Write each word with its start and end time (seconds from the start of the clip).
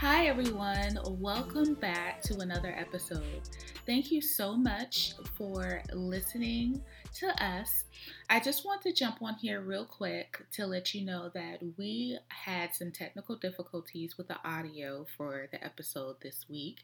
Hi, 0.00 0.26
everyone. 0.26 0.98
Welcome 1.06 1.72
back 1.72 2.20
to 2.24 2.40
another 2.40 2.74
episode. 2.76 3.48
Thank 3.86 4.12
you 4.12 4.20
so 4.20 4.54
much 4.54 5.14
for 5.38 5.80
listening 5.90 6.82
to 7.14 7.28
us. 7.42 7.84
I 8.28 8.40
just 8.40 8.66
want 8.66 8.82
to 8.82 8.92
jump 8.92 9.22
on 9.22 9.36
here 9.36 9.62
real 9.62 9.86
quick 9.86 10.44
to 10.52 10.66
let 10.66 10.92
you 10.92 11.06
know 11.06 11.30
that 11.32 11.60
we 11.78 12.18
had 12.28 12.74
some 12.74 12.92
technical 12.92 13.36
difficulties 13.36 14.18
with 14.18 14.28
the 14.28 14.36
audio 14.44 15.06
for 15.16 15.48
the 15.50 15.64
episode 15.64 16.16
this 16.20 16.44
week, 16.46 16.80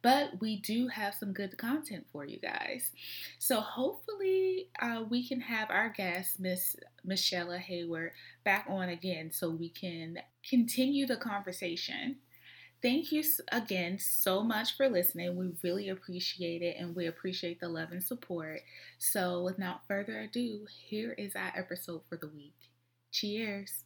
but 0.00 0.40
we 0.40 0.60
do 0.60 0.86
have 0.86 1.14
some 1.14 1.32
good 1.32 1.58
content 1.58 2.06
for 2.12 2.24
you 2.24 2.38
guys. 2.38 2.92
So 3.40 3.60
hopefully, 3.60 4.68
uh, 4.80 5.02
we 5.10 5.26
can 5.26 5.40
have 5.40 5.68
our 5.68 5.88
guest, 5.88 6.38
Miss 6.38 6.76
Michelle 7.04 7.50
Hayward, 7.50 8.12
back 8.44 8.66
on 8.68 8.88
again 8.88 9.32
so 9.32 9.50
we 9.50 9.68
can 9.68 10.18
continue 10.48 11.06
the 11.06 11.16
conversation. 11.16 12.18
Thank 12.82 13.12
you 13.12 13.22
again 13.52 13.98
so 14.00 14.42
much 14.42 14.76
for 14.76 14.88
listening. 14.88 15.36
We 15.36 15.52
really 15.62 15.88
appreciate 15.88 16.62
it 16.62 16.76
and 16.78 16.96
we 16.96 17.06
appreciate 17.06 17.60
the 17.60 17.68
love 17.68 17.92
and 17.92 18.02
support. 18.02 18.60
So, 18.98 19.44
without 19.44 19.86
further 19.86 20.18
ado, 20.20 20.66
here 20.88 21.12
is 21.12 21.36
our 21.36 21.52
episode 21.56 22.02
for 22.08 22.16
the 22.16 22.26
week. 22.26 22.56
Cheers. 23.12 23.84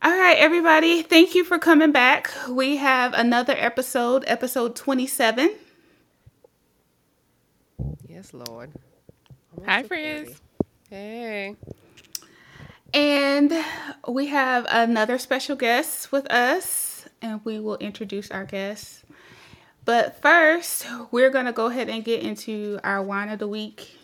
All 0.00 0.10
right, 0.10 0.38
everybody. 0.38 1.02
Thank 1.02 1.34
you 1.34 1.44
for 1.44 1.58
coming 1.58 1.92
back. 1.92 2.32
We 2.48 2.78
have 2.78 3.12
another 3.12 3.54
episode, 3.56 4.24
episode 4.26 4.74
27. 4.74 5.54
Yes, 8.08 8.32
Lord. 8.32 8.72
Almost 9.52 9.68
Hi, 9.68 9.82
friends. 9.82 10.40
Hey. 10.88 11.54
And 12.94 13.52
we 14.08 14.26
have 14.26 14.66
another 14.68 15.18
special 15.18 15.56
guest 15.56 16.10
with 16.10 16.30
us, 16.30 17.06
and 17.20 17.40
we 17.44 17.60
will 17.60 17.76
introduce 17.76 18.30
our 18.30 18.44
guest. 18.44 19.04
But 19.84 20.20
first, 20.20 20.86
we're 21.10 21.30
going 21.30 21.46
to 21.46 21.52
go 21.52 21.66
ahead 21.66 21.88
and 21.88 22.04
get 22.04 22.22
into 22.22 22.78
our 22.84 23.02
wine 23.02 23.28
of 23.28 23.38
the 23.38 23.48
week. 23.48 23.96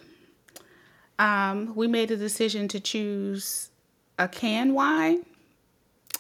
Um, 1.19 1.75
we 1.75 1.87
made 1.89 2.11
a 2.11 2.17
decision 2.17 2.69
to 2.69 2.81
choose 2.81 3.71
a 4.19 4.29
canned 4.29 4.75
wine, 4.75 5.25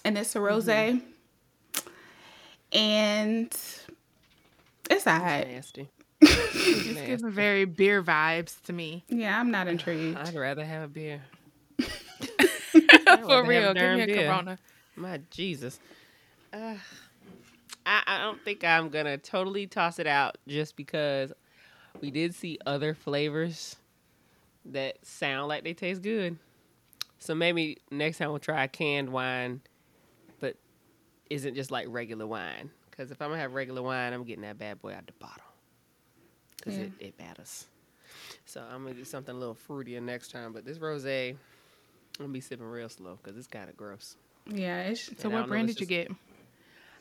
and 0.04 0.18
it's 0.18 0.34
a 0.36 0.40
rose. 0.40 0.66
Mm-hmm. 0.66 0.98
And 2.76 3.46
it's 4.90 5.06
all 5.06 5.18
right. 5.20 5.48
Nasty. 5.48 5.88
it's 6.20 7.00
giving 7.00 7.30
very 7.30 7.64
beer 7.64 8.02
vibes 8.02 8.60
to 8.62 8.72
me. 8.72 9.04
Yeah, 9.08 9.38
I'm 9.38 9.50
not 9.50 9.68
intrigued. 9.68 10.18
I'd 10.18 10.34
rather 10.34 10.64
have 10.64 10.82
a 10.82 10.88
beer. 10.88 11.22
For 13.22 13.44
real, 13.44 13.74
give 13.74 13.96
me 13.96 14.02
a 14.02 14.06
beer. 14.06 14.26
Corona. 14.26 14.58
My 14.96 15.20
Jesus. 15.30 15.78
Uh, 16.52 16.74
I, 17.86 18.02
I 18.06 18.18
don't 18.18 18.42
think 18.44 18.64
I'm 18.64 18.88
gonna 18.88 19.18
totally 19.18 19.66
toss 19.66 19.98
it 19.98 20.06
out 20.06 20.38
just 20.46 20.76
because 20.76 21.32
we 22.00 22.10
did 22.10 22.34
see 22.34 22.58
other 22.66 22.94
flavors 22.94 23.76
that 24.66 24.98
sound 25.06 25.48
like 25.48 25.64
they 25.64 25.74
taste 25.74 26.02
good. 26.02 26.36
So 27.18 27.34
maybe 27.34 27.78
next 27.90 28.18
time 28.18 28.30
we'll 28.30 28.38
try 28.38 28.64
a 28.64 28.68
canned 28.68 29.10
wine, 29.10 29.60
but 30.40 30.56
isn't 31.30 31.54
just 31.54 31.70
like 31.70 31.86
regular 31.88 32.26
wine. 32.26 32.70
Because 32.90 33.10
if 33.10 33.20
I'm 33.22 33.30
gonna 33.30 33.40
have 33.40 33.54
regular 33.54 33.82
wine, 33.82 34.12
I'm 34.12 34.24
getting 34.24 34.42
that 34.42 34.58
bad 34.58 34.80
boy 34.80 34.92
out 34.92 35.06
the 35.06 35.12
bottle. 35.14 35.44
Because 36.56 36.76
yeah. 36.76 36.84
it, 36.84 36.92
it 37.00 37.18
matters. 37.18 37.66
So 38.44 38.60
I'm 38.60 38.82
gonna 38.82 38.94
do 38.94 39.04
something 39.04 39.34
a 39.34 39.38
little 39.38 39.56
fruitier 39.56 40.02
next 40.02 40.30
time. 40.30 40.52
But 40.52 40.64
this 40.64 40.78
rosé, 40.78 41.36
I'm 42.18 42.24
gonna 42.24 42.32
be 42.32 42.40
sipping 42.40 42.66
real 42.66 42.88
slow 42.88 43.18
because 43.22 43.36
it's 43.36 43.46
kind 43.46 43.68
of 43.68 43.76
gross. 43.76 44.16
Yeah. 44.46 44.94
so 45.18 45.28
what 45.28 45.46
brand 45.46 45.68
did 45.68 45.80
you 45.80 45.86
get? 45.86 46.10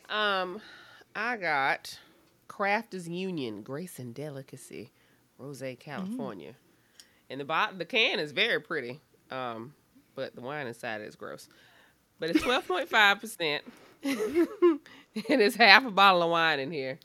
Um, 0.08 0.60
I 1.14 1.36
got 1.36 1.98
Crafters 2.48 3.08
Union 3.08 3.62
Grace 3.62 3.98
and 3.98 4.14
Delicacy, 4.14 4.92
Rose, 5.38 5.62
California. 5.80 6.50
Mm. 6.50 6.54
And 7.30 7.40
the 7.40 7.44
bot 7.44 7.78
the 7.78 7.84
can 7.84 8.18
is 8.18 8.32
very 8.32 8.60
pretty. 8.60 9.00
Um, 9.30 9.74
but 10.14 10.34
the 10.34 10.40
wine 10.40 10.66
inside 10.66 11.00
is 11.02 11.16
gross. 11.16 11.48
But 12.18 12.30
it's 12.30 12.42
twelve 12.42 12.66
point 12.66 12.88
five 12.88 13.20
percent. 13.20 13.64
And 15.28 15.40
it's 15.42 15.56
half 15.56 15.84
a 15.84 15.90
bottle 15.90 16.22
of 16.22 16.30
wine 16.30 16.60
in 16.60 16.70
here. 16.70 16.98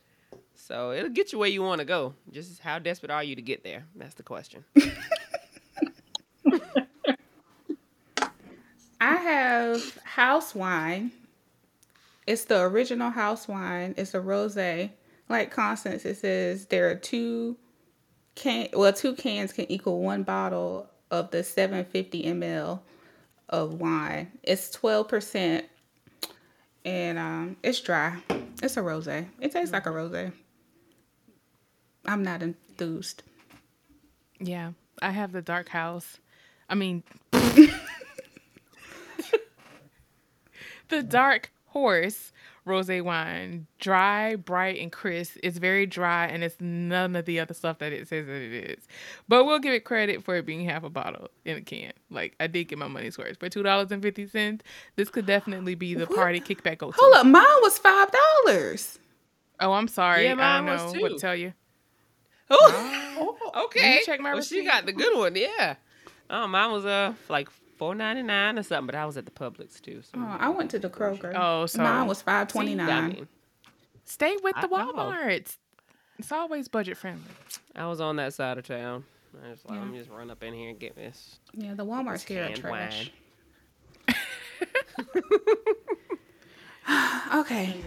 So 0.53 0.91
it'll 0.91 1.09
get 1.09 1.31
you 1.31 1.39
where 1.39 1.49
you 1.49 1.63
want 1.63 1.79
to 1.79 1.85
go. 1.85 2.13
Just 2.31 2.59
how 2.59 2.77
desperate 2.77 3.11
are 3.11 3.23
you 3.23 3.35
to 3.35 3.41
get 3.41 3.63
there? 3.63 3.85
That's 3.95 4.13
the 4.13 4.23
question. 4.23 4.63
I 9.03 9.15
have 9.17 9.97
house 10.05 10.55
wine. 10.55 11.11
It's 12.25 12.45
the 12.45 12.61
original 12.61 13.09
house 13.09 13.49
wine. 13.49 13.95
It's 13.97 14.13
a 14.13 14.19
rosé. 14.19 14.91
Like 15.27 15.51
Constance, 15.51 16.05
it 16.05 16.15
says 16.15 16.67
there 16.67 16.89
are 16.89 16.95
two 16.95 17.57
can 18.35 18.69
well 18.71 18.93
two 18.93 19.13
cans 19.13 19.51
can 19.51 19.69
equal 19.69 20.01
one 20.01 20.23
bottle 20.23 20.89
of 21.11 21.31
the 21.31 21.43
750 21.43 22.23
ml 22.23 22.79
of 23.49 23.73
wine. 23.73 24.31
It's 24.41 24.73
12% 24.73 25.63
and 26.85 27.19
um 27.19 27.57
it's 27.61 27.81
dry. 27.81 28.19
It's 28.61 28.77
a 28.77 28.81
rosé. 28.81 29.27
It 29.41 29.51
tastes 29.51 29.73
like 29.73 29.85
a 29.85 29.89
rosé. 29.89 30.31
I'm 32.05 32.23
not 32.23 32.41
enthused. 32.41 33.23
Yeah, 34.39 34.71
I 35.01 35.11
have 35.11 35.33
the 35.33 35.41
dark 35.41 35.67
house. 35.67 36.19
I 36.69 36.75
mean 36.75 37.03
the 40.95 41.03
dark 41.03 41.51
horse 41.67 42.31
rose 42.65 42.89
wine 42.89 43.67
dry 43.79 44.35
bright 44.35 44.79
and 44.79 44.91
crisp. 44.91 45.37
It's 45.43 45.57
very 45.57 45.85
dry 45.85 46.27
and 46.27 46.43
it's 46.43 46.55
none 46.59 47.15
of 47.15 47.25
the 47.25 47.39
other 47.39 47.53
stuff 47.53 47.79
that 47.79 47.91
it 47.91 48.07
says 48.07 48.25
that 48.27 48.41
it 48.41 48.71
is. 48.71 48.87
But 49.27 49.45
we'll 49.45 49.59
give 49.59 49.73
it 49.73 49.83
credit 49.83 50.23
for 50.23 50.35
it 50.35 50.45
being 50.45 50.65
half 50.65 50.83
a 50.83 50.89
bottle 50.89 51.29
in 51.45 51.57
a 51.57 51.61
can. 51.61 51.93
Like 52.09 52.35
i 52.39 52.47
did 52.47 52.65
get 52.65 52.77
my 52.77 52.87
money's 52.87 53.17
worth. 53.17 53.39
For 53.39 53.49
two 53.49 53.63
dollars 53.63 53.91
and 53.91 54.01
fifty 54.01 54.27
cents 54.27 54.63
this 54.95 55.09
could 55.09 55.25
definitely 55.25 55.75
be 55.75 55.93
the 55.93 56.07
party 56.07 56.39
kickback 56.39 56.79
go 56.79 56.91
hold 56.95 57.13
up 57.15 57.25
mine 57.25 57.43
was 57.61 57.77
five 57.77 58.09
dollars. 58.45 58.99
Oh 59.59 59.73
i'm 59.73 59.87
sorry. 59.87 60.25
Yeah, 60.25 60.35
i 60.37 60.57
don't 60.57 60.65
know 60.65 61.01
what 61.01 61.09
to 61.09 61.17
tell 61.17 61.35
you. 61.35 61.53
Oh, 62.49 63.37
okay. 63.65 63.97
You 63.97 64.05
check 64.05 64.19
my 64.19 64.29
well, 64.29 64.37
receipt. 64.37 64.59
she 64.61 64.65
got 64.65 64.85
the 64.85 64.93
good 64.93 65.17
one 65.17 65.35
yeah. 65.35 65.75
Oh 66.29 66.47
mine 66.47 66.71
was 66.71 66.85
uh 66.85 67.13
like 67.29 67.49
four 67.77 67.95
ninety 67.95 68.23
nine 68.23 68.57
or 68.57 68.63
something, 68.63 68.87
but 68.87 68.95
I 68.95 69.05
was 69.05 69.17
at 69.17 69.25
the 69.25 69.31
Publix 69.31 69.81
too. 69.81 70.01
So 70.01 70.11
oh, 70.15 70.37
I 70.39 70.49
went 70.49 70.71
to 70.71 70.79
the 70.79 70.89
Kroger. 70.89 71.33
Oh, 71.35 71.65
so 71.65 71.81
mine 71.81 72.07
was 72.07 72.21
five 72.21 72.47
twenty 72.47 72.75
nine. 72.75 73.27
Stay 74.05 74.35
with 74.43 74.55
the 74.61 74.67
Walmarts. 74.67 75.57
It's 76.19 76.31
always 76.31 76.67
budget 76.67 76.97
friendly. 76.97 77.23
I 77.75 77.87
was 77.87 77.99
on 77.99 78.17
that 78.17 78.33
side 78.33 78.57
of 78.57 78.67
town. 78.67 79.03
I 79.43 79.51
just 79.51 79.67
like, 79.67 79.75
yeah. 79.75 79.83
let 79.83 79.91
me 79.91 79.97
just 79.97 80.11
run 80.11 80.29
up 80.29 80.43
in 80.43 80.53
here 80.53 80.69
and 80.69 80.79
get 80.79 80.95
this. 80.95 81.39
Yeah, 81.53 81.73
the 81.73 81.85
Walmart's 81.85 82.23
here 82.23 82.45
are 82.45 82.53
trash. 82.53 83.11
okay. 87.35 87.81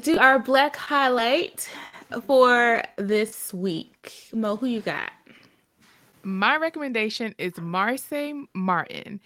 Do 0.00 0.18
our 0.18 0.38
black 0.38 0.76
highlight 0.76 1.68
for 2.26 2.82
this 2.96 3.52
week. 3.52 4.28
Mo, 4.32 4.56
who 4.56 4.66
you 4.66 4.80
got? 4.80 5.10
My 6.22 6.56
recommendation 6.56 7.34
is 7.38 7.58
Marcy 7.58 8.46
Martin. 8.54 9.20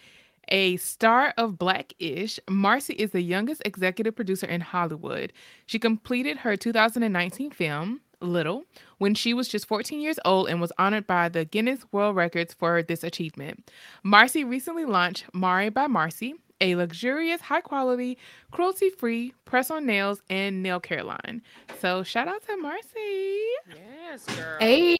A 0.48 0.76
star 0.78 1.32
of 1.36 1.58
Black-ish, 1.58 2.40
Marcy 2.48 2.94
is 2.94 3.12
the 3.12 3.20
youngest 3.20 3.62
executive 3.64 4.16
producer 4.16 4.46
in 4.46 4.60
Hollywood. 4.60 5.32
She 5.66 5.78
completed 5.78 6.38
her 6.38 6.56
2019 6.56 7.52
film, 7.52 8.00
Little, 8.20 8.64
when 8.98 9.14
she 9.14 9.32
was 9.32 9.48
just 9.48 9.66
14 9.66 10.00
years 10.00 10.18
old 10.24 10.48
and 10.48 10.60
was 10.60 10.72
honored 10.76 11.06
by 11.06 11.28
the 11.28 11.44
Guinness 11.44 11.84
World 11.92 12.16
Records 12.16 12.52
for 12.52 12.82
this 12.82 13.04
achievement. 13.04 13.70
Marcy 14.02 14.44
recently 14.44 14.84
launched 14.84 15.24
Mari 15.32 15.68
by 15.70 15.86
Marcy, 15.86 16.34
a 16.60 16.74
luxurious, 16.76 17.40
high 17.40 17.60
quality, 17.60 18.18
cruelty 18.50 18.90
free 18.90 19.32
press 19.44 19.70
on 19.70 19.86
nails 19.86 20.20
and 20.28 20.62
nail 20.62 20.80
care 20.80 21.02
line. 21.02 21.42
So 21.80 22.02
shout 22.02 22.28
out 22.28 22.44
to 22.46 22.56
Marcy. 22.56 23.40
Yes, 23.74 24.24
girl. 24.36 24.58
Hey, 24.60 24.96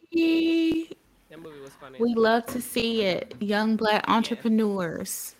That 1.29 1.39
movie 1.41 1.59
was 1.61 1.71
funny. 1.79 1.97
we 1.99 2.13
love 2.15 2.45
to 2.47 2.61
see 2.61 3.03
it. 3.03 3.35
Young 3.39 3.75
black 3.75 4.03
entrepreneurs 4.07 5.35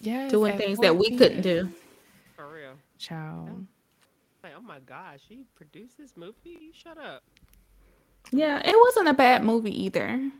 Yes, 0.00 0.30
doing 0.30 0.52
at 0.52 0.58
things 0.58 0.78
that 0.78 0.96
we 0.96 1.16
couldn't 1.16 1.42
do. 1.42 1.68
For 2.36 2.46
real. 2.48 2.72
Child. 2.98 3.66
Like, 4.42 4.52
oh 4.56 4.62
my 4.62 4.78
gosh, 4.80 5.20
she 5.28 5.44
produced 5.56 5.98
this 5.98 6.16
movie? 6.16 6.70
Shut 6.72 6.98
up. 6.98 7.22
Yeah, 8.32 8.60
it 8.64 8.76
wasn't 8.76 9.08
a 9.08 9.14
bad 9.14 9.44
movie 9.44 9.84
either. 9.84 10.30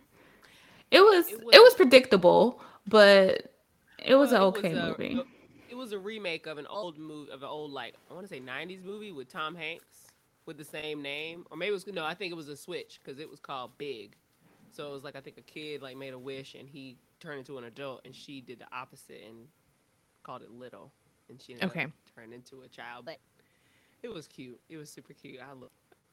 It 0.91 1.01
was 1.01 1.29
It 1.29 1.35
it 1.41 1.45
was- 1.45 1.55
was, 1.55 1.75
predictable, 1.75 2.61
but 2.87 3.53
it 4.07 4.15
was 4.15 4.33
an 4.33 4.39
Well, 4.41 4.49
uh, 4.49 4.59
okay 4.59 4.73
a- 4.73 4.87
movie. 4.89 5.23
It 5.69 5.75
was 5.75 5.93
a 5.93 5.99
remake 5.99 6.47
of 6.47 6.59
an 6.59 6.67
old 6.69 6.97
movie 6.99 7.31
of 7.31 7.43
an 7.43 7.49
old 7.49 7.71
like 7.73 7.95
I 8.11 8.15
want 8.15 8.25
to 8.27 8.33
say 8.33 8.41
'90s 8.41 8.83
movie 8.85 9.13
with 9.13 9.29
Tom 9.29 9.55
Hanks 9.55 9.85
with 10.47 10.57
the 10.59 10.65
same 10.65 11.03
name, 11.03 11.45
or 11.51 11.57
maybe 11.57 11.71
it 11.71 11.73
was 11.73 11.87
no, 11.89 12.05
I 12.05 12.15
think 12.15 12.31
it 12.33 12.37
was 12.37 12.49
a 12.49 12.57
switch 12.57 13.01
because 13.03 13.19
it 13.19 13.29
was 13.29 13.41
called 13.41 13.73
Big. 13.79 14.17
So 14.73 14.89
it 14.89 14.93
was 14.93 15.05
like 15.05 15.17
I 15.17 15.21
think 15.21 15.39
a 15.39 15.43
kid 15.43 15.83
like 15.83 15.97
made 15.97 16.13
a 16.15 16.19
wish 16.19 16.55
and 16.55 16.69
he 16.69 16.97
turned 17.21 17.39
into 17.41 17.59
an 17.59 17.65
adult, 17.65 18.03
and 18.05 18.15
she 18.15 18.41
did 18.41 18.59
the 18.61 18.67
opposite 18.73 19.23
and 19.29 19.49
called 20.23 20.43
it 20.43 20.51
Little, 20.51 20.93
and 21.29 21.41
she 21.43 21.57
Okay. 21.63 21.85
up 21.85 21.91
turned 22.15 22.33
into 22.33 22.63
a 22.63 22.69
child. 22.69 23.05
But 23.07 23.19
it 24.03 24.09
was 24.13 24.27
cute. 24.29 24.61
It 24.69 24.77
was 24.77 24.89
super 24.91 25.13
cute. 25.15 25.41
I 25.41 25.53
looked 25.53 25.73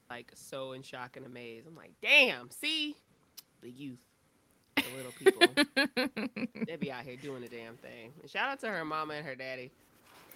like 0.10 0.32
so 0.36 0.72
in 0.74 0.82
shock 0.82 1.16
and 1.18 1.26
amazed. 1.26 1.68
I'm 1.68 1.76
like, 1.76 1.92
damn, 2.02 2.50
see 2.52 2.96
the 3.62 3.70
youth, 3.70 4.00
the 4.02 4.13
little 4.96 5.12
people. 5.12 6.46
they 6.68 6.76
be 6.76 6.92
out 6.92 7.04
here 7.04 7.16
doing 7.16 7.42
the 7.42 7.48
damn 7.50 7.76
thing. 7.78 8.14
And 8.22 8.30
shout 8.30 8.50
out 8.50 8.60
to 8.62 8.68
her 8.70 8.84
mama 8.86 9.16
and 9.16 9.26
her 9.26 9.36
daddy, 9.36 9.72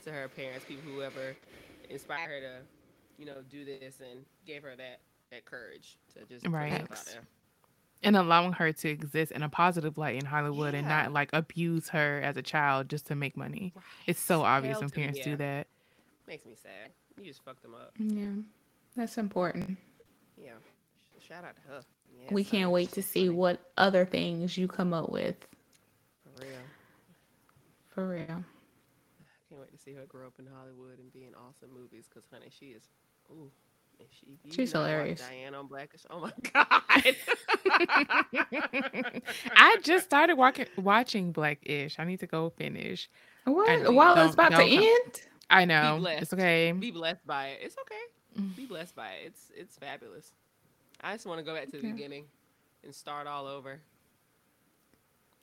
to 0.06 0.12
her 0.12 0.28
parents, 0.30 0.66
people 0.66 0.92
whoever 0.92 1.36
inspired 1.90 2.30
her 2.30 2.40
to, 2.42 2.56
you 3.18 3.26
know, 3.26 3.38
do 3.50 3.66
this 3.66 3.96
and 4.00 4.26
gave 4.46 4.64
her 4.64 4.76
that 4.76 5.00
that 5.32 5.44
courage 5.46 5.98
to 6.14 6.24
just 6.26 6.46
put 6.46 6.54
Right. 6.54 6.72
out 6.82 6.90
there. 7.06 7.22
and 8.04 8.16
allowing 8.16 8.54
her 8.54 8.72
to 8.72 8.90
exist 8.90 9.32
in 9.34 9.44
a 9.44 9.50
positive 9.50 9.98
light 9.98 10.16
in 10.16 10.24
Hollywood 10.26 10.74
and 10.74 10.88
not 10.88 11.12
like 11.12 11.30
abuse 11.34 11.90
her 11.90 12.22
as 12.24 12.38
a 12.38 12.42
child 12.42 12.88
just 12.90 13.08
to 13.08 13.16
make 13.16 13.36
money. 13.36 13.74
It's 14.06 14.20
so 14.22 14.44
obvious 14.44 14.76
Hell 14.76 14.82
when 14.82 14.90
to 14.90 14.96
the 14.96 15.00
parents 15.02 15.20
yeah. 15.20 15.26
do 15.26 15.36
that. 15.38 15.68
Makes 16.28 16.46
me 16.46 16.56
sad. 16.56 16.92
You 17.20 17.26
just 17.26 17.44
fucked 17.44 17.64
them 17.64 17.74
up. 17.76 17.92
Yeah, 17.98 18.42
that's 18.96 19.18
important. 19.18 19.78
Yeah. 20.42 20.52
Shout 21.28 21.44
out 21.44 21.56
to 21.56 21.62
her. 21.64 21.82
Yeah, 22.24 22.34
we 22.34 22.44
can't 22.44 22.72
wait 22.72 22.92
to 22.94 23.02
see 23.04 23.30
what 23.30 23.60
other 23.78 24.06
things 24.06 24.58
you 24.58 24.68
come 24.68 24.94
up 24.94 25.10
with. 25.12 25.36
For 26.24 26.42
real. 26.44 26.50
For 27.90 28.08
real. 28.10 28.22
I 28.22 29.50
can't 29.50 29.62
wait 29.62 29.72
to 29.72 29.78
see 29.78 29.94
her 29.94 30.06
grow 30.08 30.28
up 30.28 30.34
in 30.40 30.46
Hollywood 30.48 31.00
and 31.00 31.12
be 31.14 31.26
in 31.26 31.34
awesome 31.36 31.70
movies. 31.74 32.06
Cause 32.14 32.24
honey, 32.32 32.48
she 32.50 32.68
is. 32.68 32.84
Ooh. 33.32 33.50
She, 34.12 34.38
She's 34.52 34.72
hilarious. 34.74 35.22
Diane 35.22 35.56
on 35.56 35.66
Blackish. 35.68 36.02
Oh 36.12 36.20
my 36.20 36.32
god. 36.54 37.16
I 39.56 39.78
just 39.82 40.06
started 40.06 40.36
walking, 40.36 40.68
watching 40.78 41.32
Blackish. 41.32 41.96
I 41.98 42.04
need 42.04 42.20
to 42.20 42.28
go 42.28 42.52
finish. 42.52 43.10
What? 43.46 43.92
While 43.94 44.24
it's 44.26 44.34
about 44.36 44.50
to 44.52 44.58
come- 44.58 44.70
end? 44.70 45.22
I 45.50 45.66
know 45.66 45.98
blessed. 46.00 46.22
it's 46.24 46.34
okay. 46.34 46.72
be 46.74 46.92
blessed 46.92 47.26
by 47.26 47.48
it. 47.48 47.60
It's 47.64 47.76
okay. 47.82 48.42
Mm. 48.44 48.56
Be 48.56 48.66
blessed 48.66 48.96
by 48.96 49.10
it. 49.12 49.28
It's 49.28 49.52
it's 49.56 49.78
fabulous. 49.78 50.32
I 51.02 51.14
just 51.14 51.26
want 51.26 51.40
to 51.40 51.44
go 51.46 51.54
back 51.54 51.66
to 51.66 51.72
the 51.72 51.78
Okay. 51.80 51.92
beginning 51.92 52.26
and 52.84 52.94
start 52.94 53.28
all 53.28 53.46
over 53.46 53.80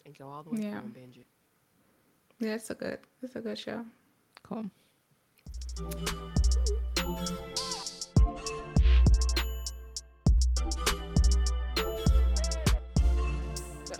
and 0.04 0.16
go 0.18 0.28
all 0.28 0.42
the 0.42 0.50
way 0.50 0.58
Yeah. 0.62 0.70
through 0.70 0.78
and 0.80 0.94
binge 0.94 1.18
it. 1.18 1.26
Yeah, 2.40 2.54
it's 2.54 2.70
a 2.70 2.74
good. 2.74 2.98
It's 3.22 3.36
a 3.36 3.40
good 3.40 3.58
show. 3.58 3.84
Cool. 4.42 4.70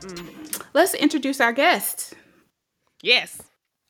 Mm. 0.01 0.63
Let's 0.75 0.95
introduce 0.95 1.41
our 1.41 1.53
guest. 1.53 2.15
Yes. 3.03 3.41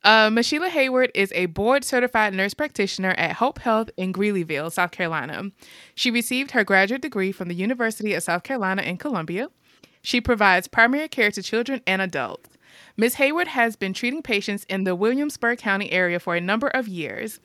Uh, 0.05 0.29
Mashila 0.29 0.69
Hayward 0.69 1.09
is 1.15 1.31
a 1.33 1.47
board 1.47 1.83
certified 1.83 2.31
nurse 2.31 2.53
practitioner 2.53 3.15
at 3.17 3.37
Hope 3.37 3.57
Health 3.57 3.89
in 3.97 4.13
Greeleyville, 4.13 4.71
South 4.71 4.91
Carolina. 4.91 5.49
She 5.95 6.11
received 6.11 6.51
her 6.51 6.63
graduate 6.63 7.01
degree 7.01 7.31
from 7.31 7.47
the 7.47 7.55
University 7.55 8.13
of 8.13 8.21
South 8.21 8.43
Carolina 8.43 8.83
in 8.83 8.97
Columbia. 8.97 9.47
She 10.03 10.21
provides 10.21 10.67
primary 10.67 11.07
care 11.07 11.31
to 11.31 11.41
children 11.41 11.81
and 11.87 12.03
adults. 12.03 12.51
Ms. 12.95 13.15
Hayward 13.15 13.47
has 13.47 13.75
been 13.75 13.93
treating 13.93 14.21
patients 14.21 14.63
in 14.65 14.83
the 14.83 14.95
Williamsburg 14.95 15.57
County 15.57 15.91
area 15.91 16.19
for 16.19 16.35
a 16.35 16.41
number 16.41 16.67
of 16.67 16.87
years. 16.87 17.39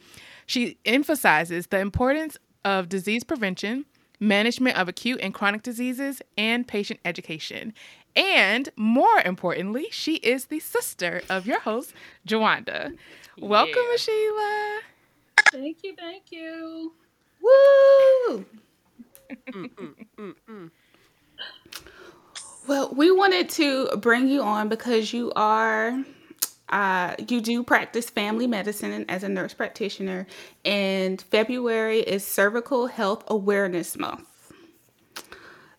She 0.44 0.76
emphasizes 0.84 1.68
the 1.68 1.78
importance 1.78 2.36
of 2.62 2.90
disease 2.90 3.24
prevention, 3.24 3.86
management 4.20 4.76
of 4.76 4.86
acute 4.86 5.20
and 5.22 5.32
chronic 5.32 5.62
diseases, 5.62 6.20
and 6.36 6.68
patient 6.68 7.00
education. 7.06 7.72
And 8.16 8.68
more 8.76 9.20
importantly, 9.24 9.86
she 9.90 10.16
is 10.16 10.46
the 10.46 10.60
sister 10.60 11.22
of 11.30 11.46
your 11.46 11.60
host, 11.60 11.92
Jawanda. 12.26 12.96
Welcome, 13.40 13.82
Yeah. 13.90 13.96
Sheila. 13.96 14.80
Thank 15.52 15.78
you, 15.84 15.94
thank 15.96 16.30
you. 16.30 16.92
Woo! 17.42 18.44
Mm, 19.52 19.70
mm, 19.74 19.94
mm, 20.18 20.34
mm. 20.48 20.70
Well, 22.66 22.92
we 22.94 23.10
wanted 23.10 23.48
to 23.50 23.88
bring 23.96 24.28
you 24.28 24.42
on 24.42 24.68
because 24.68 25.12
you 25.12 25.32
are 25.36 26.04
uh, 26.68 27.16
you 27.28 27.40
do 27.40 27.64
practice 27.64 28.08
family 28.10 28.46
medicine 28.46 29.04
as 29.08 29.24
a 29.24 29.28
nurse 29.28 29.54
practitioner, 29.54 30.26
and 30.64 31.20
February 31.20 32.00
is 32.00 32.24
Cervical 32.26 32.86
Health 32.86 33.24
Awareness 33.28 33.98
Month. 33.98 34.30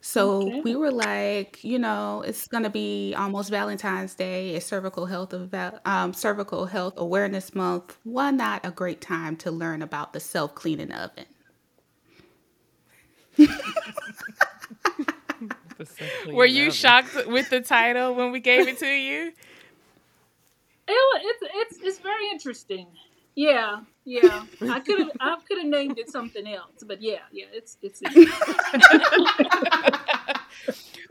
So 0.02 0.56
Okay. 0.56 0.64
we 0.64 0.76
were 0.76 0.92
like, 0.92 1.64
you 1.64 1.80
know, 1.80 2.24
it's 2.26 2.48
gonna 2.48 2.70
be 2.70 3.16
almost 3.18 3.50
Valentine's 3.52 4.16
Day. 4.16 4.56
It's 4.56 4.66
Cervical 4.66 5.06
Health 5.08 5.34
Ava- 5.34 5.82
um, 5.86 6.14
Cervical 6.14 6.66
Health 6.68 6.96
Awareness 6.98 7.56
Month. 7.56 7.98
Why 8.04 8.32
not 8.32 8.66
a 8.66 8.72
great 8.72 9.02
time 9.02 9.38
to 9.38 9.52
learn 9.52 9.82
about 9.82 10.14
the 10.14 10.20
self 10.22 10.56
cleaning 10.56 10.92
oven? 10.92 11.26
Were 16.32 16.46
you 16.46 16.72
shocked 16.72 17.16
with 17.28 17.50
the 17.50 17.62
title 17.62 18.16
when 18.16 18.32
we 18.32 18.40
gave 18.42 18.68
it 18.68 18.78
to 18.80 18.88
you? 18.88 19.34
It, 20.88 21.24
it's 21.26 21.44
it's 21.56 21.80
it's 21.84 22.00
very 22.00 22.30
interesting. 22.32 22.88
Yeah, 23.36 23.82
yeah. 24.06 24.46
I 24.62 24.80
could 24.80 25.00
have 25.00 25.12
I 25.20 25.38
could 25.48 25.60
have 25.60 25.68
named 25.68 26.00
it 26.00 26.10
something 26.10 26.48
else, 26.48 26.84
but 26.86 27.02
yeah, 27.02 27.20
yeah. 27.32 27.46
It's 27.54 27.78
it's. 27.82 28.02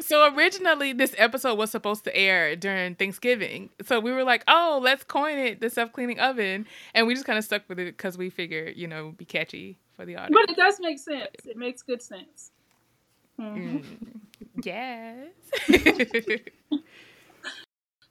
So 0.00 0.34
originally, 0.34 0.92
this 0.92 1.14
episode 1.18 1.56
was 1.56 1.70
supposed 1.70 2.02
to 2.04 2.16
air 2.16 2.56
during 2.56 2.96
Thanksgiving. 2.96 3.70
So 3.84 4.00
we 4.00 4.10
were 4.10 4.24
like, 4.24 4.42
"Oh, 4.48 4.80
let's 4.82 5.04
coin 5.04 5.38
it 5.38 5.60
the 5.60 5.70
self 5.70 5.92
cleaning 5.92 6.18
oven," 6.18 6.66
and 6.94 7.06
we 7.06 7.14
just 7.14 7.26
kind 7.26 7.38
of 7.38 7.44
stuck 7.44 7.62
with 7.68 7.78
it 7.78 7.96
because 7.96 8.18
we 8.18 8.28
figured, 8.30 8.76
you 8.76 8.88
know, 8.88 9.12
be 9.16 9.24
catchy 9.24 9.78
for 9.94 10.04
the 10.04 10.16
audience. 10.16 10.36
but 10.46 10.50
it 10.50 10.56
does 10.56 10.78
make 10.80 10.98
sense. 10.98 11.28
It 11.44 11.56
makes 11.56 11.82
good 11.82 12.02
sense. 12.02 12.50
Mhm. 13.38 13.84
Yes. 14.64 15.28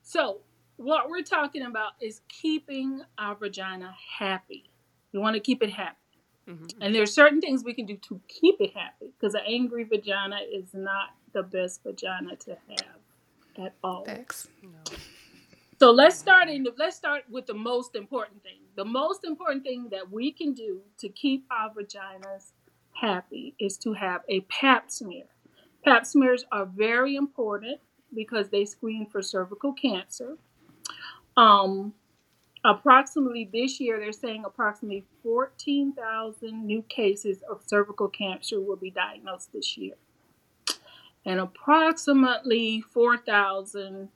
So 0.02 0.40
what 0.78 1.08
we're 1.10 1.22
talking 1.22 1.62
about 1.64 1.92
is 2.02 2.22
keeping 2.30 3.02
our 3.20 3.36
vagina 3.36 3.94
happy. 4.18 4.69
We 5.12 5.20
want 5.20 5.36
to 5.36 5.40
keep 5.40 5.64
it 5.64 5.72
happy. 5.72 5.96
Mhm. 6.48 6.74
And 6.82 6.96
are 6.96 7.06
certain 7.06 7.42
things 7.42 7.64
we 7.64 7.74
can 7.74 7.86
do 7.86 7.98
to 7.98 8.22
keep 8.28 8.60
it 8.60 8.74
happy 8.74 9.12
because 9.20 9.36
an 9.36 9.44
angry 9.46 9.84
vagina 9.84 10.40
is 10.52 10.74
not 10.74 11.16
the 11.32 11.44
best 11.44 11.84
vagina 11.84 12.36
to 12.38 12.58
have 12.68 13.00
at 13.58 13.76
all. 13.84 14.04
Thanks. 14.04 14.48
No. 14.64 14.70
So 15.80 15.92
let's 15.92 16.18
start 16.18 16.50
in. 16.50 16.68
Let's 16.78 16.96
start 16.96 17.24
with 17.30 17.46
the 17.46 17.54
most 17.54 17.96
important 17.96 18.44
thing. 18.44 18.60
The 18.76 18.86
most 18.86 19.24
important 19.24 19.64
thing 19.64 19.90
that 19.90 20.12
we 20.12 20.32
can 20.32 20.54
do 20.54 20.82
to 20.98 21.10
keep 21.10 21.46
our 21.52 21.70
vaginas 21.74 22.52
happy 22.94 23.56
is 23.60 23.78
to 23.80 23.94
have 23.94 24.22
a 24.28 24.42
Pap 24.42 24.92
smear. 24.92 25.26
Pap 25.86 26.06
smears 26.06 26.46
are 26.52 26.66
very 26.66 27.16
important 27.16 27.80
because 28.14 28.50
they 28.50 28.66
screen 28.66 29.06
for 29.06 29.22
cervical 29.22 29.72
cancer. 29.72 30.38
Um, 31.38 31.94
approximately 32.64 33.50
this 33.52 33.80
year, 33.80 34.00
they're 34.00 34.12
saying 34.12 34.44
approximately 34.46 35.06
14,000 35.24 36.66
new 36.66 36.82
cases 36.84 37.42
of 37.50 37.62
cervical 37.66 38.08
cancer 38.08 38.60
will 38.60 38.76
be 38.76 38.92
diagnosed 38.92 39.54
this 39.54 39.78
year, 39.78 39.96
and 41.26 41.40
approximately 41.40 42.82
4,000 42.82 44.10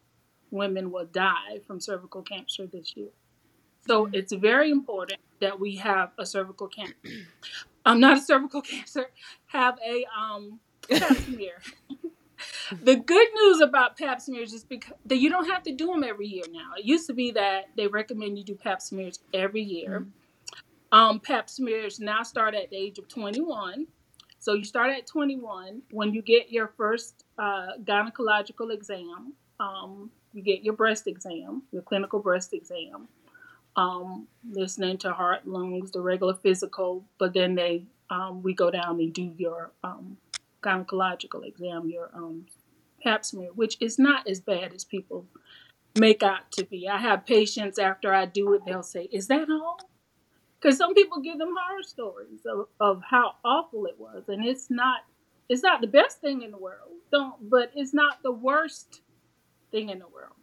women 0.51 0.91
will 0.91 1.05
die 1.05 1.59
from 1.65 1.79
cervical 1.79 2.21
cancer 2.21 2.67
this 2.67 2.95
year. 2.95 3.09
So 3.87 4.09
it's 4.13 4.31
very 4.31 4.71
important 4.71 5.19
that 5.41 5.59
we 5.59 5.75
have 5.77 6.11
a 6.17 6.25
cervical 6.25 6.67
cancer. 6.67 6.95
I'm 7.85 7.99
not 7.99 8.17
a 8.17 8.21
cervical 8.21 8.61
cancer. 8.73 9.07
Have 9.47 9.77
a 9.85 10.05
um, 10.17 10.59
pap 10.89 11.17
smear. 11.17 11.61
the 12.83 12.95
good 12.95 13.27
news 13.35 13.61
about 13.61 13.97
pap 13.97 14.21
smears 14.21 14.53
is 14.53 14.63
because 14.63 14.93
that 15.05 15.17
you 15.17 15.29
don't 15.29 15.49
have 15.49 15.63
to 15.63 15.73
do 15.73 15.87
them 15.87 16.03
every 16.03 16.27
year 16.27 16.45
now. 16.51 16.71
It 16.77 16.85
used 16.85 17.07
to 17.07 17.13
be 17.13 17.31
that 17.31 17.65
they 17.75 17.87
recommend 17.87 18.37
you 18.37 18.43
do 18.43 18.55
pap 18.55 18.81
smears 18.81 19.19
every 19.33 19.61
year. 19.61 20.05
Um, 20.91 21.19
pap 21.19 21.49
smears 21.49 21.99
now 21.99 22.23
start 22.23 22.53
at 22.53 22.69
the 22.69 22.77
age 22.77 22.99
of 22.99 23.07
21. 23.07 23.87
So 24.39 24.53
you 24.53 24.63
start 24.63 24.91
at 24.91 25.07
21 25.07 25.81
when 25.91 26.13
you 26.13 26.21
get 26.21 26.51
your 26.51 26.67
first 26.77 27.23
uh, 27.37 27.77
gynecological 27.83 28.73
exam. 28.73 29.33
Um, 29.59 30.11
you 30.33 30.41
get 30.43 30.63
your 30.63 30.73
breast 30.73 31.07
exam, 31.07 31.63
your 31.71 31.81
clinical 31.81 32.19
breast 32.19 32.53
exam, 32.53 33.07
um, 33.75 34.27
listening 34.51 34.97
to 34.99 35.13
heart, 35.13 35.47
lungs, 35.47 35.91
the 35.91 36.01
regular 36.01 36.33
physical. 36.33 37.05
But 37.17 37.33
then 37.33 37.55
they 37.55 37.85
um, 38.09 38.43
we 38.43 38.53
go 38.53 38.69
down 38.69 38.99
and 38.99 39.13
do 39.13 39.33
your 39.37 39.71
um, 39.83 40.17
gynecological 40.63 41.45
exam, 41.45 41.89
your 41.89 42.09
um, 42.13 42.45
pap 43.03 43.25
smear, 43.25 43.49
which 43.53 43.77
is 43.79 43.99
not 43.99 44.27
as 44.27 44.39
bad 44.39 44.73
as 44.73 44.83
people 44.83 45.27
make 45.99 46.23
out 46.23 46.51
to 46.51 46.65
be. 46.65 46.87
I 46.87 46.97
have 46.97 47.25
patients 47.25 47.77
after 47.77 48.13
I 48.13 48.25
do 48.25 48.53
it, 48.53 48.61
they'll 48.65 48.83
say, 48.83 49.09
"Is 49.11 49.27
that 49.27 49.49
all?" 49.49 49.79
Because 50.59 50.77
some 50.77 50.93
people 50.93 51.19
give 51.19 51.37
them 51.37 51.53
horror 51.59 51.83
stories 51.83 52.45
of, 52.45 52.67
of 52.79 53.03
how 53.09 53.35
awful 53.43 53.85
it 53.85 53.99
was, 53.99 54.23
and 54.27 54.45
it's 54.45 54.69
not. 54.69 55.01
It's 55.49 55.61
not 55.61 55.81
the 55.81 55.87
best 55.87 56.21
thing 56.21 56.41
in 56.41 56.51
the 56.51 56.57
world, 56.57 56.89
don't. 57.11 57.49
But 57.49 57.71
it's 57.75 57.93
not 57.93 58.23
the 58.23 58.31
worst 58.31 59.01
thing 59.71 59.89
in 59.89 59.99
the 59.99 60.07
world. 60.07 60.35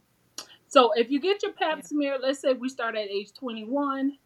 So 0.69 0.93
if 0.95 1.11
you 1.11 1.21
get 1.21 1.43
your 1.43 1.53
Pap 1.53 1.85
smear, 1.85 2.17
let's 2.23 2.41
say 2.41 2.53
we 2.53 2.69
start 2.69 2.95
at 2.95 3.09
age 3.09 3.33
21. 3.33 4.19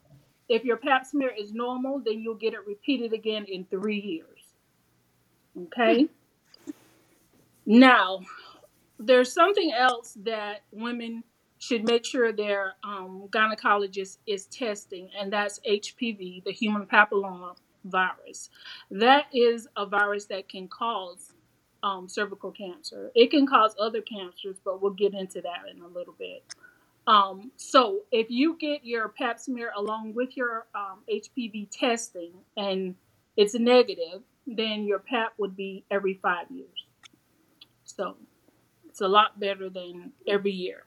If 0.49 0.63
your 0.65 0.77
Pap 0.77 1.07
smear 1.07 1.31
is 1.31 1.55
normal, 1.55 2.03
then 2.05 2.21
you'll 2.21 2.35
get 2.35 2.53
it 2.53 2.67
repeated 2.67 3.15
again 3.15 3.47
in 3.47 3.65
three 3.65 3.99
years. 3.99 4.34
Okay. 5.59 6.09
Now, 7.67 8.21
there's 8.99 9.33
something 9.33 9.73
else 9.73 10.17
that 10.23 10.63
women 10.71 11.25
should 11.59 11.85
make 11.85 12.05
sure 12.05 12.33
their 12.33 12.75
um, 12.85 13.29
gynecologist 13.31 14.19
is 14.27 14.47
testing, 14.47 15.09
and 15.19 15.33
that's 15.33 15.61
HPV, 15.61 16.45
the 16.45 16.53
human 16.53 16.87
papilloma 16.87 17.57
virus. 17.85 18.51
That 18.91 19.27
is 19.33 19.67
a 19.77 19.87
virus 19.87 20.27
that 20.27 20.49
can 20.49 20.69
cause 20.69 21.33
um, 21.83 22.09
cervical 22.09 22.51
cancer. 22.51 23.11
It 23.15 23.31
can 23.31 23.47
cause 23.47 23.75
other 23.79 24.01
cancers, 24.01 24.57
but 24.65 24.83
we'll 24.83 24.93
get 24.93 25.15
into 25.15 25.41
that 25.43 25.71
in 25.75 25.83
a 25.83 25.89
little 25.89 26.15
bit. 26.19 26.43
Um, 27.07 27.51
so, 27.57 28.01
if 28.11 28.31
you 28.31 28.57
get 28.59 28.85
your 28.85 29.09
pap 29.09 29.39
smear 29.39 29.73
along 29.77 30.15
with 30.15 30.37
your 30.37 30.67
um, 30.75 31.01
HPV 31.11 31.69
testing 31.71 32.33
and 32.57 32.95
it's 33.37 33.55
negative, 33.55 34.23
then 34.47 34.85
your 34.85 34.99
pap 34.99 35.35
would 35.39 35.57
be 35.57 35.85
every 35.91 36.15
five 36.23 36.51
years. 36.51 36.87
So, 37.85 38.17
it's 38.89 39.01
a 39.01 39.09
lot 39.09 39.41
better 39.41 39.69
than 39.69 40.13
every 40.27 40.53
year. 40.53 40.85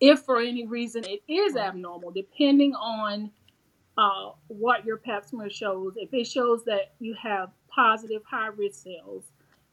If 0.00 0.20
for 0.20 0.40
any 0.40 0.66
reason 0.66 1.04
it 1.04 1.22
is 1.30 1.56
abnormal, 1.56 2.10
depending 2.10 2.74
on 2.74 3.30
uh, 3.96 4.30
what 4.48 4.84
your 4.84 4.96
pap 4.96 5.24
smear 5.24 5.50
shows, 5.50 5.94
if 5.96 6.12
it 6.12 6.26
shows 6.26 6.64
that 6.64 6.94
you 6.98 7.14
have 7.22 7.50
positive 7.68 8.22
high 8.28 8.48
risk 8.48 8.84
cells, 8.84 9.24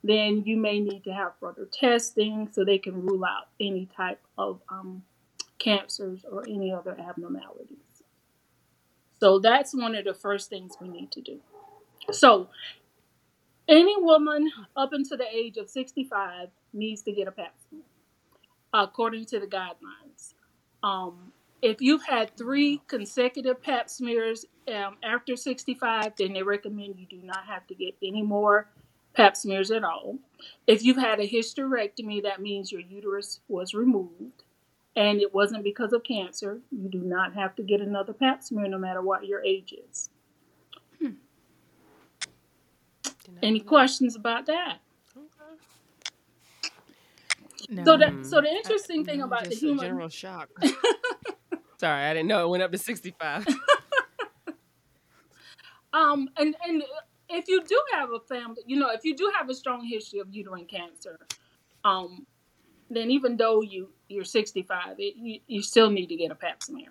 then 0.03 0.43
you 0.45 0.57
may 0.57 0.79
need 0.79 1.03
to 1.03 1.13
have 1.13 1.33
further 1.39 1.67
testing 1.71 2.49
so 2.51 2.65
they 2.65 2.77
can 2.77 3.05
rule 3.05 3.23
out 3.23 3.47
any 3.59 3.87
type 3.95 4.19
of 4.37 4.59
um, 4.69 5.03
cancers 5.59 6.25
or 6.29 6.43
any 6.47 6.71
other 6.71 6.97
abnormalities. 6.99 7.77
So 9.19 9.39
that's 9.39 9.75
one 9.75 9.95
of 9.95 10.05
the 10.05 10.15
first 10.15 10.49
things 10.49 10.73
we 10.81 10.89
need 10.89 11.11
to 11.11 11.21
do. 11.21 11.39
So 12.09 12.49
any 13.67 13.95
woman 14.01 14.51
up 14.75 14.93
until 14.93 15.17
the 15.17 15.27
age 15.31 15.57
of 15.57 15.69
65 15.69 16.49
needs 16.73 17.01
to 17.03 17.11
get 17.11 17.27
a 17.27 17.31
pap 17.31 17.55
smear, 17.69 17.83
according 18.73 19.25
to 19.25 19.39
the 19.39 19.47
guidelines. 19.47 20.33
Um, 20.83 21.31
if 21.61 21.79
you've 21.79 22.03
had 22.03 22.35
three 22.35 22.81
consecutive 22.87 23.61
pap 23.61 23.89
smears 23.89 24.45
um, 24.67 24.97
after 25.03 25.35
65, 25.35 26.13
then 26.17 26.33
they 26.33 26.41
recommend 26.41 26.99
you 26.99 27.05
do 27.05 27.21
not 27.23 27.45
have 27.45 27.67
to 27.67 27.75
get 27.75 27.95
any 28.01 28.23
more 28.23 28.67
pap 29.13 29.37
smears 29.37 29.69
at 29.71 29.83
all. 29.83 30.17
If 30.65 30.83
you've 30.83 30.97
had 30.97 31.19
a 31.19 31.27
hysterectomy, 31.27 32.23
that 32.23 32.41
means 32.41 32.71
your 32.71 32.81
uterus 32.81 33.41
was 33.47 33.73
removed 33.73 34.43
and 34.95 35.21
it 35.21 35.33
wasn't 35.33 35.63
because 35.63 35.93
of 35.93 36.03
cancer. 36.03 36.61
You 36.71 36.89
do 36.89 36.99
not 36.99 37.35
have 37.35 37.55
to 37.55 37.63
get 37.63 37.81
another 37.81 38.13
pap 38.13 38.43
smear 38.43 38.67
no 38.67 38.77
matter 38.77 39.01
what 39.01 39.25
your 39.25 39.43
age 39.43 39.73
is. 39.89 40.09
Hmm. 40.99 41.11
Any 43.41 43.59
questions 43.59 44.15
about 44.15 44.45
that? 44.47 44.79
No. 47.69 47.83
So 47.85 47.97
that 47.97 48.25
so 48.25 48.41
the 48.41 48.49
interesting 48.49 49.01
I, 49.01 49.03
thing 49.03 49.21
about 49.21 49.45
the 49.45 49.55
human 49.55 49.85
general 49.85 50.09
shock. 50.09 50.49
Sorry, 51.77 52.03
I 52.03 52.13
didn't 52.13 52.27
know 52.27 52.45
it 52.45 52.49
went 52.49 52.63
up 52.63 52.71
to 52.71 52.77
sixty 52.77 53.13
five. 53.17 53.45
um, 55.93 56.29
and 56.37 56.55
and 56.67 56.83
if 57.29 57.47
you 57.47 57.63
do 57.63 57.81
have 57.93 58.11
a 58.11 58.19
family, 58.19 58.61
you 58.65 58.77
know, 58.77 58.89
if 58.89 59.05
you 59.05 59.15
do 59.15 59.31
have 59.37 59.49
a 59.49 59.53
strong 59.53 59.85
history 59.85 60.19
of 60.19 60.27
uterine 60.31 60.65
cancer, 60.65 61.19
um, 61.83 62.25
then 62.89 63.09
even 63.09 63.37
though 63.37 63.61
you 63.61 63.89
you're 64.09 64.25
65, 64.25 64.99
it, 64.99 65.15
you, 65.15 65.39
you 65.47 65.61
still 65.61 65.89
need 65.89 66.07
to 66.07 66.15
get 66.15 66.31
a 66.31 66.35
pap 66.35 66.61
smear, 66.61 66.89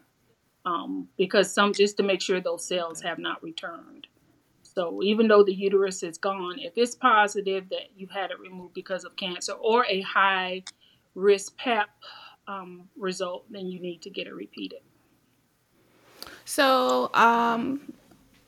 um, 0.65 1.09
because 1.19 1.53
some 1.53 1.75
just 1.75 1.99
to 1.99 2.03
make 2.03 2.23
sure 2.23 2.41
those 2.41 2.67
cells 2.67 3.03
have 3.03 3.19
not 3.19 3.43
returned. 3.43 4.07
So 4.75 5.03
even 5.03 5.27
though 5.27 5.43
the 5.43 5.55
uterus 5.55 6.03
is 6.03 6.17
gone, 6.17 6.59
if 6.59 6.73
it's 6.77 6.95
positive 6.95 7.69
that 7.71 7.91
you've 7.97 8.11
had 8.11 8.31
it 8.31 8.39
removed 8.39 8.75
because 8.75 9.05
of 9.05 9.17
cancer 9.17 9.53
or 9.53 9.85
a 9.87 10.01
high 10.03 10.63
risk 11.15 11.57
PAP 11.57 11.89
um, 12.47 12.89
result, 12.97 13.45
then 13.51 13.67
you 13.67 13.81
need 13.81 14.03
to 14.03 14.11
get 14.11 14.27
it 14.27 14.35
repeated. 14.35 14.81
So 16.45 17.11
um, 17.15 17.93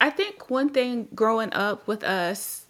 I 0.00 0.11
think 0.11 0.49
one 0.49 0.69
thing 0.69 1.09
growing 1.14 1.52
up 1.52 1.87
with 1.88 2.05
us, 2.05 2.67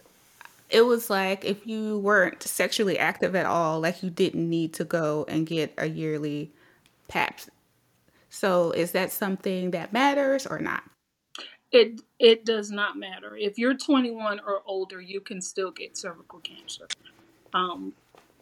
it 0.70 0.82
was 0.82 1.10
like 1.10 1.44
if 1.44 1.66
you 1.66 1.98
weren't 1.98 2.42
sexually 2.42 2.98
active 2.98 3.34
at 3.34 3.44
all, 3.44 3.80
like 3.80 4.02
you 4.02 4.08
didn't 4.08 4.48
need 4.48 4.72
to 4.74 4.84
go 4.84 5.26
and 5.28 5.46
get 5.46 5.74
a 5.76 5.88
yearly 5.88 6.52
PAP. 7.08 7.40
So 8.30 8.70
is 8.70 8.92
that 8.92 9.12
something 9.12 9.72
that 9.72 9.92
matters 9.92 10.46
or 10.46 10.58
not? 10.58 10.84
It 11.72 12.02
it 12.18 12.44
does 12.44 12.70
not 12.70 12.96
matter. 12.98 13.34
If 13.36 13.58
you're 13.58 13.74
21 13.74 14.40
or 14.46 14.62
older, 14.66 15.00
you 15.00 15.20
can 15.20 15.40
still 15.40 15.70
get 15.70 15.96
cervical 15.96 16.40
cancer. 16.40 16.86
Um, 17.54 17.94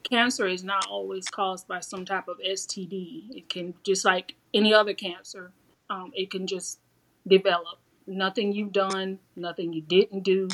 cancer 0.03 0.47
is 0.47 0.65
not 0.65 0.87
always 0.89 1.29
caused 1.29 1.69
by 1.69 1.81
some 1.81 2.05
type 2.05 2.29
of 2.29 2.39
STD. 2.39 3.37
It 3.37 3.49
can 3.49 3.75
just 3.85 4.05
like 4.05 4.35
any 4.53 4.75
other 4.75 4.95
cancer, 4.95 5.53
um, 5.89 6.13
it 6.15 6.31
can 6.31 6.47
just 6.47 6.81
develop 7.27 7.79
nothing 8.07 8.53
you've 8.53 8.73
done, 8.73 9.19
nothing 9.37 9.73
you 9.73 9.83
didn't 9.83 10.23
do. 10.23 10.49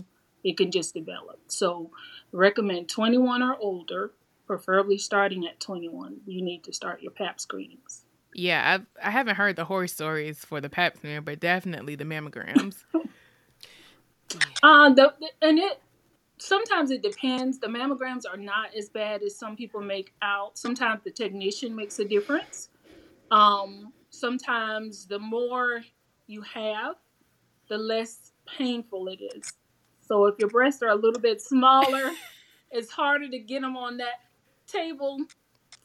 It 0.45 0.57
can 0.57 0.71
just 0.71 0.95
develop. 0.95 1.41
So, 1.49 1.91
recommend 2.31 2.89
21 2.89 3.43
or 3.43 3.57
older, 3.59 4.13
preferably 4.47 4.99
starting 4.99 5.47
at 5.47 5.59
21. 5.59 6.21
You 6.27 6.43
need 6.43 6.63
to 6.65 6.73
start 6.73 7.03
your 7.03 7.11
PAP 7.11 7.41
screenings. 7.41 8.06
Yeah, 8.39 8.75
I've, 8.75 8.87
I 9.03 9.11
haven't 9.11 9.37
heard 9.37 9.57
the 9.57 9.65
horror 9.65 9.87
stories 9.87 10.45
for 10.45 10.61
the 10.61 10.69
PAP 10.69 10.99
smear, 10.99 11.23
but 11.23 11.41
definitely 11.41 11.95
the 11.95 12.05
mammograms. 12.05 12.85
uh, 14.63 14.93
the, 14.93 15.15
the, 15.19 15.29
and 15.41 15.59
it 15.59 15.81
sometimes 16.37 16.91
it 16.91 17.03
depends. 17.03 17.59
The 17.59 17.69
mammograms 17.69 18.25
are 18.31 18.37
not 18.37 18.75
as 18.75 18.91
bad 18.91 19.23
as 19.23 19.35
some 19.35 19.57
people 19.57 19.81
make 19.81 20.13
out. 20.21 20.59
Sometimes 20.59 21.03
the 21.03 21.11
technician 21.11 21.75
makes 21.75 21.99
a 21.99 22.05
difference. 22.05 22.69
Um, 23.31 23.95
sometimes 24.11 25.07
the 25.07 25.19
more 25.19 25.83
you 26.27 26.43
have, 26.43 26.97
the 27.69 27.79
less 27.79 28.33
painful 28.59 29.09
it 29.09 29.21
is. 29.35 29.51
So 30.03 30.27
if 30.27 30.39
your 30.39 30.51
breasts 30.51 30.83
are 30.83 30.91
a 30.91 30.95
little 30.95 31.23
bit 31.23 31.41
smaller, 31.41 32.13
it's 32.71 32.91
harder 32.91 33.31
to 33.31 33.39
get 33.39 33.63
them 33.63 33.79
on 33.79 33.97
that 33.97 34.21
table, 34.67 35.21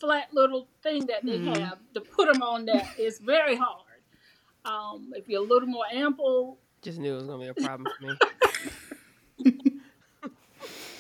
flat 0.01 0.34
little 0.34 0.67
thing 0.81 1.05
that 1.05 1.24
they 1.24 1.38
mm-hmm. 1.38 1.62
have 1.62 1.77
to 1.93 2.01
put 2.01 2.31
them 2.34 2.41
on 2.41 2.65
that 2.65 3.00
is 3.00 3.20
very 3.20 3.55
hard. 3.55 3.86
Um, 4.65 5.13
if 5.15 5.29
you're 5.29 5.43
a 5.43 5.48
little 5.48 5.70
more 5.70 5.86
ample, 5.91 6.58
just 6.81 7.00
knew 7.00 7.13
it 7.13 7.17
was 7.17 7.27
gonna 7.27 7.43
be 7.43 7.50
a 7.50 7.53
problem 7.53 7.88
for 8.00 8.08
me. 8.08 8.17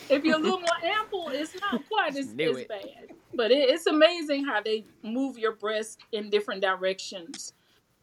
if 0.09 0.23
you're 0.23 0.35
a 0.35 0.39
little 0.39 0.59
more 0.59 0.83
ample, 0.83 1.29
it's 1.29 1.59
not 1.59 1.81
quite 1.89 2.15
as, 2.15 2.27
as 2.27 2.65
bad. 2.65 3.09
But 3.33 3.51
it, 3.51 3.69
it's 3.69 3.87
amazing 3.87 4.45
how 4.45 4.61
they 4.61 4.85
move 5.03 5.37
your 5.37 5.53
breast 5.53 5.99
in 6.11 6.29
different 6.29 6.61
directions 6.61 7.53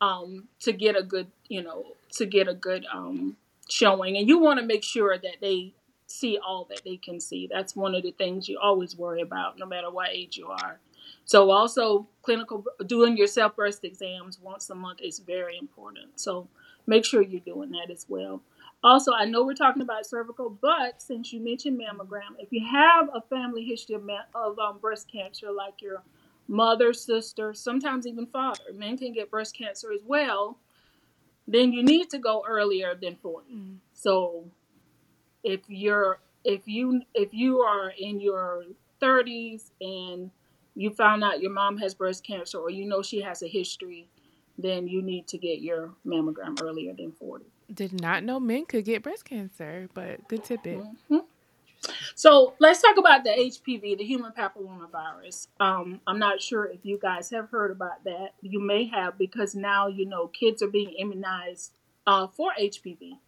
um, 0.00 0.49
to 0.61 0.73
get 0.73 0.97
a 0.97 1.02
good, 1.02 1.28
you 1.49 1.62
know, 1.62 1.85
to 2.12 2.26
get 2.26 2.49
a 2.49 2.55
good 2.55 2.85
um, 2.93 3.37
showing. 3.69 4.17
And 4.17 4.28
you 4.28 4.38
want 4.38 4.59
to 4.59 4.67
make 4.67 4.83
sure 4.83 5.17
that 5.17 5.37
they 5.40 5.73
see 6.09 6.38
all 6.45 6.67
that 6.71 6.83
they 6.85 6.97
can 6.97 7.21
see. 7.21 7.49
That's 7.50 7.76
one 7.76 7.95
of 7.95 8.02
the 8.02 8.11
things 8.12 8.49
you 8.49 8.59
always 8.59 8.97
worry 8.97 9.21
about, 9.21 9.59
no 9.59 9.67
matter 9.67 9.90
what 9.90 10.09
age 10.11 10.37
you 10.37 10.49
are. 10.49 10.81
So 11.28 11.50
also 11.50 12.08
clinical 12.23 12.64
doing 12.87 13.18
your 13.18 13.26
self 13.26 13.54
breast 13.54 13.85
exams 13.85 14.40
once 14.40 14.70
a 14.70 14.75
month 14.75 15.02
is 15.02 15.18
very 15.18 15.58
important. 15.58 16.18
So 16.18 16.49
make 16.87 17.04
sure 17.04 17.20
you're 17.20 17.42
doing 17.42 17.70
that 17.73 17.90
as 17.92 18.06
well. 18.08 18.40
Also, 18.82 19.12
I 19.12 19.26
know 19.26 19.44
we're 19.44 19.52
talking 19.52 19.82
about 19.82 20.06
cervical, 20.06 20.49
but 20.49 21.02
since 21.02 21.30
you 21.30 21.40
mentioned 21.40 21.78
mammogram, 21.78 22.38
if 22.38 22.50
you 22.50 22.66
have 22.66 23.11
a 23.12 23.20
family 23.20 23.62
history 23.62 23.94
of, 23.97 24.04
ma- 24.04 24.25
of 24.35 24.58
um, 24.58 24.78
breast 24.78 25.12
cancer, 25.12 25.52
like 25.52 25.82
your 25.82 26.02
mother, 26.47 26.94
sister, 26.94 27.52
sometimes 27.52 28.06
even 28.06 28.25
father. 28.25 28.73
Men 28.75 28.97
can 28.97 29.12
get 29.12 29.30
breast 29.30 29.54
cancer 29.54 29.92
as 29.92 30.00
well. 30.06 30.56
Then 31.47 31.75
you 31.75 31.82
need 31.82 32.08
to 32.08 32.18
go 32.18 32.42
earlier 32.49 32.94
than 32.94 33.16
40. 33.16 33.52
Mm. 33.52 33.76
So 33.92 34.47
if 35.44 35.61
you're 35.68 36.20
if 36.42 36.66
you 36.66 37.02
if 37.12 37.35
you 37.35 37.58
are 37.58 37.92
in 37.99 38.18
your 38.18 38.64
30s 39.02 39.73
and 39.82 40.30
you 40.78 40.90
found 40.90 41.25
out 41.25 41.40
your 41.42 41.50
mom 41.50 41.76
has 41.78 41.92
breast 41.94 42.25
cancer 42.25 42.58
or 42.58 42.70
you 42.70 42.87
know 42.87 43.02
she 43.02 43.20
has 43.20 43.42
a 43.42 43.49
history, 43.49 44.08
then 44.56 44.87
you 44.87 45.02
need 45.02 45.26
to 45.28 45.37
get 45.37 45.61
your 45.61 45.90
mammogram 46.06 46.62
earlier 46.62 46.92
than 46.94 47.11
40. 47.12 47.44
Did 47.75 48.00
not 48.00 48.23
know 48.23 48.38
men 48.38 48.64
could 48.64 48.85
get 48.85 49.02
breast 49.02 49.25
cancer, 49.25 49.88
but 49.92 50.26
good 50.28 50.44
tidbit. 50.44 50.80
Mhm. 51.11 51.25
So 52.14 52.54
let's 52.58 52.80
talk 52.80 52.97
about 52.97 53.25
the 53.25 53.30
HPV, 53.30 53.99
the 53.99 54.04
human 54.04 54.32
papillomavirus. 54.32 55.49
Um, 55.61 56.00
I'm 56.06 56.18
not 56.18 56.40
sure 56.40 56.64
if 56.64 56.80
you 56.85 56.99
guys 56.99 57.30
have 57.30 57.50
heard 57.50 57.70
about 57.70 58.04
that. 58.04 58.35
You 58.40 58.61
may 58.61 58.85
have 58.87 59.18
because 59.18 59.54
now 59.54 59.88
you 59.88 60.06
know 60.06 60.28
kids 60.28 60.62
are 60.62 60.68
being 60.68 60.90
immunized 60.92 61.73
uh, 62.06 62.26
for 62.28 62.52
HPV. 62.58 63.18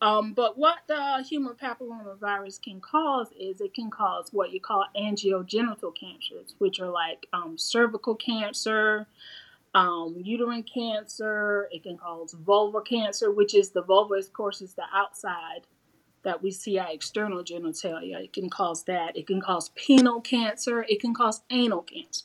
Um, 0.00 0.32
but 0.32 0.56
what 0.56 0.78
the 0.86 1.24
human 1.28 1.54
papillomavirus 1.54 2.62
can 2.62 2.80
cause 2.80 3.28
is 3.38 3.60
it 3.60 3.74
can 3.74 3.90
cause 3.90 4.28
what 4.32 4.52
you 4.52 4.60
call 4.60 4.84
anogenital 4.96 5.92
cancers, 5.98 6.54
which 6.58 6.78
are 6.80 6.90
like 6.90 7.26
um, 7.32 7.58
cervical 7.58 8.14
cancer, 8.14 9.08
um, 9.74 10.16
uterine 10.22 10.62
cancer. 10.62 11.68
It 11.72 11.82
can 11.82 11.98
cause 11.98 12.34
vulvar 12.34 12.86
cancer, 12.86 13.32
which 13.32 13.54
is 13.54 13.70
the 13.70 13.82
vulva, 13.82 14.14
of 14.14 14.32
course, 14.32 14.62
is 14.62 14.74
the 14.74 14.84
outside 14.94 15.66
that 16.22 16.42
we 16.42 16.50
see 16.50 16.78
our 16.78 16.90
external 16.92 17.42
genitalia. 17.42 18.22
It 18.22 18.32
can 18.32 18.50
cause 18.50 18.84
that. 18.84 19.16
It 19.16 19.26
can 19.26 19.40
cause 19.40 19.70
penile 19.70 20.22
cancer. 20.22 20.84
It 20.88 21.00
can 21.00 21.14
cause 21.14 21.42
anal 21.50 21.82
cancer. 21.82 22.24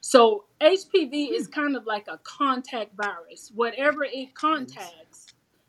So 0.00 0.44
HPV 0.60 1.32
is 1.32 1.48
kind 1.48 1.76
of 1.76 1.84
like 1.84 2.06
a 2.08 2.18
contact 2.22 2.94
virus. 2.96 3.50
Whatever 3.54 4.04
it 4.04 4.34
contacts, 4.34 5.23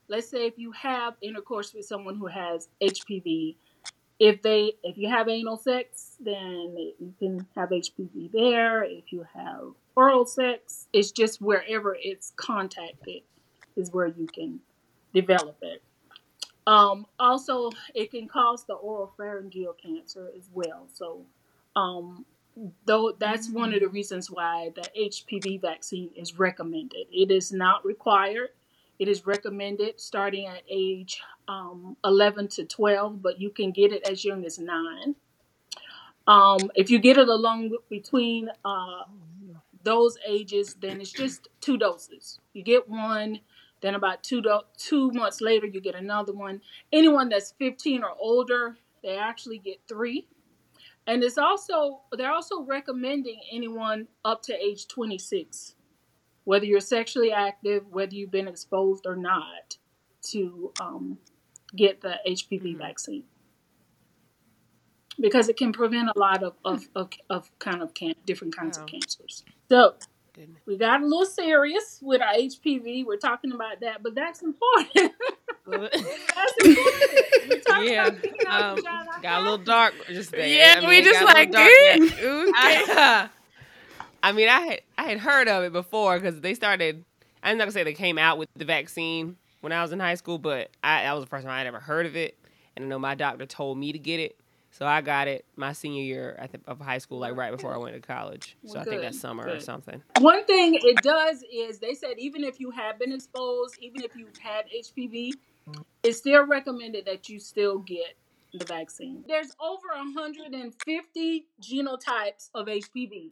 let's 0.08 0.30
say 0.30 0.46
if 0.48 0.58
you 0.58 0.72
have 0.72 1.16
intercourse 1.22 1.74
with 1.74 1.86
someone 1.86 2.18
who 2.18 2.28
has 2.28 2.70
HPV, 2.82 3.56
if 4.20 4.42
they 4.42 4.74
if 4.84 4.98
you 4.98 5.10
have 5.10 5.28
anal 5.28 5.58
sex, 5.58 6.16
then 6.20 6.76
you 7.00 7.14
can 7.20 7.46
have 7.56 7.70
HPV 7.70 8.32
there. 8.32 8.84
If 8.84 9.12
you 9.12 9.26
have 9.34 9.74
oral 9.96 10.26
sex, 10.26 10.88
it's 10.94 11.12
just 11.12 11.42
wherever 11.42 11.98
it's 12.00 12.32
contacted 12.36 13.24
is 13.76 13.92
where 13.92 14.08
you 14.08 14.28
can 14.28 14.60
develop 15.14 15.58
it. 15.62 15.82
Um, 16.68 17.06
also, 17.20 17.72
it 17.94 18.12
can 18.12 18.28
cause 18.28 18.66
the 18.66 18.76
oropharyngeal 18.76 19.78
cancer 19.82 20.32
as 20.36 20.50
well. 20.54 20.88
So, 20.92 21.26
um, 21.76 22.26
though 22.86 23.12
that's 23.20 23.50
one 23.50 23.74
of 23.74 23.82
the 23.82 23.88
reasons 23.88 24.32
why 24.32 24.72
the 24.76 24.90
HPV 24.98 25.62
vaccine 25.62 26.10
is 26.16 26.40
recommended. 26.40 27.08
It 27.12 27.32
is 27.32 27.52
not 27.52 27.86
required. 27.86 28.50
It 29.00 29.08
is 29.08 29.26
recommended 29.26 30.00
starting 30.00 30.48
at 30.48 30.64
age 30.70 31.22
um, 31.48 31.98
11 32.06 32.50
to 32.50 32.66
12, 32.66 33.22
but 33.22 33.42
you 33.42 33.50
can 33.50 33.72
get 33.72 33.92
it 33.94 34.08
as 34.10 34.24
young 34.26 34.46
as 34.46 34.60
nine. 34.60 35.16
Um, 36.28 36.72
if 36.76 36.90
you 36.90 37.00
get 37.00 37.18
it 37.18 37.28
along 37.28 37.76
between 37.90 38.50
uh, 38.64 39.04
those 39.84 40.18
ages, 40.28 40.76
then 40.82 41.02
it's 41.02 41.12
just 41.12 41.50
two 41.62 41.78
doses. 41.78 42.40
You 42.54 42.64
get 42.64 42.90
one, 42.90 43.40
then 43.82 43.96
about 43.96 44.24
two 44.24 44.42
do- 44.42 44.62
two 44.78 45.12
months 45.12 45.42
later, 45.42 45.68
you 45.68 45.82
get 45.82 45.96
another 45.96 46.34
one. 46.34 46.62
Anyone 46.92 47.30
that's 47.30 47.54
15 47.60 48.04
or 48.04 48.12
older, 48.20 48.78
they 49.04 49.18
actually 49.18 49.60
get 49.60 49.82
three. 49.88 50.28
And 51.08 51.24
it's 51.24 51.38
also 51.38 52.02
they're 52.18 52.32
also 52.32 52.64
recommending 52.64 53.40
anyone 53.52 54.08
up 54.26 54.42
to 54.44 54.56
age 54.56 54.88
26, 54.88 55.76
whether 56.46 56.66
you're 56.66 56.80
sexually 56.80 57.32
active, 57.32 57.84
whether 57.92 58.16
you've 58.16 58.32
been 58.32 58.48
exposed 58.48 59.06
or 59.06 59.16
not, 59.16 59.78
to 60.32 60.72
um, 60.80 61.18
get 61.76 62.02
the 62.02 62.16
HPV 62.28 62.78
vaccine 62.78 63.24
because 65.20 65.50
it 65.50 65.58
can 65.58 65.72
prevent 65.72 66.10
a 66.16 66.20
lot 66.20 66.44
of 66.44 66.54
of, 66.64 66.88
of, 66.96 67.10
of 67.30 67.60
kind 67.60 67.82
of 67.82 67.94
can- 67.94 68.16
different 68.26 68.56
kinds 68.56 68.78
of 68.78 68.86
cancers. 68.86 69.44
So 69.70 69.96
Goodness. 70.34 70.62
we 70.66 70.78
got 70.78 71.02
a 71.02 71.06
little 71.06 71.26
serious 71.26 72.00
with 72.02 72.22
our 72.22 72.34
HPV. 72.34 73.06
We're 73.06 73.18
talking 73.18 73.52
about 73.52 73.80
that, 73.82 74.04
but 74.04 74.16
that's 74.16 74.42
important. 74.42 75.14
that's 75.68 76.54
important. 76.64 77.62
Yeah, 77.84 78.06
um, 78.48 78.78
got 79.22 79.42
a 79.42 79.44
little 79.44 79.58
dark 79.58 79.94
just 80.08 80.32
there. 80.32 80.48
Yeah, 80.48 80.76
I 80.78 80.80
mean, 80.80 80.90
we 80.90 81.02
just 81.02 81.22
like, 81.22 81.54
"Eh, 81.54 81.98
okay." 82.00 82.52
I, 82.56 83.30
I 84.26 84.32
mean, 84.32 84.50
I 84.50 84.60
had 84.60 84.82
I 84.98 85.04
had 85.04 85.20
heard 85.20 85.48
of 85.48 85.64
it 85.66 85.72
before 85.72 86.20
because 86.20 86.42
they 86.42 86.56
started. 86.56 87.06
I'm 87.44 87.60
not 87.60 87.66
gonna 87.66 87.72
say 87.74 87.84
they 87.84 87.94
came 87.94 88.18
out 88.18 88.40
with 88.40 88.50
the 88.56 88.66
vaccine 88.66 89.38
when 89.62 89.72
I 89.72 89.84
was 89.84 89.92
in 89.92 90.00
high 90.00 90.16
school, 90.16 90.40
but 90.40 90.72
I 90.84 91.04
that 91.04 91.14
was 91.14 91.24
the 91.24 91.30
first 91.30 91.46
time 91.46 91.54
I 91.54 91.60
had 91.60 91.68
ever 91.68 91.80
heard 91.80 92.08
of 92.08 92.16
it, 92.16 92.36
and 92.76 92.86
I 92.86 92.88
know 92.88 92.98
my 92.98 93.14
doctor 93.14 93.46
told 93.46 93.78
me 93.78 93.92
to 93.92 94.00
get 94.00 94.20
it, 94.20 94.36
so 94.72 94.88
I 94.88 95.02
got 95.02 95.28
it 95.28 95.46
my 95.56 95.74
senior 95.74 96.02
year 96.02 96.50
of 96.66 96.82
high 96.82 96.98
school, 96.98 97.20
like 97.20 97.36
right 97.36 97.52
before 97.52 97.72
I 97.72 97.78
went 97.78 97.94
to 97.94 98.02
college. 98.02 98.58
So 98.66 98.80
I 98.80 98.84
think 98.84 98.96
Good, 98.96 99.04
that's 99.04 99.20
summer 99.20 99.48
or 99.48 99.60
something. 99.60 100.02
One 100.18 100.44
thing 100.46 100.74
it 100.74 101.04
does 101.04 101.44
is 101.54 101.78
they 101.78 101.94
said 101.94 102.18
even 102.18 102.44
if 102.44 102.60
you 102.60 102.72
have 102.72 102.98
been 102.98 103.14
exposed, 103.14 103.76
even 103.80 104.02
if 104.02 104.16
you've 104.16 104.36
had 104.40 104.66
HPV, 104.76 105.34
it's 106.02 106.18
still 106.18 106.48
recommended 106.48 107.06
that 107.06 107.30
you 107.30 107.40
still 107.40 107.78
get 107.78 108.18
the 108.56 108.66
vaccine. 108.66 109.24
There's 109.28 109.56
over 109.60 109.86
150 109.96 111.46
genotypes 111.62 112.50
of 112.56 112.66
HPV. 112.66 113.30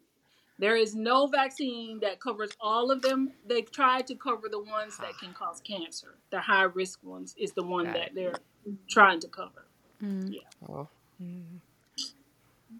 There 0.59 0.75
is 0.75 0.95
no 0.95 1.27
vaccine 1.27 1.99
that 2.01 2.19
covers 2.19 2.51
all 2.61 2.91
of 2.91 3.01
them. 3.01 3.31
They've 3.45 3.69
tried 3.69 4.07
to 4.07 4.15
cover 4.15 4.47
the 4.49 4.59
ones 4.59 4.97
that 4.97 5.17
can 5.19 5.33
cause 5.33 5.61
cancer. 5.61 6.15
The 6.29 6.39
high 6.41 6.63
risk 6.63 7.03
ones 7.03 7.33
is 7.37 7.53
the 7.53 7.63
one 7.63 7.85
Got 7.85 7.93
that 7.95 8.15
they're 8.15 8.35
trying 8.89 9.19
to 9.21 9.27
cover. 9.27 9.65
Mm. 10.01 10.35
Oh, 10.69 10.87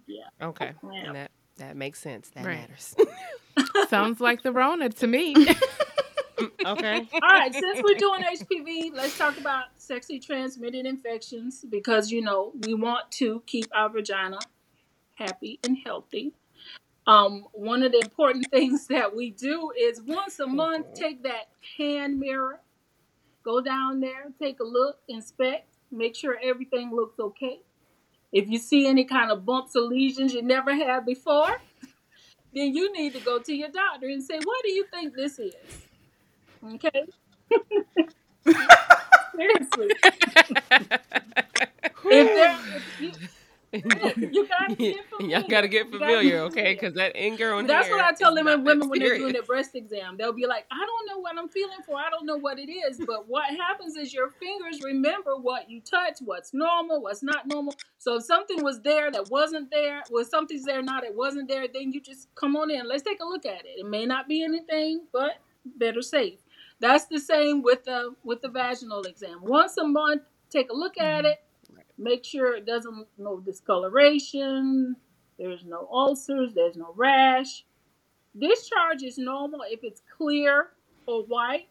Yeah. 0.07 0.23
okay, 0.41 0.73
Yeah. 0.83 1.05
and 1.05 1.15
that 1.15 1.31
that 1.57 1.75
makes 1.77 1.99
sense. 1.99 2.29
That 2.31 2.45
Right. 2.45 2.59
matters. 2.61 2.95
Sounds 3.89 4.19
like 4.19 4.41
the 4.41 4.51
Rona 4.51 4.89
to 4.89 5.07
me. 5.07 5.35
okay. 6.65 7.07
All 7.13 7.29
right, 7.29 7.53
since 7.53 7.81
we're 7.83 7.93
doing 7.95 8.23
HPV, 8.23 8.91
let's 8.93 9.17
talk 9.17 9.37
about 9.37 9.65
sexually 9.77 10.19
transmitted 10.19 10.85
infections 10.85 11.63
because 11.69 12.11
you 12.11 12.21
know 12.21 12.51
we 12.61 12.73
want 12.73 13.11
to 13.13 13.41
keep 13.45 13.67
our 13.73 13.89
vagina 13.89 14.39
happy 15.15 15.59
and 15.63 15.77
healthy. 15.85 16.33
Um, 17.05 17.45
one 17.51 17.83
of 17.83 17.91
the 17.91 17.99
important 17.99 18.47
things 18.51 18.87
that 18.87 19.15
we 19.15 19.31
do 19.31 19.71
is 19.77 20.01
once 20.01 20.39
a 20.39 20.47
month 20.47 20.93
take 20.93 21.23
that 21.23 21.49
hand 21.77 22.19
mirror, 22.19 22.59
go 23.43 23.61
down 23.61 23.99
there, 23.99 24.25
take 24.39 24.59
a 24.59 24.63
look, 24.63 24.99
inspect, 25.07 25.67
make 25.91 26.15
sure 26.15 26.39
everything 26.41 26.91
looks 26.93 27.19
okay. 27.19 27.59
If 28.31 28.49
you 28.49 28.57
see 28.57 28.87
any 28.87 29.03
kind 29.03 29.31
of 29.31 29.45
bumps 29.45 29.75
or 29.75 29.81
lesions 29.81 30.33
you 30.33 30.41
never 30.41 30.73
had 30.73 31.05
before, 31.05 31.61
then 32.53 32.73
you 32.75 32.91
need 32.93 33.13
to 33.13 33.19
go 33.19 33.39
to 33.39 33.53
your 33.53 33.69
doctor 33.69 34.07
and 34.07 34.23
say, 34.23 34.39
"What 34.43 34.63
do 34.63 34.71
you 34.71 34.85
think 34.91 35.13
this 35.13 35.37
is?" 35.37 35.53
Okay. 36.73 37.05
Seriously. 39.35 39.91
If 42.05 42.27
there, 42.27 42.59
if 42.75 43.01
you, 43.01 43.11
you 44.17 44.47
gotta 44.47 44.75
get 44.75 44.97
familiar. 45.09 45.39
Y'all 45.39 45.47
gotta 45.49 45.67
get 45.67 45.89
familiar, 45.89 46.39
okay? 46.41 46.73
Because 46.75 46.93
that 46.93 47.11
anger 47.15 47.53
on 47.53 47.65
That's 47.65 47.89
what 47.89 48.01
I 48.01 48.11
tell 48.11 48.35
them 48.35 48.45
and 48.45 48.63
women 48.63 48.87
when 48.87 48.99
they're 48.99 49.17
doing 49.17 49.33
their 49.33 49.41
breast 49.41 49.73
exam. 49.73 50.15
They'll 50.15 50.31
be 50.31 50.45
like, 50.45 50.65
I 50.71 50.85
don't 50.85 51.07
know 51.07 51.19
what 51.19 51.37
I'm 51.37 51.49
feeling 51.49 51.79
for. 51.83 51.97
I 51.97 52.11
don't 52.11 52.27
know 52.27 52.37
what 52.37 52.59
it 52.59 52.71
is. 52.71 53.01
But 53.05 53.27
what 53.27 53.45
happens 53.49 53.95
is 53.95 54.13
your 54.13 54.29
fingers 54.29 54.81
remember 54.83 55.37
what 55.37 55.71
you 55.71 55.81
touch, 55.81 56.19
what's 56.23 56.53
normal, 56.53 57.01
what's 57.01 57.23
not 57.23 57.47
normal. 57.47 57.73
So 57.97 58.17
if 58.17 58.23
something 58.23 58.63
was 58.63 58.81
there 58.81 59.09
that 59.11 59.31
wasn't 59.31 59.71
there, 59.71 60.03
well, 60.11 60.23
something's 60.23 60.65
there 60.65 60.83
now 60.83 61.01
that 61.01 61.15
wasn't 61.15 61.47
there, 61.47 61.65
then 61.67 61.91
you 61.91 61.99
just 61.99 62.27
come 62.35 62.55
on 62.55 62.69
in. 62.69 62.87
Let's 62.87 63.03
take 63.03 63.21
a 63.21 63.25
look 63.25 63.45
at 63.45 63.65
it. 63.65 63.79
It 63.79 63.87
may 63.87 64.05
not 64.05 64.27
be 64.27 64.43
anything, 64.43 65.01
but 65.11 65.39
better 65.65 66.03
safe. 66.03 66.39
That's 66.79 67.05
the 67.05 67.19
same 67.19 67.63
with 67.63 67.85
the 67.85 68.13
with 68.23 68.41
the 68.41 68.49
vaginal 68.49 69.01
exam. 69.03 69.39
Once 69.41 69.77
a 69.77 69.85
month, 69.85 70.23
take 70.49 70.69
a 70.69 70.75
look 70.75 70.97
at 70.99 71.23
mm-hmm. 71.23 71.31
it. 71.31 71.43
Make 71.97 72.25
sure 72.25 72.55
it 72.55 72.65
doesn't 72.65 73.07
no 73.17 73.39
discoloration. 73.39 74.95
There's 75.37 75.63
no 75.65 75.87
ulcers. 75.91 76.53
There's 76.53 76.75
no 76.77 76.93
rash. 76.95 77.65
Discharge 78.37 79.03
is 79.03 79.17
normal 79.17 79.61
if 79.69 79.81
it's 79.83 80.01
clear 80.17 80.69
or 81.05 81.23
white 81.23 81.67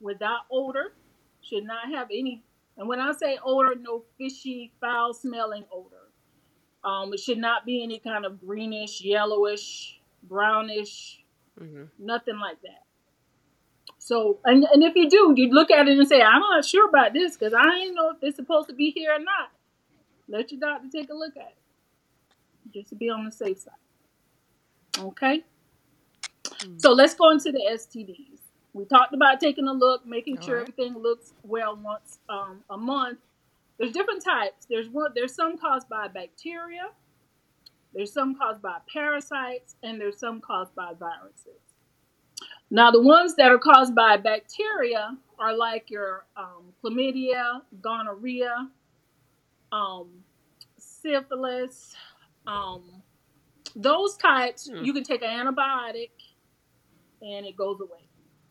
without 0.00 0.40
odor. 0.50 0.94
Should 1.42 1.64
not 1.64 1.88
have 1.92 2.08
any. 2.10 2.42
And 2.76 2.88
when 2.88 3.00
I 3.00 3.12
say 3.12 3.38
odor, 3.44 3.74
no 3.80 4.04
fishy, 4.18 4.72
foul 4.80 5.14
smelling 5.14 5.64
odor. 5.72 6.10
Um, 6.84 7.12
it 7.12 7.20
should 7.20 7.38
not 7.38 7.64
be 7.64 7.82
any 7.82 7.98
kind 7.98 8.24
of 8.26 8.40
greenish, 8.40 9.00
yellowish, 9.00 10.00
brownish, 10.24 11.24
Mhm. 11.58 11.90
nothing 11.98 12.38
like 12.38 12.60
that. 12.62 12.85
So, 14.06 14.38
and, 14.44 14.62
and 14.72 14.84
if 14.84 14.94
you 14.94 15.10
do, 15.10 15.34
you 15.36 15.50
look 15.50 15.68
at 15.68 15.88
it 15.88 15.98
and 15.98 16.06
say, 16.06 16.22
I'm 16.22 16.40
not 16.40 16.64
sure 16.64 16.88
about 16.88 17.12
this 17.12 17.36
because 17.36 17.52
I 17.52 17.78
ain't 17.78 17.96
know 17.96 18.10
if 18.10 18.18
it's 18.22 18.36
supposed 18.36 18.68
to 18.68 18.74
be 18.74 18.92
here 18.92 19.12
or 19.12 19.18
not. 19.18 19.50
Let 20.28 20.52
your 20.52 20.60
doctor 20.60 20.86
take 20.92 21.10
a 21.10 21.12
look 21.12 21.36
at 21.36 21.48
it 21.48 22.72
just 22.72 22.90
to 22.90 22.94
be 22.94 23.10
on 23.10 23.24
the 23.24 23.32
safe 23.32 23.58
side. 23.58 23.74
Okay? 24.96 25.42
So 26.76 26.92
let's 26.92 27.14
go 27.14 27.30
into 27.30 27.50
the 27.50 27.68
STDs. 27.72 28.38
We 28.74 28.84
talked 28.84 29.12
about 29.12 29.40
taking 29.40 29.66
a 29.66 29.72
look, 29.72 30.06
making 30.06 30.40
sure 30.40 30.58
Alright. 30.58 30.72
everything 30.76 31.02
looks 31.02 31.32
well 31.42 31.76
once 31.76 32.20
um, 32.28 32.62
a 32.70 32.76
month. 32.76 33.18
there's 33.76 33.90
different 33.90 34.22
types. 34.22 34.66
There's 34.70 34.88
one. 34.88 35.10
There's 35.16 35.34
some 35.34 35.58
caused 35.58 35.88
by 35.88 36.06
bacteria. 36.06 36.90
There's 37.92 38.12
some 38.12 38.36
caused 38.36 38.62
by 38.62 38.78
parasites, 38.92 39.74
and 39.82 40.00
there's 40.00 40.18
some 40.18 40.40
caused 40.40 40.76
by 40.76 40.92
viruses. 40.96 41.65
Now, 42.70 42.90
the 42.90 43.00
ones 43.00 43.36
that 43.36 43.50
are 43.50 43.58
caused 43.58 43.94
by 43.94 44.16
bacteria 44.16 45.16
are 45.38 45.56
like 45.56 45.90
your 45.90 46.26
um, 46.36 46.72
chlamydia, 46.82 47.60
gonorrhea, 47.80 48.68
um, 49.72 50.08
syphilis. 50.78 51.94
Um, 52.46 53.02
those 53.74 54.16
types, 54.16 54.68
Hmm. 54.68 54.84
you 54.84 54.92
can 54.92 55.04
take 55.04 55.22
an 55.22 55.46
antibiotic 55.46 56.10
and 57.22 57.46
it 57.46 57.56
goes 57.56 57.80
away. 57.80 58.08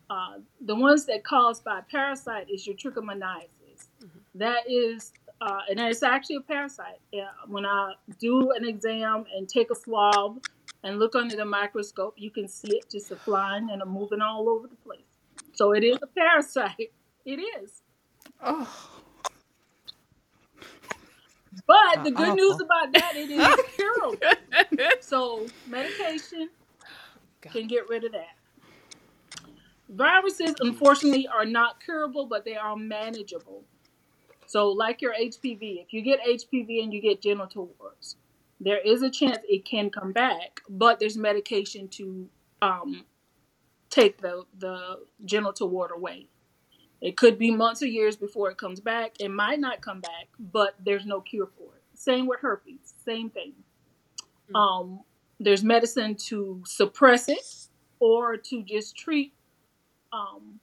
Uh, 0.10 0.40
the 0.62 0.76
ones 0.76 1.06
that 1.06 1.24
caused 1.24 1.64
by 1.64 1.82
parasite 1.90 2.50
is 2.50 2.66
your 2.68 2.76
trichomoniasis. 2.76 3.88
That 4.36 4.70
is, 4.70 5.14
uh, 5.42 5.62
and 5.70 5.80
it's 5.80 6.04
actually 6.04 6.38
a 6.38 6.42
parasite. 6.42 7.00
Yeah, 7.12 7.30
when 7.48 7.66
I 7.66 7.94
do 8.20 8.52
an 8.52 8.66
exam 8.66 9.26
and 9.36 9.48
take 9.50 9.72
a 9.72 9.76
swab 9.76 10.42
and 10.86 11.00
look 11.00 11.16
under 11.16 11.36
the 11.36 11.46
microscope, 11.46 12.14
you 12.16 12.30
can 12.30 12.48
see 12.48 12.78
it 12.78 12.90
just 12.92 13.14
flying 13.18 13.70
and 13.72 13.82
moving 13.92 14.22
all 14.22 14.48
over 14.48 14.68
the 14.68 14.76
place. 14.76 15.02
So 15.54 15.74
it 15.74 15.84
is 15.84 15.98
a 16.02 16.08
parasite. 16.08 16.92
It 17.26 17.40
is. 17.40 17.82
Oh, 18.42 19.02
But 21.66 22.04
the 22.04 22.12
good 22.12 22.36
news 22.36 22.62
about 22.62 22.94
that, 22.94 23.14
it 23.16 23.32
is 23.32 23.58
curable. 23.76 24.98
So 25.02 25.48
medication 25.68 26.50
can 27.42 27.68
get 27.68 27.90
rid 27.90 28.04
of 28.04 28.12
that. 28.12 28.36
Viruses, 29.90 30.56
unfortunately, 30.60 31.28
are 31.28 31.46
not 31.46 31.84
curable, 31.84 32.28
but 32.28 32.46
they 32.46 32.56
are 32.56 32.76
manageable. 32.76 33.64
So, 34.48 34.70
like 34.70 35.02
your 35.02 35.14
HPV, 35.14 35.84
if 35.84 35.94
you 35.94 36.02
get 36.02 36.20
HPV 36.24 36.84
and 36.84 36.94
you 36.94 37.02
get 37.02 37.22
genital 37.22 37.72
warts, 37.80 38.18
there 38.60 38.80
is 38.80 39.02
a 39.02 39.10
chance 39.10 39.40
it 39.48 39.66
can 39.66 39.90
come 39.90 40.12
back, 40.12 40.62
but 40.70 41.00
there's 41.00 41.18
medication 41.18 41.88
to 41.90 42.30
um, 42.62 43.06
take 43.90 44.22
the, 44.22 44.44
the 44.58 45.00
genital 45.26 45.70
wart 45.70 45.92
away. 45.96 46.28
It 47.02 47.18
could 47.18 47.38
be 47.38 47.52
months 47.52 47.82
or 47.84 47.88
years 47.88 48.16
before 48.16 48.50
it 48.50 48.58
comes 48.58 48.80
back. 48.80 49.16
It 49.20 49.30
might 49.30 49.60
not 49.60 49.82
come 49.82 50.00
back, 50.00 50.28
but 50.40 50.76
there's 50.84 51.06
no 51.06 51.22
cure 51.22 51.50
for 51.58 51.76
it. 51.76 51.84
Same 51.94 52.26
with 52.26 52.40
herpes, 52.40 52.94
same 53.04 53.30
thing. 53.30 53.54
Um, 54.54 55.02
there's 55.40 55.64
medicine 55.64 56.16
to 56.16 56.64
suppress 56.66 57.30
it 57.30 57.68
or 58.00 58.38
to 58.38 58.64
just 58.64 58.96
treat 58.96 59.34
um, 60.14 60.60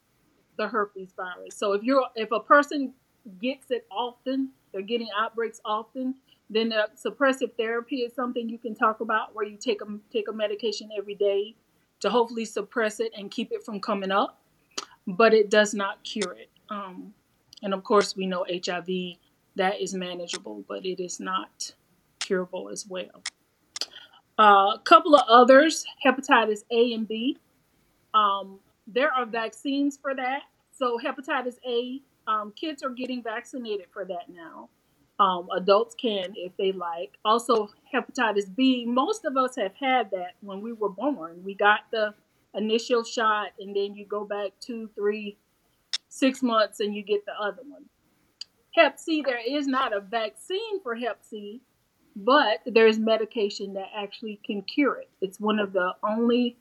the 0.57 0.69
herpes 0.69 1.13
virus. 1.17 1.57
So 1.57 1.73
if 1.73 1.83
you're 1.83 2.07
if 2.15 2.31
a 2.33 2.41
person 2.41 2.95
gets 3.41 3.71
it 3.71 3.87
often, 3.91 4.51
they're 4.73 4.83
getting 4.83 5.09
outbreaks 5.19 5.61
often, 5.65 6.15
then 6.53 6.69
the 6.69 6.89
suppressive 7.03 7.57
therapy 7.57 7.97
is 7.97 8.15
something 8.15 8.49
you 8.49 8.59
can 8.59 8.75
talk 8.75 9.01
about 9.01 9.35
where 9.35 9.47
you 9.47 9.57
take 9.57 9.81
a 9.81 9.87
take 10.13 10.29
a 10.29 10.33
medication 10.33 10.91
every 10.97 11.15
day 11.15 11.55
to 12.01 12.11
hopefully 12.11 12.45
suppress 12.45 13.01
it 13.01 13.13
and 13.17 13.31
keep 13.31 13.53
it 13.53 13.65
from 13.65 13.81
coming 13.81 14.11
up, 14.11 14.41
but 15.07 15.33
it 15.33 15.51
does 15.51 15.73
not 15.73 16.03
cure 16.05 16.33
it. 16.33 16.51
Um, 16.69 17.15
and 17.63 17.73
of 17.73 17.85
course, 17.85 18.17
we 18.17 18.27
know 18.27 18.45
HIV 18.49 19.19
that 19.57 19.81
is 19.81 19.95
manageable, 19.95 20.65
but 20.69 20.85
it 20.85 21.03
is 21.03 21.21
not 21.21 21.75
curable 22.21 22.69
as 22.71 22.87
well. 22.87 23.23
Uh, 24.39 24.73
a 24.75 24.81
couple 24.85 25.15
of 25.15 25.23
others, 25.29 25.85
hepatitis 26.05 26.65
A 26.71 26.93
and 26.93 27.07
B. 27.07 27.39
Um, 28.15 28.59
there 28.87 29.13
are 29.13 29.25
vaccines 29.27 29.99
for 30.01 30.15
that. 30.15 30.43
So 30.73 30.99
hepatitis 30.99 31.57
A, 31.67 32.01
um, 32.27 32.53
kids 32.57 32.83
are 32.83 32.91
getting 32.91 33.23
vaccinated 33.23 33.87
for 33.93 34.05
that 34.07 34.29
now. 34.29 34.69
Um, 35.23 35.49
adults 35.57 35.95
can 35.95 36.35
if 36.37 36.57
they 36.57 36.73
like. 36.73 37.13
Also, 37.25 37.69
hepatitis 37.95 38.53
B. 38.57 38.85
Most 38.85 39.25
of 39.25 39.37
us 39.37 39.55
have 39.55 39.75
had 39.79 40.11
that 40.11 40.33
when 40.41 40.61
we 40.61 40.73
were 40.73 40.89
born. 40.89 41.45
We 41.45 41.55
got 41.55 41.81
the 41.93 42.15
initial 42.55 43.05
shot, 43.05 43.51
and 43.61 43.77
then 43.77 43.95
you 43.95 44.05
go 44.05 44.25
back 44.25 44.51
two, 44.59 44.91
three, 44.97 45.37
six 46.09 46.43
months, 46.43 46.81
and 46.81 46.93
you 46.93 47.05
get 47.05 47.25
the 47.25 47.35
other 47.41 47.63
one. 47.69 47.85
Hep 48.75 48.99
C, 48.99 49.23
there 49.25 49.39
is 49.39 49.69
not 49.69 49.97
a 49.97 50.01
vaccine 50.01 50.83
for 50.83 50.97
Hep 50.97 51.19
C, 51.23 51.61
but 52.17 52.59
there's 52.67 52.99
medication 52.99 53.75
that 53.75 53.91
actually 53.95 54.41
can 54.45 54.63
cure 54.63 54.97
it. 54.97 55.11
It's 55.21 55.39
one 55.39 55.61
of 55.61 55.73
the 55.73 55.93
only 56.03 56.57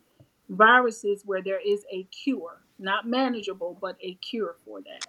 viruses 0.50 1.24
where 1.26 1.42
there 1.42 1.62
is 1.66 1.84
a 1.92 2.04
cure, 2.04 2.62
not 2.78 3.08
manageable, 3.08 3.76
but 3.82 3.98
a 4.04 4.14
cure 4.16 4.58
for 4.66 4.82
that. 4.82 5.08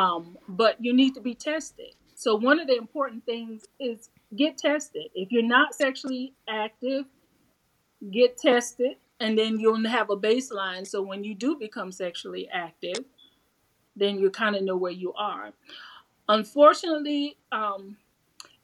Um, 0.00 0.36
but 0.48 0.84
you 0.84 0.92
need 0.92 1.14
to 1.14 1.20
be 1.20 1.34
tested. 1.34 1.94
So 2.14 2.36
one 2.36 2.60
of 2.60 2.66
the 2.66 2.76
important 2.76 3.24
things 3.26 3.64
is 3.80 4.10
get 4.36 4.56
tested. 4.58 5.06
If 5.14 5.32
you're 5.32 5.42
not 5.42 5.74
sexually 5.74 6.34
active, 6.48 7.04
get 8.10 8.38
tested, 8.38 8.96
and 9.20 9.38
then 9.38 9.58
you'll 9.58 9.86
have 9.88 10.10
a 10.10 10.16
baseline. 10.16 10.86
So 10.86 11.02
when 11.02 11.24
you 11.24 11.34
do 11.34 11.56
become 11.56 11.92
sexually 11.92 12.48
active, 12.52 13.04
then 13.96 14.18
you 14.18 14.30
kind 14.30 14.56
of 14.56 14.62
know 14.62 14.76
where 14.76 14.92
you 14.92 15.12
are. 15.14 15.52
Unfortunately, 16.28 17.36
um, 17.52 17.96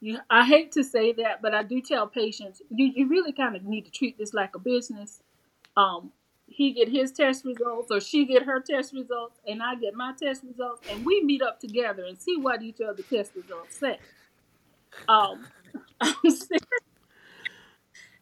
you, 0.01 0.19
I 0.31 0.47
hate 0.47 0.73
to 0.73 0.85
say 0.85 1.13
that, 1.13 1.43
but 1.43 1.55
I 1.55 1.63
do 1.63 1.81
tell 1.81 2.07
patients 2.07 2.63
you, 2.71 2.91
you 2.95 3.09
really 3.09 3.33
kind 3.33 3.55
of 3.55 3.65
need 3.65 3.85
to 3.85 3.91
treat 3.91 4.19
this 4.19 4.33
like 4.33 4.55
a 4.55 4.59
business. 4.59 5.23
Um, 5.77 6.13
he 6.51 6.73
get 6.73 6.89
his 6.89 7.13
test 7.13 7.45
results 7.45 7.91
or 7.91 8.01
she 8.01 8.27
get 8.27 8.43
her 8.43 8.61
test 8.61 8.93
results 8.93 9.41
and 9.47 9.63
I 9.63 9.77
get 9.77 9.95
my 9.95 10.13
test 10.21 10.43
results 10.45 10.87
and 10.91 11.05
we 11.07 11.23
meet 11.23 11.43
up 11.43 11.61
together 11.61 12.05
and 12.05 12.21
see 12.21 12.37
what 12.37 12.63
each 12.63 12.81
other 12.81 13.03
test 13.03 13.33
results 13.35 13.79
say. 13.79 13.99
Um, 15.09 15.47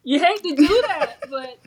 You 0.04 0.18
hate 0.20 0.42
to 0.42 0.54
do 0.54 0.84
that, 0.88 1.16
but 1.28 1.58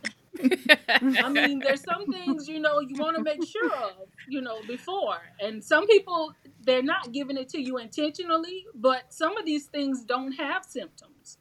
I 1.23 1.29
mean, 1.29 1.59
there's 1.59 1.83
some 1.83 2.07
things 2.07 2.47
you 2.47 2.59
know 2.59 2.79
you 2.79 2.95
want 2.97 3.15
to 3.17 3.21
make 3.21 3.45
sure 3.45 3.71
of, 3.71 4.07
you 4.27 4.41
know, 4.41 4.57
before. 4.67 5.19
And 5.39 5.63
some 5.63 5.85
people 5.85 6.33
they're 6.63 6.81
not 6.81 7.11
giving 7.11 7.37
it 7.37 7.49
to 7.49 7.61
you 7.61 7.77
intentionally, 7.77 8.65
but 8.73 9.13
some 9.13 9.37
of 9.37 9.45
these 9.45 9.65
things 9.65 10.03
don't 10.03 10.31
have 10.31 10.65
symptoms 10.65 11.37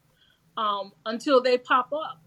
um, 0.59 0.93
until 1.07 1.43
they 1.43 1.57
pop 1.57 1.91
up 1.93 2.21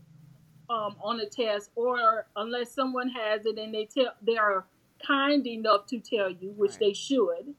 um, 0.74 0.96
on 1.02 1.20
a 1.20 1.26
test, 1.28 1.70
or 1.76 2.26
unless 2.36 2.74
someone 2.74 3.10
has 3.10 3.46
it 3.46 3.58
and 3.60 3.74
they 3.74 3.86
tell 3.86 4.14
they 4.26 4.38
are 4.38 4.66
kind 5.06 5.46
enough 5.46 5.86
to 5.88 6.00
tell 6.00 6.32
you, 6.32 6.54
which 6.58 6.78
they 6.78 6.94
should, 6.94 7.54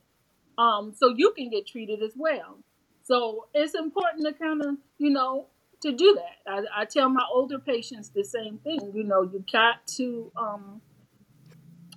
um, 0.59 0.93
so 0.97 1.15
you 1.17 1.33
can 1.37 1.51
get 1.51 1.67
treated 1.67 2.03
as 2.03 2.13
well. 2.17 2.59
So 3.03 3.47
it's 3.55 3.75
important 3.75 4.27
to 4.27 4.33
kind 4.33 4.63
of 4.65 4.77
you 4.99 5.11
know 5.11 5.47
to 5.83 5.93
do 5.93 6.17
that. 6.17 6.51
I, 6.51 6.83
I 6.83 6.85
tell 6.87 7.09
my 7.09 7.25
older 7.33 7.59
patients 7.59 8.09
the 8.09 8.25
same 8.25 8.59
thing. 8.59 8.93
You 8.95 9.05
know, 9.05 9.23
you 9.23 9.45
got 9.53 9.87
to 9.99 10.33
um, 10.37 10.81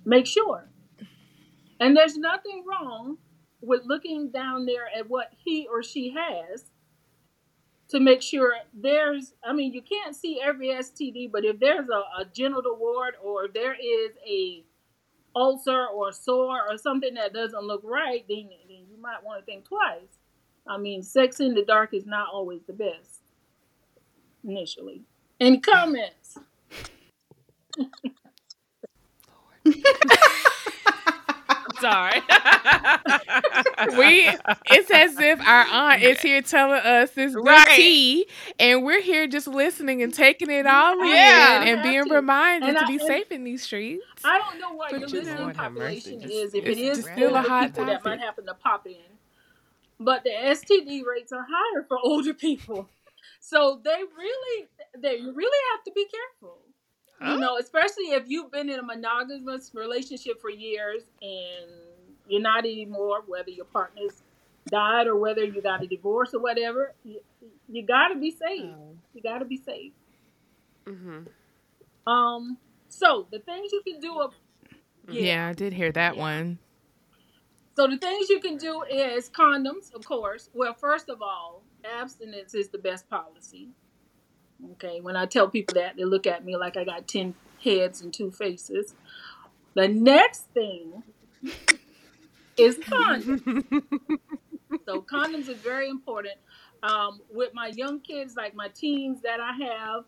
make 0.04 0.26
sure. 0.26 0.68
And 1.80 1.96
there's 1.96 2.16
nothing 2.16 2.64
wrong 2.66 3.18
with 3.60 3.82
looking 3.86 4.30
down 4.30 4.66
there 4.66 4.88
at 4.96 5.08
what 5.08 5.32
he 5.44 5.66
or 5.70 5.82
she 5.82 6.14
has 6.16 6.64
to 7.88 8.00
make 8.00 8.22
sure 8.22 8.54
there's, 8.74 9.34
I 9.44 9.52
mean, 9.52 9.72
you 9.72 9.82
can't 9.82 10.14
see 10.14 10.40
every 10.42 10.68
STD, 10.68 11.30
but 11.32 11.44
if 11.44 11.58
there's 11.58 11.88
a, 11.88 12.20
a 12.20 12.24
genital 12.32 12.76
wart 12.76 13.14
or 13.22 13.48
there 13.48 13.74
is 13.74 14.12
a 14.26 14.64
ulcer 15.34 15.86
or 15.86 16.12
sore 16.12 16.60
or 16.68 16.76
something 16.76 17.14
that 17.14 17.32
doesn't 17.32 17.62
look 17.62 17.80
right, 17.84 18.24
then, 18.28 18.48
then 18.68 18.84
you 18.90 19.00
might 19.00 19.22
want 19.24 19.40
to 19.40 19.46
think 19.46 19.64
twice. 19.66 20.18
I 20.66 20.76
mean, 20.76 21.02
sex 21.02 21.40
in 21.40 21.54
the 21.54 21.64
dark 21.64 21.94
is 21.94 22.04
not 22.04 22.28
always 22.32 22.62
the 22.66 22.74
best 22.74 23.22
initially. 24.44 25.02
Any 25.40 25.60
comments? 25.60 26.38
Sorry. 31.80 32.20
we 33.96 34.28
it's 34.70 34.90
as 34.90 35.18
if 35.18 35.40
our 35.40 35.66
aunt 35.66 36.02
is 36.02 36.20
here 36.20 36.42
telling 36.42 36.80
us 36.80 37.10
this 37.12 37.34
good 37.34 37.44
Right. 37.46 37.76
tea 37.76 38.26
and 38.58 38.84
we're 38.84 39.00
here 39.00 39.26
just 39.26 39.46
listening 39.46 40.02
and 40.02 40.12
taking 40.12 40.50
it 40.50 40.66
all 40.66 41.04
Yeah. 41.04 41.62
in 41.62 41.68
and 41.68 41.82
being 41.82 42.04
to. 42.06 42.14
reminded 42.14 42.70
And 42.70 42.78
to 42.78 42.84
I- 42.84 42.88
be 42.88 42.98
safe 42.98 43.30
in 43.30 43.44
these 43.44 43.62
streets. 43.62 44.02
I 44.24 44.38
don't 44.38 44.58
know 44.60 44.72
what 44.72 44.90
But 44.90 45.00
your 45.00 45.08
you 45.08 45.14
listening 45.20 45.36
Lord 45.42 45.56
mercy, 45.56 45.58
population 45.58 46.20
just- 46.20 46.34
is. 46.34 46.54
If 46.54 46.64
it's 46.66 46.78
it 46.78 46.82
is 46.82 46.98
just 46.98 47.12
still 47.12 47.34
a 47.36 47.42
hot 47.42 47.68
people 47.68 47.86
that 47.86 48.04
might 48.04 48.20
happen 48.20 48.46
to 48.46 48.54
pop 48.54 48.86
in, 48.86 48.96
but 50.00 50.24
the 50.24 50.30
STD 50.30 51.02
rates 51.04 51.32
are 51.32 51.46
higher 51.48 51.84
for 51.86 51.98
older 52.02 52.34
people, 52.34 52.88
so 53.40 53.80
they 53.84 54.02
really, 54.16 54.66
they 54.98 55.20
really 55.20 55.58
have 55.72 55.84
to 55.84 55.92
be 55.92 56.06
careful. 56.06 56.58
Huh? 57.20 57.32
You 57.32 57.40
know, 57.40 57.56
especially 57.58 58.12
if 58.12 58.24
you've 58.28 58.50
been 58.52 58.68
in 58.68 58.78
a 58.78 58.82
monogamous 58.82 59.72
relationship 59.74 60.40
for 60.40 60.50
years 60.50 61.02
and 61.20 61.70
you're 62.28 62.40
not 62.40 62.64
anymore, 62.64 63.22
whether 63.26 63.50
your 63.50 63.64
partner's 63.64 64.22
died 64.70 65.06
or 65.06 65.16
whether 65.16 65.42
you 65.44 65.60
got 65.62 65.82
a 65.82 65.86
divorce 65.86 66.34
or 66.34 66.40
whatever. 66.40 66.94
You, 67.04 67.20
you 67.68 67.82
got 67.84 68.08
to 68.08 68.16
be 68.18 68.30
safe. 68.30 68.70
You 69.14 69.22
got 69.22 69.38
to 69.38 69.44
be 69.44 69.56
safe. 69.56 69.92
Mm-hmm. 70.86 72.10
Um. 72.10 72.58
So 72.88 73.26
the 73.30 73.38
things 73.40 73.70
you 73.72 73.82
can 73.86 74.00
do. 74.00 74.20
Up, 74.20 74.34
Yeah. 75.08 75.48
I 75.48 75.52
did 75.52 75.72
hear 75.72 75.92
that 75.92 76.16
Yeah. 76.16 76.22
one. 76.22 76.58
So 77.76 77.86
the 77.86 77.98
things 77.98 78.28
you 78.28 78.40
can 78.40 78.56
do 78.56 78.82
is 78.82 79.30
condoms, 79.30 79.94
of 79.94 80.04
course. 80.04 80.50
Well, 80.52 80.74
first 80.74 81.08
of 81.08 81.22
all, 81.22 81.62
abstinence 81.84 82.54
is 82.54 82.68
the 82.70 82.78
best 82.78 83.08
policy. 83.08 83.68
Okay, 84.72 85.00
when 85.00 85.16
I 85.16 85.26
tell 85.26 85.48
people 85.48 85.74
that, 85.74 85.96
they 85.96 86.04
look 86.04 86.26
at 86.26 86.44
me 86.44 86.56
like 86.56 86.76
I 86.76 86.84
got 86.84 87.06
10 87.06 87.34
heads 87.62 88.00
and 88.00 88.12
two 88.12 88.30
faces. 88.30 88.94
The 89.74 89.88
next 89.88 90.46
thing 90.52 91.02
is 92.56 92.76
condoms. 92.78 93.42
so 94.86 95.02
condoms 95.02 95.48
are 95.48 95.54
very 95.54 95.88
important. 95.88 96.34
Um, 96.82 97.20
with 97.32 97.54
my 97.54 97.68
young 97.68 98.00
kids, 98.00 98.36
like 98.36 98.54
my 98.54 98.68
teens 98.68 99.22
that 99.22 99.40
I 99.40 99.52
have, 99.64 100.04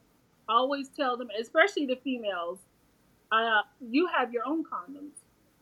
I 0.49 0.55
always 0.55 0.89
tell 0.89 1.17
them, 1.17 1.29
especially 1.41 1.87
the 1.87 1.97
females, 2.03 2.59
uh, 3.31 3.63
you 3.81 4.09
have 4.17 4.33
your 4.33 4.43
own 4.47 4.65
condoms. 4.65 5.13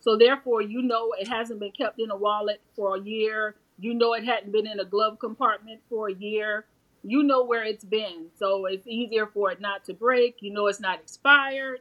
So 0.01 0.17
therefore, 0.17 0.63
you 0.63 0.81
know 0.83 1.13
it 1.19 1.29
hasn't 1.29 1.61
been 1.61 1.73
kept 1.73 2.01
in 2.01 2.11
a 2.11 2.17
wallet 2.17 2.61
for 2.75 2.97
a 2.97 3.01
year. 3.01 3.57
You 3.79 3.95
know 3.95 4.15
it 4.15 4.25
hadn't 4.25 4.53
been 4.53 4.67
in 4.67 4.81
a 4.81 4.85
glove 4.85 5.19
compartment 5.19 5.81
for 5.89 6.09
a 6.09 6.15
year. 6.15 6.65
You 7.03 7.23
know 7.23 7.45
where 7.45 7.65
it's 7.65 7.85
been. 7.85 8.27
So 8.39 8.67
it's 8.67 8.87
easier 8.87 9.27
for 9.27 9.51
it 9.51 9.61
not 9.61 9.85
to 9.85 9.95
break. 9.95 10.37
You 10.41 10.53
know 10.53 10.67
it's 10.67 10.81
not 10.81 10.99
expired. 11.01 11.81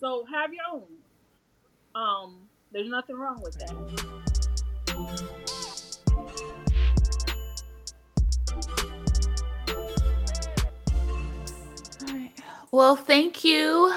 So 0.00 0.26
have 0.32 0.52
your 0.52 0.64
own. 0.72 0.82
Um, 1.94 2.48
there's 2.72 2.88
nothing 2.88 3.16
wrong 3.16 3.40
with 3.42 3.58
that. 3.58 3.74
Well, 12.72 12.96
thank 12.96 13.44
you, 13.44 13.94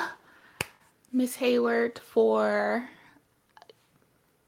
Miss 1.11 1.37
Hayward, 1.37 1.97
for 1.97 2.87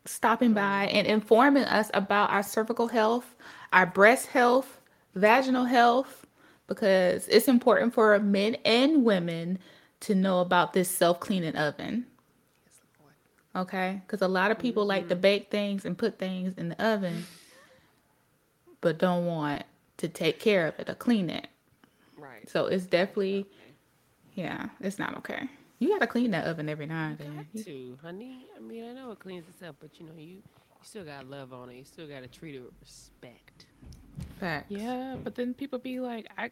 stopping 0.06 0.54
by 0.54 0.86
and 0.86 1.08
informing 1.08 1.64
us 1.64 1.90
about 1.96 2.30
our 2.30 2.44
cervical 2.44 2.90
health, 2.90 3.34
our 3.74 3.88
breast 3.88 4.28
health, 4.28 4.79
vaginal 5.16 5.66
health, 5.66 6.26
because 6.68 7.28
it's 7.28 7.48
important 7.48 7.94
for 7.94 8.18
men 8.20 8.56
and 8.66 9.04
women 9.04 9.60
to 10.02 10.16
know 10.16 10.40
about 10.40 10.74
this 10.74 10.90
self 10.90 11.20
cleaning 11.20 11.56
oven. 11.56 12.06
Okay? 13.56 14.02
Because 14.06 14.22
a 14.22 14.28
lot 14.28 14.52
of 14.52 14.60
people 14.60 14.86
like 14.86 15.08
to 15.10 15.16
mm-hmm. 15.16 15.22
bake 15.22 15.52
things 15.52 15.86
and 15.86 15.98
put 15.98 16.20
things 16.20 16.58
in 16.58 16.70
the 16.70 16.86
oven, 16.86 17.26
but 18.82 18.98
don't 18.98 19.26
want 19.26 19.64
to 19.98 20.08
take 20.08 20.40
care 20.40 20.68
of 20.68 20.80
it 20.80 20.90
or 20.90 20.96
clean 20.96 21.30
it. 21.30 21.48
Right. 22.18 22.48
So 22.50 22.68
it's 22.68 22.86
definitely, 22.86 23.48
yeah, 24.36 24.70
it's 24.80 25.00
not 25.00 25.18
okay. 25.18 25.50
You 25.80 25.90
gotta 25.90 26.08
clean 26.08 26.32
that 26.32 26.46
oven 26.46 26.70
every 26.70 26.86
now 26.86 27.08
and 27.08 27.18
then. 27.18 27.48
Got 27.56 27.66
to, 27.66 27.98
honey. 28.02 28.46
I 28.56 28.60
mean, 28.60 28.84
I 28.90 28.94
know 28.94 29.12
it 29.12 29.20
cleans 29.20 29.48
itself, 29.48 29.78
but 29.80 30.00
you 30.00 30.06
know, 30.06 30.12
you 30.18 30.42
you 30.80 30.86
still 30.86 31.04
got 31.04 31.30
love 31.30 31.52
on 31.54 31.70
it. 31.70 31.76
You 31.76 31.84
still 31.84 32.08
got 32.08 32.22
to 32.22 32.28
treat 32.28 32.56
it 32.56 32.62
with 32.62 32.74
respect. 32.82 33.66
Facts. 34.40 34.66
Yeah, 34.70 35.16
but 35.24 35.36
then 35.36 35.54
people 35.54 35.80
be 35.80 36.00
like, 36.00 36.28
I 36.38 36.52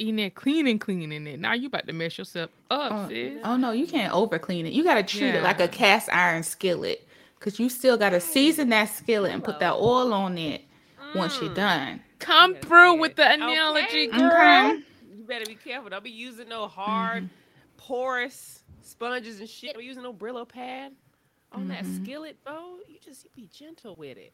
eating 0.00 0.18
it, 0.18 0.34
cleaning, 0.34 0.78
cleaning 0.78 1.26
it. 1.26 1.38
Now 1.38 1.52
you 1.52 1.66
about 1.68 1.86
to 1.86 1.92
mess 1.92 2.16
yourself 2.18 2.50
up, 2.70 2.92
Oh, 2.92 3.08
sis. 3.08 3.38
oh 3.44 3.56
no, 3.56 3.70
you 3.70 3.86
can't 3.86 4.12
over 4.12 4.38
clean 4.38 4.66
it. 4.66 4.72
You 4.72 4.82
gotta 4.82 5.02
treat 5.02 5.34
it 5.34 5.42
like 5.42 5.60
a 5.60 5.68
cast 5.68 6.08
iron 6.12 6.42
skillet, 6.42 7.06
cause 7.38 7.58
you 7.58 7.68
still 7.68 7.96
gotta 7.96 8.20
season 8.20 8.70
that 8.70 8.86
skillet 8.86 9.32
and 9.32 9.44
put 9.44 9.58
that 9.60 9.74
oil 9.74 10.12
on 10.12 10.38
it 10.38 10.62
once 11.14 11.40
you're 11.40 11.50
mm. 11.50 11.54
done. 11.54 12.00
Come 12.18 12.54
Yes, 12.54 12.64
through 12.64 12.92
yes. 12.92 13.00
with 13.00 13.16
the 13.16 13.32
analogy, 13.32 14.08
Okay. 14.08 14.18
girl. 14.18 14.70
Okay. 14.72 14.82
You 15.16 15.24
better 15.24 15.46
be 15.46 15.54
careful. 15.54 15.90
Don't 15.90 16.04
be 16.04 16.10
using 16.10 16.48
no 16.48 16.66
hard, 16.66 17.24
mm-hmm. 17.24 17.32
porous 17.76 18.62
sponges 18.82 19.40
and 19.40 19.48
shit. 19.48 19.74
Don't 19.74 19.80
be 19.80 19.86
using 19.86 20.02
no 20.02 20.12
Brillo 20.12 20.48
pad 20.48 20.92
on 21.52 21.68
that 21.68 21.84
mm-hmm. 21.84 22.04
skillet, 22.04 22.42
bro. 22.44 22.76
You 22.88 22.98
just 23.04 23.24
you 23.24 23.30
be 23.34 23.48
gentle 23.52 23.94
with 23.96 24.16
it. 24.18 24.32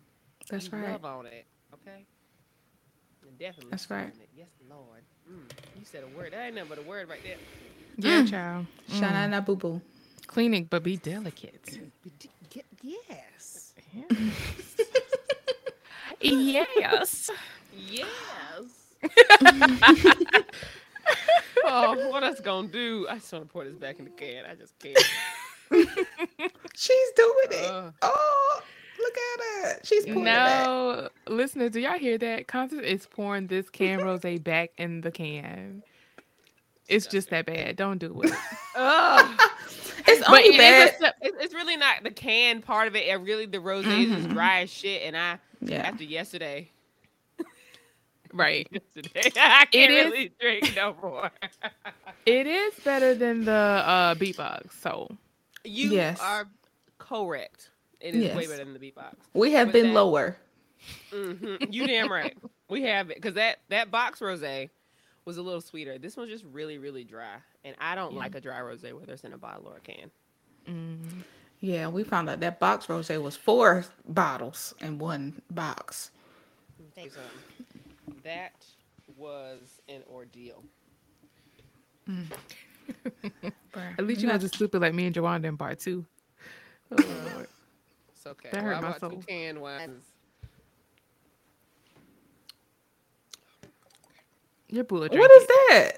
That's 0.50 0.66
You 0.66 0.78
right. 0.78 0.92
Love 0.92 1.04
on 1.04 1.26
it, 1.26 1.46
okay? 1.74 2.04
And 3.36 3.40
definitely. 3.40 3.70
That's 3.70 3.90
right. 3.90 4.08
it. 4.08 4.28
Yes, 4.34 4.48
Lord. 4.70 5.02
Mm, 5.30 5.50
you 5.78 5.84
said 5.84 6.04
a 6.04 6.16
word. 6.16 6.32
That 6.32 6.46
ain't 6.46 6.54
nothing 6.54 6.70
but 6.70 6.78
a 6.78 6.82
word 6.82 7.06
right 7.08 7.22
there. 7.22 7.36
Yeah, 7.98 8.24
child. 8.24 8.66
Shana 8.90 9.28
na 9.28 9.40
boo 9.42 9.56
boo. 9.56 9.82
Cleaning, 10.26 10.64
but 10.70 10.82
be 10.82 10.96
delicate. 10.96 11.78
Yes. 12.82 13.74
yes. 13.92 14.54
Yes. 17.76 18.90
oh, 21.64 22.08
what 22.08 22.22
us 22.22 22.40
gonna 22.40 22.68
do? 22.68 23.06
I 23.08 23.16
just 23.16 23.30
want 23.32 23.44
to 23.44 23.52
pour 23.52 23.64
this 23.64 23.74
back 23.74 23.98
in 23.98 24.06
the 24.06 24.10
can. 24.12 24.46
I 24.46 24.54
just 24.54 24.72
can't. 24.78 24.96
She's 26.74 27.10
doing 27.16 27.34
it. 27.50 27.70
Uh. 27.70 27.90
oh, 28.00 28.60
look 28.98 29.14
at 29.16 29.40
her. 29.74 29.80
She's 29.84 30.04
pouring 30.04 30.20
it 30.22 30.24
back. 30.26 30.66
No, 30.66 31.08
listeners, 31.28 31.70
do 31.72 31.80
y'all 31.80 31.98
hear 31.98 32.18
that? 32.18 32.46
Constance 32.48 32.82
is 32.84 33.06
pouring 33.06 33.46
this 33.48 33.68
can 33.70 33.98
rose 34.00 34.20
back 34.40 34.70
in 34.78 35.00
the 35.02 35.10
can. 35.10 35.82
It's 36.88 37.06
just 37.06 37.30
that 37.30 37.46
bad. 37.46 37.76
Don't 37.76 37.98
do 37.98 38.22
it. 38.22 38.32
Ugh. 38.76 39.40
It's 40.08 40.20
But 40.20 40.28
only 40.44 40.54
it 40.54 40.58
bad. 40.58 40.94
is 40.94 41.00
a 41.02 41.12
It's, 41.20 41.36
it's 41.46 41.54
really 41.54 41.76
not 41.76 42.04
the 42.04 42.12
can 42.12 42.62
part 42.62 42.86
of 42.86 42.94
it. 42.94 43.08
It 43.08 43.14
really 43.16 43.44
the 43.46 43.58
rose 43.58 43.84
is 43.86 44.08
Mhm. 44.26 44.32
dry 44.32 44.60
as 44.60 44.70
shit. 44.70 45.02
And 45.02 45.16
I 45.16 45.38
Yeah. 45.60 45.78
after 45.78 46.04
yesterday, 46.04 46.70
right. 48.32 48.68
yesterday 48.70 49.32
I 49.36 49.66
can't 49.66 49.90
is- 49.92 50.04
really 50.12 50.32
drink 50.40 50.76
no 50.76 50.94
more. 51.02 51.30
It 52.24 52.46
is 52.46 52.74
better 52.84 53.14
than 53.16 53.44
the 53.46 53.52
uh 53.52 54.14
beatbox. 54.14 54.72
So 54.80 55.10
you 55.64 55.90
Yes. 55.90 56.20
are 56.20 56.46
correct. 56.98 57.70
It 58.00 58.14
is 58.14 58.34
way 58.36 58.46
better 58.46 58.64
than 58.64 58.72
the 58.74 58.78
beatbox. 58.78 59.14
We 59.34 59.52
have 59.52 59.68
With 59.68 59.72
been 59.74 59.86
that- 59.88 59.94
lower. 59.94 60.36
hmm 61.10 61.56
You 61.70 61.86
damn 61.86 62.10
right. 62.12 62.36
We 62.68 62.82
have 62.82 63.10
it 63.10 63.16
because 63.16 63.34
that 63.34 63.58
that 63.70 63.90
box 63.90 64.20
rosé 64.20 64.70
was 65.24 65.36
a 65.38 65.42
little 65.42 65.60
sweeter. 65.60 65.98
This 65.98 66.16
one's 66.16 66.30
just 66.30 66.44
really 66.52 66.78
really 66.78 67.04
dry, 67.04 67.36
and 67.64 67.74
I 67.80 67.94
don't 67.94 68.14
like 68.14 68.34
a 68.34 68.40
dry 68.40 68.60
rosé 68.60 68.92
whether 68.92 69.12
it's 69.12 69.24
in 69.24 69.32
a 69.32 69.38
bottle 69.38 69.68
or 69.68 69.76
a 69.78 69.80
can. 69.80 70.10
mm, 70.68 71.22
Yeah, 71.60 71.88
we 71.88 72.04
found 72.04 72.28
out 72.28 72.40
that 72.40 72.60
box 72.60 72.88
rose 72.88 73.08
was 73.08 73.36
four 73.36 73.84
bottles 74.08 74.74
in 74.80 74.98
one 74.98 75.40
box. 75.50 76.10
Tell 76.94 77.04
you. 77.04 77.10
That 78.22 78.52
was 79.16 79.80
an 79.88 80.02
ordeal. 80.12 80.62
at 83.98 84.04
least 84.06 84.20
you 84.20 84.28
wasn't 84.28 84.54
stupid 84.54 84.80
like 84.80 84.94
me 84.94 85.06
and 85.06 85.14
Jawanda 85.14 85.44
in 85.46 85.56
part 85.56 85.78
two. 85.80 86.04
Oh, 86.92 86.96
Lord. 87.34 87.48
It's 87.48 87.55
okay. 88.26 88.50
That 88.52 88.62
well, 88.64 88.74
hurt 88.74 88.76
I 88.76 88.80
my 88.80 88.88
bought 88.90 89.00
two 89.00 89.10
soul. 89.10 89.24
canned 89.26 89.60
wines. 89.60 90.04
You're 94.68 94.84
bullet 94.84 95.12
What 95.12 95.30
is 95.30 95.46
that? 95.46 95.92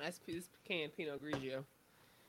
That's 0.00 0.18
this 0.26 0.44
canned 0.66 0.96
Pinot 0.96 1.22
Grigio. 1.22 1.64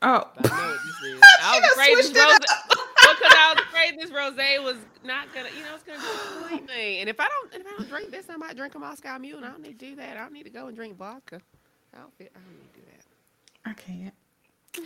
Oh, 0.02 0.30
But 0.36 0.52
I 0.52 0.56
know 0.60 0.68
what 0.68 0.78
this 0.84 1.02
is. 1.14 1.20
I 1.42 1.60
was 1.60 1.70
afraid 1.72 1.96
this 1.96 2.06
switched 2.06 2.18
it 2.18 2.28
rose. 2.28 2.38
because 2.38 3.34
I 3.34 3.54
was 3.54 3.64
afraid 3.64 3.98
this 3.98 4.10
rosé 4.10 4.62
was 4.62 4.76
not 5.04 5.32
gonna, 5.34 5.48
you 5.56 5.62
know, 5.64 5.74
it's 5.74 5.82
gonna 5.84 5.98
disappoint 5.98 6.66
me. 6.76 7.00
And 7.00 7.08
if 7.08 7.18
I 7.18 7.28
don't, 7.28 7.54
if 7.54 7.66
I 7.66 7.70
don't 7.78 7.88
drink 7.88 8.10
this, 8.10 8.26
I 8.28 8.36
might 8.36 8.56
drink 8.56 8.74
a 8.74 8.78
Moscow 8.78 9.18
Mule. 9.18 9.38
And 9.38 9.46
I 9.46 9.50
don't 9.50 9.62
need 9.62 9.78
to 9.78 9.86
do 9.86 9.96
that. 9.96 10.16
I 10.16 10.20
don't 10.20 10.32
need 10.32 10.44
to 10.44 10.50
go 10.50 10.66
and 10.66 10.76
drink 10.76 10.96
vodka. 10.98 11.40
I 11.94 11.98
don't. 11.98 12.14
Feel, 12.18 12.28
I 12.34 12.38
don't 12.40 12.58
need 12.58 12.72
to 12.74 12.80
do 12.80 12.86
that. 12.92 13.70
I 13.70 13.72
can't. 13.72 14.14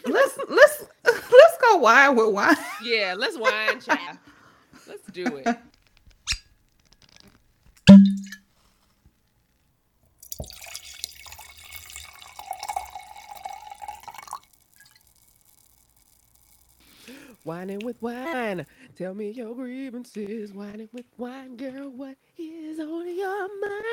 Let's 0.06 0.38
let's 0.48 0.84
let's 1.04 1.56
go 1.60 1.76
wine 1.78 2.14
with 2.14 2.28
wine. 2.32 2.56
Yeah, 2.84 3.14
let's 3.18 3.36
wine, 3.36 3.80
child. 3.80 4.18
Let's 4.86 5.06
do 5.12 5.24
it. 5.36 5.56
Whining 17.44 17.80
with 17.80 18.00
wine. 18.02 18.66
Tell 18.96 19.14
me 19.14 19.30
your 19.30 19.54
grievances. 19.54 20.52
Whining 20.52 20.88
with 20.92 21.06
wine, 21.16 21.56
girl. 21.56 21.88
What 21.90 22.16
is 22.38 22.78
on 22.78 23.16
your 23.16 23.48
mind? 23.60 23.84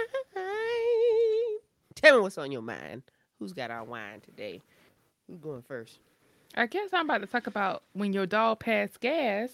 Tell 1.95 2.17
me 2.17 2.21
what's 2.21 2.37
on 2.37 2.51
your 2.51 2.61
mind. 2.61 3.03
Who's 3.39 3.53
got 3.53 3.71
our 3.71 3.83
wine 3.83 4.21
today? 4.21 4.61
Who's 5.27 5.39
going 5.39 5.61
first? 5.61 5.99
I 6.55 6.65
guess 6.65 6.89
I'm 6.93 7.05
about 7.05 7.21
to 7.21 7.27
talk 7.27 7.47
about 7.47 7.83
when 7.93 8.13
your 8.13 8.25
dog 8.25 8.59
passed 8.59 8.99
gas 8.99 9.49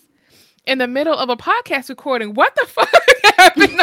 in 0.66 0.78
the 0.78 0.88
middle 0.88 1.18
of 1.18 1.30
a 1.30 1.36
podcast 1.36 1.90
recording. 1.90 2.34
What 2.34 2.56
the 2.56 2.66
fuck 2.66 2.90
happened? 3.38 3.82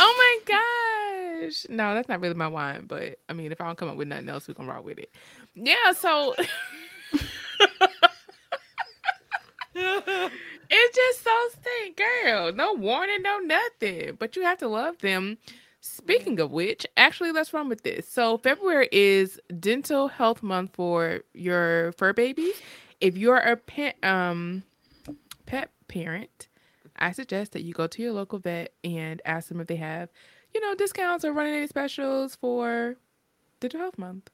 Oh 0.00 0.40
my 0.46 1.44
gosh. 1.44 1.66
No, 1.68 1.94
that's 1.94 2.08
not 2.08 2.20
really 2.20 2.34
my 2.34 2.46
wine, 2.48 2.84
but 2.86 3.18
I 3.28 3.32
mean, 3.32 3.50
if 3.52 3.60
I 3.60 3.66
don't 3.66 3.76
come 3.76 3.88
up 3.88 3.96
with 3.96 4.08
nothing 4.08 4.28
else, 4.28 4.46
we 4.46 4.54
can 4.54 4.66
rock 4.66 4.84
with 4.84 4.98
it. 4.98 5.10
Yeah, 5.54 5.92
so 5.96 6.34
it's 9.74 10.96
just 10.96 11.24
so 11.24 11.48
stink, 11.60 11.96
girl. 11.96 12.52
No 12.52 12.74
warning, 12.74 13.22
no 13.22 13.38
nothing. 13.38 14.16
But 14.18 14.36
you 14.36 14.42
have 14.42 14.58
to 14.58 14.68
love 14.68 14.98
them. 14.98 15.38
Speaking 15.80 16.38
of 16.40 16.50
which, 16.50 16.86
actually, 16.96 17.32
let's 17.32 17.52
run 17.52 17.68
with 17.68 17.82
this. 17.82 18.06
So, 18.08 18.36
February 18.38 18.88
is 18.90 19.40
Dental 19.60 20.08
Health 20.08 20.42
Month 20.42 20.74
for 20.74 21.20
your 21.34 21.92
fur 21.92 22.12
babies. 22.12 22.54
If 23.00 23.16
you're 23.16 23.36
a 23.36 23.56
pet 23.56 23.96
um 24.02 24.62
pet 25.46 25.70
parent, 25.88 26.48
I 26.96 27.12
suggest 27.12 27.52
that 27.52 27.62
you 27.62 27.72
go 27.72 27.86
to 27.86 28.02
your 28.02 28.12
local 28.12 28.38
vet 28.38 28.72
and 28.84 29.22
ask 29.24 29.48
them 29.48 29.60
if 29.60 29.66
they 29.66 29.76
have, 29.76 30.08
you 30.54 30.60
know, 30.60 30.74
discounts 30.74 31.24
or 31.24 31.32
running 31.32 31.54
any 31.54 31.66
specials 31.66 32.34
for 32.36 32.96
Digital 33.60 33.82
Health 33.82 33.98
Month. 33.98 34.30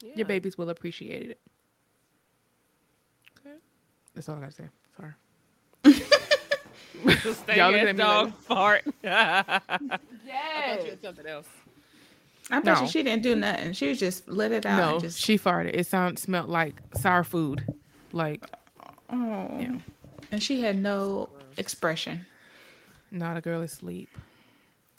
Yeah. 0.00 0.12
Your 0.16 0.26
babies 0.26 0.56
will 0.56 0.70
appreciate 0.70 1.30
it. 1.30 1.40
Okay. 3.40 3.56
That's 4.14 4.28
all 4.28 4.36
I 4.36 4.40
gotta 4.40 4.52
say. 4.52 4.64
Sorry. 4.96 5.12
Just 7.22 7.40
stay 7.42 7.56
Y'all 7.56 7.70
Y'all 7.70 7.72
looking 7.72 7.88
at 7.88 7.96
me 7.96 8.02
dog 8.02 8.26
like- 8.26 8.34
fart. 8.40 8.82
I 9.04 9.42
thought 9.60 10.00
Yes. 10.26 10.84
you 10.84 10.90
had 10.90 11.02
something 11.02 11.26
else. 11.26 11.46
I 12.50 12.60
bet 12.60 12.76
No. 12.78 12.82
you 12.82 12.88
she 12.88 13.02
didn't 13.02 13.22
do 13.22 13.36
nothing. 13.36 13.72
She 13.74 13.88
was 13.88 13.98
just 14.00 14.26
let 14.28 14.52
it 14.52 14.64
out. 14.64 14.78
No, 14.78 14.92
and 14.94 15.00
just, 15.02 15.20
she 15.20 15.36
farted. 15.38 15.74
It 15.74 15.86
sound 15.86 16.18
smelled 16.18 16.48
like 16.48 16.74
sour 16.94 17.22
food. 17.22 17.64
Like 18.18 18.44
oh. 19.10 19.48
yeah. 19.60 19.78
And 20.32 20.42
she 20.42 20.60
had 20.60 20.76
no 20.76 21.28
expression. 21.56 22.26
not 23.12 23.36
a 23.36 23.40
girl 23.40 23.62
asleep. 23.62 24.10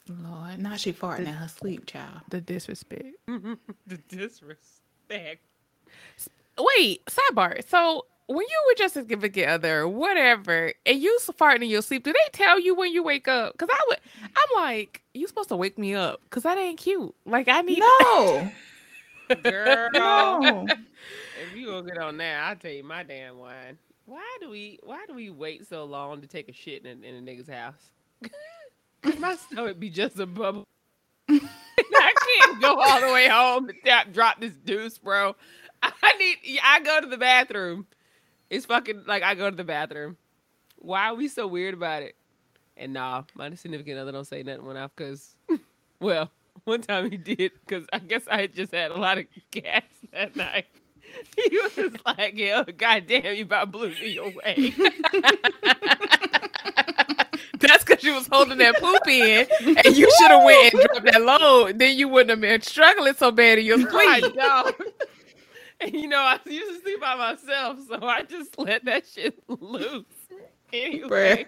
Lord, 0.07 0.57
now 0.57 0.77
she 0.77 0.93
farting 0.93 1.27
in 1.27 1.33
her 1.33 1.49
sleep, 1.49 1.85
child. 1.85 2.21
The 2.29 2.39
disrespect. 2.39 3.09
the 3.27 3.97
disrespect. 4.07 5.43
Wait, 6.57 7.05
sidebar. 7.05 7.67
So 7.67 8.05
when 8.27 8.39
you 8.39 8.63
were 8.67 8.75
just 8.75 8.95
a 8.95 9.01
significant 9.01 9.49
other, 9.49 9.87
whatever, 9.87 10.73
and 10.85 11.01
you 11.01 11.19
farting 11.37 11.63
in 11.63 11.69
your 11.69 11.81
sleep, 11.81 12.05
do 12.05 12.13
they 12.13 12.29
tell 12.31 12.57
you 12.57 12.73
when 12.73 12.93
you 12.93 13.03
wake 13.03 13.27
up? 13.27 13.57
Cause 13.57 13.69
I 13.69 13.85
would, 13.89 13.99
I'm 14.23 14.63
like, 14.63 15.03
you 15.13 15.27
supposed 15.27 15.49
to 15.49 15.57
wake 15.57 15.77
me 15.77 15.93
up, 15.93 16.21
cause 16.29 16.43
that 16.43 16.57
ain't 16.57 16.79
cute. 16.79 17.13
Like 17.25 17.49
I 17.49 17.61
need. 17.61 17.79
No, 17.79 18.49
Girl, 19.43 19.89
no. 19.93 20.67
Gonna 21.69 21.87
get 21.87 21.97
on 21.97 22.17
there, 22.17 22.39
I'll 22.41 22.55
tell 22.55 22.71
you 22.71 22.83
my 22.83 23.03
damn 23.03 23.37
whine. 23.37 23.77
Why 24.05 24.37
do 24.41 24.49
we 24.49 24.79
why 24.83 25.05
do 25.07 25.13
we 25.13 25.29
wait 25.29 25.67
so 25.67 25.85
long 25.85 26.21
to 26.21 26.27
take 26.27 26.49
a 26.49 26.53
shit 26.53 26.85
in, 26.85 27.03
in 27.03 27.15
a 27.15 27.19
nigga's 27.21 27.47
house? 27.47 27.91
my 29.19 29.35
stomach 29.35 29.79
be 29.79 29.89
just 29.89 30.17
a 30.19 30.25
bubble. 30.25 30.65
I 31.29 32.13
can't 32.39 32.61
go 32.61 32.79
all 32.79 33.01
the 33.01 33.13
way 33.13 33.27
home 33.27 33.67
to 33.67 33.73
tap, 33.85 34.11
drop 34.11 34.39
this 34.39 34.53
deuce, 34.65 34.97
bro. 34.97 35.35
I 35.83 36.13
need 36.17 36.59
I 36.63 36.79
go 36.79 37.01
to 37.01 37.07
the 37.07 37.17
bathroom. 37.17 37.85
It's 38.49 38.65
fucking 38.65 39.03
like 39.05 39.23
I 39.23 39.35
go 39.35 39.49
to 39.49 39.55
the 39.55 39.63
bathroom. 39.63 40.17
Why 40.77 41.09
are 41.09 41.15
we 41.15 41.27
so 41.27 41.45
weird 41.45 41.75
about 41.75 42.03
it? 42.03 42.15
And 42.75 42.93
nah, 42.93 43.23
my 43.35 43.53
significant 43.55 43.99
other 43.99 44.11
don't 44.11 44.25
say 44.25 44.41
nothing 44.41 44.65
went 44.65 44.79
off 44.79 44.91
because, 44.95 45.35
well, 45.99 46.31
one 46.63 46.81
time 46.81 47.11
he 47.11 47.17
did 47.17 47.51
because 47.59 47.85
I 47.91 47.99
guess 47.99 48.23
I 48.29 48.47
just 48.47 48.73
had 48.73 48.91
a 48.91 48.97
lot 48.97 49.17
of 49.17 49.25
gas 49.51 49.83
that 50.13 50.35
night. 50.35 50.65
He 51.49 51.57
was 51.57 51.93
like, 52.05 52.37
"Yo, 52.37 52.63
goddamn, 52.65 53.35
you 53.35 53.43
about 53.43 53.71
blew 53.71 53.89
me 53.89 54.17
away." 54.17 54.73
That's 57.59 57.83
because 57.83 58.03
you 58.03 58.13
was 58.13 58.27
holding 58.27 58.57
that 58.59 58.77
poop 58.79 59.07
in, 59.07 59.47
and 59.85 59.97
you 59.97 60.09
should 60.19 60.31
have 60.31 60.43
went 60.43 60.73
and 60.73 60.83
dropped 60.83 61.05
that 61.05 61.21
load. 61.21 61.79
Then 61.79 61.97
you 61.97 62.07
wouldn't 62.07 62.29
have 62.31 62.41
been 62.41 62.61
struggling 62.61 63.13
so 63.15 63.31
bad 63.31 63.59
in 63.59 63.65
your 63.65 63.79
sleep. 63.89 64.35
And 65.81 65.93
you 65.93 66.09
know, 66.09 66.17
I 66.19 66.37
used 66.45 66.75
to 66.75 66.81
sleep 66.81 66.99
by 66.99 67.15
myself, 67.15 67.79
so 67.87 68.05
I 68.05 68.23
just 68.23 68.59
let 68.59 68.83
that 68.83 69.05
shit 69.07 69.41
loose. 69.47 70.03
Anyway, 70.73 71.47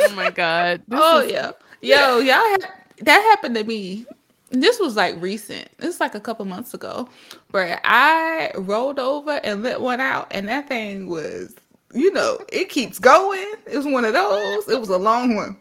Oh 0.00 0.14
my 0.14 0.30
god. 0.30 0.82
Oh 0.90 1.20
is- 1.20 1.32
yeah, 1.32 1.52
yo, 1.82 2.18
y'all. 2.20 2.56
That 3.02 3.20
happened 3.22 3.54
to 3.56 3.64
me. 3.64 4.06
This 4.50 4.80
was 4.80 4.96
like 4.96 5.20
recent. 5.20 5.68
It's 5.78 6.00
like 6.00 6.14
a 6.14 6.20
couple 6.20 6.44
months 6.46 6.72
ago, 6.74 7.08
where 7.50 7.80
I 7.84 8.50
rolled 8.56 8.98
over 8.98 9.40
and 9.44 9.62
let 9.62 9.80
one 9.80 10.00
out, 10.00 10.28
and 10.30 10.48
that 10.48 10.68
thing 10.68 11.08
was, 11.08 11.54
you 11.92 12.12
know, 12.12 12.38
it 12.50 12.70
keeps 12.70 12.98
going. 12.98 13.46
It 13.66 13.76
was 13.76 13.86
one 13.86 14.04
of 14.04 14.14
those. 14.14 14.68
It 14.68 14.80
was 14.80 14.88
a 14.88 14.96
long 14.98 15.36
one, 15.36 15.56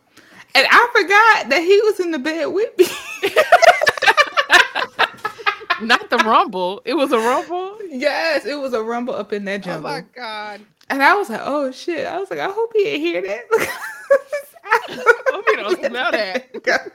and 0.56 0.68
I 0.70 0.88
forgot 0.94 1.50
that 1.50 1.62
he 1.62 1.82
was 1.82 2.00
in 2.00 2.12
the 2.12 2.20
bed 2.20 2.46
with 2.48 2.78
me. 2.78 2.86
not 5.86 6.10
the 6.10 6.18
rumble. 6.18 6.82
It 6.86 6.94
was 6.94 7.12
a 7.12 7.18
rumble. 7.20 7.78
yes, 7.90 8.46
it 8.46 8.56
was 8.56 8.74
a 8.74 8.82
rumble 8.82 9.16
up 9.16 9.34
in 9.34 9.46
that 9.46 9.64
jungle. 9.64 9.90
oh 9.90 9.94
my 9.96 10.02
god, 10.16 10.62
And 10.90 11.04
I 11.04 11.14
was 11.16 11.30
like, 11.30 11.42
oh 11.44 11.72
shit. 11.72 12.06
I 12.08 12.18
was 12.20 12.30
like, 12.30 12.40
I 12.40 12.50
hope 12.50 12.72
he 12.74 12.84
didn't 12.84 13.02
hear 13.02 13.22
that. 13.22 13.44
hope 15.30 15.46
you 15.50 15.58
don't 15.58 15.86
smell 15.86 16.12
that. 16.12 16.48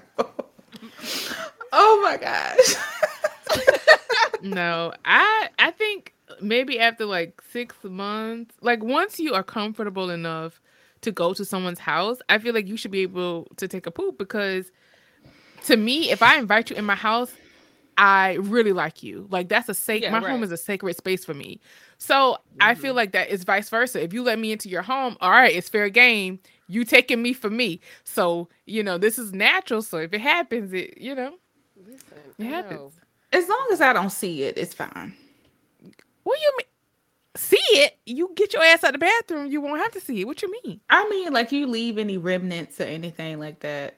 oh 1.73 2.01
my 2.03 2.17
gosh. 2.17 2.77
No, 4.43 4.93
I 5.05 5.51
I 5.59 5.71
think 5.71 6.15
maybe 6.41 6.79
after 6.79 7.07
like 7.07 7.41
six 7.51 7.77
months, 7.85 8.55
like 8.61 8.83
once 8.83 9.21
you 9.21 9.35
are 9.35 9.43
comfortable 9.43 10.11
enough 10.11 10.61
to 11.03 11.13
go 11.13 11.33
to 11.35 11.45
someone's 11.45 11.79
house, 11.79 12.19
I 12.29 12.39
feel 12.39 12.55
like 12.55 12.67
you 12.67 12.77
should 12.77 12.91
be 12.91 13.01
able 13.01 13.47
to 13.57 13.69
take 13.69 13.87
a 13.87 13.91
poop 13.91 14.19
because 14.19 14.71
to 15.65 15.77
me, 15.77 16.11
if 16.11 16.23
I 16.23 16.39
invite 16.39 16.71
you 16.71 16.77
in 16.77 16.85
my 16.85 16.95
house, 16.97 17.33
I 17.97 18.35
really 18.35 18.73
like 18.73 19.03
you. 19.03 19.29
Like 19.31 19.49
that's 19.49 19.69
a 19.69 19.75
sac- 19.75 20.03
Yeah, 20.03 20.11
my 20.11 20.29
home 20.29 20.43
is 20.43 20.51
a 20.51 20.57
sacred 20.57 20.97
space 20.97 21.25
for 21.25 21.35
me. 21.35 21.61
So 21.99 22.39
I 22.61 22.73
mm-hmm. 22.73 22.83
feel 22.83 22.95
like 22.95 23.13
that 23.13 23.31
is 23.31 23.45
vice 23.45 23.69
versa. 23.69 24.03
If 24.03 24.13
you 24.13 24.23
let 24.23 24.39
me 24.39 24.51
into 24.51 24.69
your 24.69 24.83
home, 24.83 25.17
all 25.21 25.31
right, 25.31 25.55
it's 25.55 25.69
fair 25.69 25.89
game. 25.89 26.41
You 26.67 26.85
taking 26.85 27.23
me 27.23 27.33
for 27.33 27.51
me. 27.51 27.81
So, 28.03 28.49
you 28.67 28.83
know, 28.83 28.99
this 28.99 29.19
is 29.19 29.33
natural. 29.33 29.83
So 29.83 29.99
if 29.99 30.13
it 30.13 30.21
happens, 30.21 30.73
it, 30.73 30.99
you 30.99 31.15
know, 31.15 31.35
Listen, 31.87 32.19
it 32.39 32.45
happens. 32.47 32.93
As 33.33 33.49
long 33.49 33.69
as 33.73 33.81
I 33.81 33.93
don't 33.93 34.11
see 34.11 34.43
it, 34.43 34.59
it's 34.59 34.75
fine. 34.75 35.15
What 36.25 36.37
do 36.39 36.43
you 36.43 36.53
mean? 36.59 36.67
See 37.35 37.57
it? 37.57 37.97
You 38.05 38.31
get 38.37 38.53
your 38.53 38.63
ass 38.63 38.85
out 38.85 38.93
the 38.93 38.99
bathroom. 38.99 39.51
You 39.51 39.61
won't 39.61 39.81
have 39.81 39.93
to 39.93 40.01
see 40.01 40.21
it. 40.21 40.27
What 40.27 40.43
you 40.43 40.53
mean? 40.65 40.81
I 40.91 41.09
mean, 41.09 41.33
like 41.33 41.51
you 41.51 41.67
leave 41.67 41.97
any 41.99 42.19
remnants 42.19 42.79
or 42.81 42.85
anything 42.85 43.39
like 43.41 43.61
that. 43.61 43.97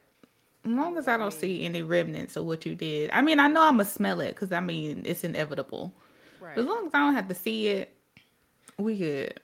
As 0.64 0.70
long 0.70 0.96
as 0.96 1.08
I 1.08 1.16
don't 1.16 1.32
see 1.32 1.64
any 1.64 1.82
remnants 1.82 2.36
of 2.36 2.44
what 2.46 2.64
you 2.64 2.74
did. 2.74 3.10
I 3.12 3.20
mean, 3.22 3.40
I 3.40 3.48
know 3.48 3.62
I'm 3.62 3.74
gonna 3.74 3.84
smell 3.84 4.20
it 4.20 4.30
because 4.34 4.52
I 4.52 4.60
mean 4.60 5.02
it's 5.04 5.24
inevitable. 5.24 5.92
Right. 6.40 6.56
As 6.56 6.64
long 6.64 6.86
as 6.86 6.94
I 6.94 7.00
don't 7.00 7.14
have 7.14 7.28
to 7.28 7.34
see 7.34 7.66
it, 7.68 7.94
we 8.78 8.96
good. 8.96 9.40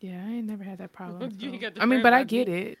Yeah, 0.00 0.22
I 0.26 0.30
ain't 0.32 0.46
never 0.46 0.64
had 0.64 0.78
that 0.78 0.92
problem. 0.92 1.30
You 1.38 1.52
so- 1.52 1.58
got 1.58 1.72
I 1.80 1.86
mean, 1.86 2.02
but 2.02 2.12
I 2.14 2.24
get 2.24 2.48
you. 2.48 2.54
it. 2.54 2.78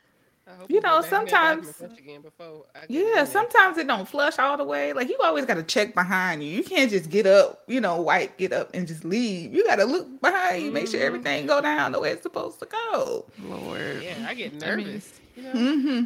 I 0.48 0.54
hope 0.54 0.70
You 0.70 0.80
know, 0.80 1.00
back 1.00 1.04
in 1.06 1.10
that 1.10 1.10
bathroom 1.10 1.28
sometimes- 1.64 1.80
and 1.80 1.90
touch 1.90 1.98
again 1.98 2.20
before 2.20 2.64
I 2.74 2.86
get 2.86 2.90
in 2.90 3.16
Yeah, 3.16 3.24
sometimes 3.24 3.78
it 3.78 3.86
don't 3.88 4.08
flush 4.08 4.38
all 4.38 4.56
the 4.56 4.62
way. 4.64 4.92
Like 4.92 5.08
you 5.08 5.18
always 5.22 5.44
gotta 5.44 5.64
check 5.64 5.92
behind 5.94 6.44
you. 6.44 6.50
You 6.50 6.62
can't 6.62 6.88
just 6.90 7.10
get 7.10 7.26
up, 7.26 7.62
you 7.66 7.80
know, 7.80 8.00
wipe, 8.00 8.36
get 8.38 8.52
up 8.52 8.70
and 8.72 8.86
just 8.86 9.04
leave. 9.04 9.52
You 9.52 9.64
gotta 9.64 9.84
look 9.84 10.20
behind 10.20 10.62
you, 10.64 10.70
make 10.70 10.86
sure 10.86 11.00
Mhm. 11.00 11.04
everything 11.06 11.46
go 11.46 11.60
down 11.60 11.90
the 11.92 12.00
way 12.00 12.10
it's 12.12 12.22
supposed 12.22 12.60
to 12.60 12.66
go. 12.66 13.26
Lord. 13.42 14.02
Yeah, 14.02 14.24
I 14.28 14.34
get 14.34 14.62
I 14.64 14.76
mean- 14.76 14.86
nervous. 14.86 15.20
you 15.36 15.42
know, 15.42 15.52
Mm-hmm. 15.52 16.04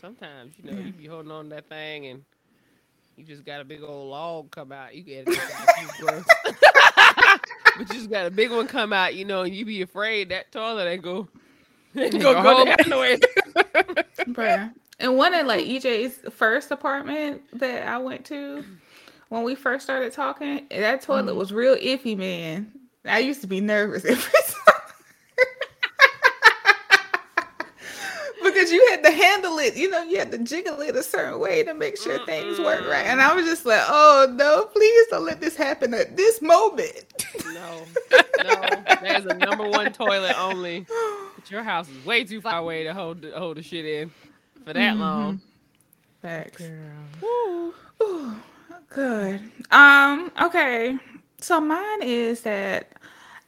sometimes 0.00 0.54
you 0.62 0.70
know 0.70 0.78
you 0.80 0.92
be 0.92 1.06
holding 1.06 1.32
on 1.32 1.44
to 1.48 1.56
that 1.56 1.68
thing 1.68 2.06
and 2.06 2.24
you 3.16 3.24
just 3.24 3.44
got 3.44 3.60
a 3.60 3.64
big 3.64 3.82
old 3.82 4.10
log 4.10 4.50
come 4.52 4.70
out. 4.72 4.94
You 4.94 5.02
get 5.02 5.24
it, 5.28 5.38
gross. 6.00 6.24
but 6.44 7.40
you 7.80 7.84
just 7.86 8.10
got 8.10 8.26
a 8.26 8.30
big 8.30 8.50
one 8.50 8.66
come 8.68 8.92
out, 8.92 9.14
you 9.14 9.24
know, 9.24 9.42
and 9.42 9.54
you 9.54 9.64
be 9.64 9.82
afraid 9.82 10.28
that 10.30 10.52
toilet 10.52 10.86
ain't 10.88 11.02
go. 11.02 11.28
Ain't 11.96 12.14
Ain't 12.14 12.22
gonna 12.22 12.34
gonna 12.34 12.42
go 12.42 12.54
hold 12.56 12.68
down 12.68 12.88
the 12.90 12.98
way. 12.98 13.18
Bruh. 14.32 14.72
And 15.00 15.16
one 15.16 15.34
of 15.34 15.46
like 15.46 15.64
EJ's 15.64 16.18
first 16.32 16.70
apartment 16.70 17.42
that 17.58 17.86
I 17.86 17.98
went 17.98 18.24
to 18.26 18.64
when 19.28 19.42
we 19.42 19.54
first 19.54 19.84
started 19.84 20.12
talking, 20.12 20.66
that 20.70 21.02
toilet 21.02 21.32
Mhm. 21.34 21.36
was 21.36 21.52
real 21.52 21.76
iffy, 21.76 22.16
man. 22.16 22.70
I 23.04 23.18
used 23.18 23.40
to 23.42 23.46
be 23.46 23.60
nervous 23.60 24.04
every 24.04 24.22
time. 24.32 24.80
because 28.42 28.70
you 28.70 28.86
had 28.90 29.02
to 29.04 29.10
handle 29.10 29.58
it, 29.58 29.76
you 29.76 29.88
know, 29.90 30.02
you 30.02 30.18
had 30.18 30.30
to 30.32 30.38
jiggle 30.38 30.80
it 30.80 30.94
a 30.96 31.02
certain 31.02 31.38
way 31.40 31.62
to 31.64 31.74
make 31.74 31.96
sure 31.98 32.24
things 32.26 32.58
work 32.58 32.86
right. 32.88 33.06
And 33.06 33.20
I 33.20 33.34
was 33.34 33.44
just 33.46 33.64
like, 33.66 33.82
oh 33.88 34.28
no, 34.34 34.66
please 34.66 35.06
don't 35.10 35.24
let 35.24 35.40
this 35.40 35.56
happen 35.56 35.94
at 35.94 36.16
this 36.16 36.40
moment. 36.42 37.26
No, 37.52 37.82
no, 38.42 38.82
there's 39.02 39.26
a 39.26 39.34
number 39.34 39.68
one 39.68 39.92
toilet 39.92 40.38
only. 40.38 40.86
Your 41.50 41.62
house 41.62 41.88
is 41.88 42.04
way 42.04 42.24
too 42.24 42.40
far 42.40 42.58
away 42.58 42.84
to 42.84 42.94
hold 42.94 43.22
the, 43.22 43.30
hold 43.32 43.56
the 43.56 43.62
shit 43.62 43.84
in 43.84 44.10
for 44.64 44.72
that 44.72 44.96
long. 44.96 45.40
Facts. 46.22 46.62
Girl. 46.62 47.74
Ooh, 48.02 48.36
good. 48.88 49.40
Um, 49.70 50.32
okay. 50.40 50.96
So 51.40 51.60
mine 51.60 52.02
is 52.02 52.42
that 52.42 52.92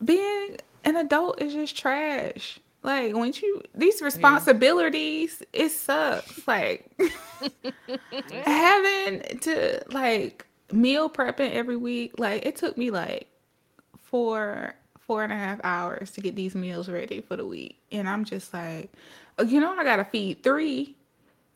being 0.05 0.59
an 0.85 0.97
adult 0.97 1.41
is 1.41 1.55
just 1.55 1.77
trash. 1.77 2.61
Like 2.83 3.15
when 3.15 3.33
you 3.35 3.63
these 3.75 4.01
responsibilities, 4.03 5.43
it 5.53 5.71
sucks. 5.71 6.47
Like 6.47 6.89
having 8.45 9.23
to 9.41 9.83
like 9.91 10.47
meal 10.71 11.11
prepping 11.11 11.53
every 11.53 11.77
week, 11.77 12.19
like 12.19 12.47
it 12.47 12.57
took 12.57 12.77
me 12.77 12.91
like 12.91 13.29
four 14.03 14.75
four 15.07 15.23
and 15.23 15.33
a 15.33 15.37
half 15.37 15.61
hours 15.65 16.11
to 16.13 16.21
get 16.21 16.37
these 16.37 16.55
meals 16.55 16.89
ready 16.89 17.21
for 17.21 17.37
the 17.37 17.47
week. 17.47 17.79
And 17.93 18.09
I'm 18.09 18.25
just 18.25 18.53
like, 18.53 18.93
oh, 19.39 19.45
you 19.45 19.61
know, 19.61 19.75
I 19.75 19.85
gotta 19.85 20.05
feed 20.05 20.43
three. 20.43 20.97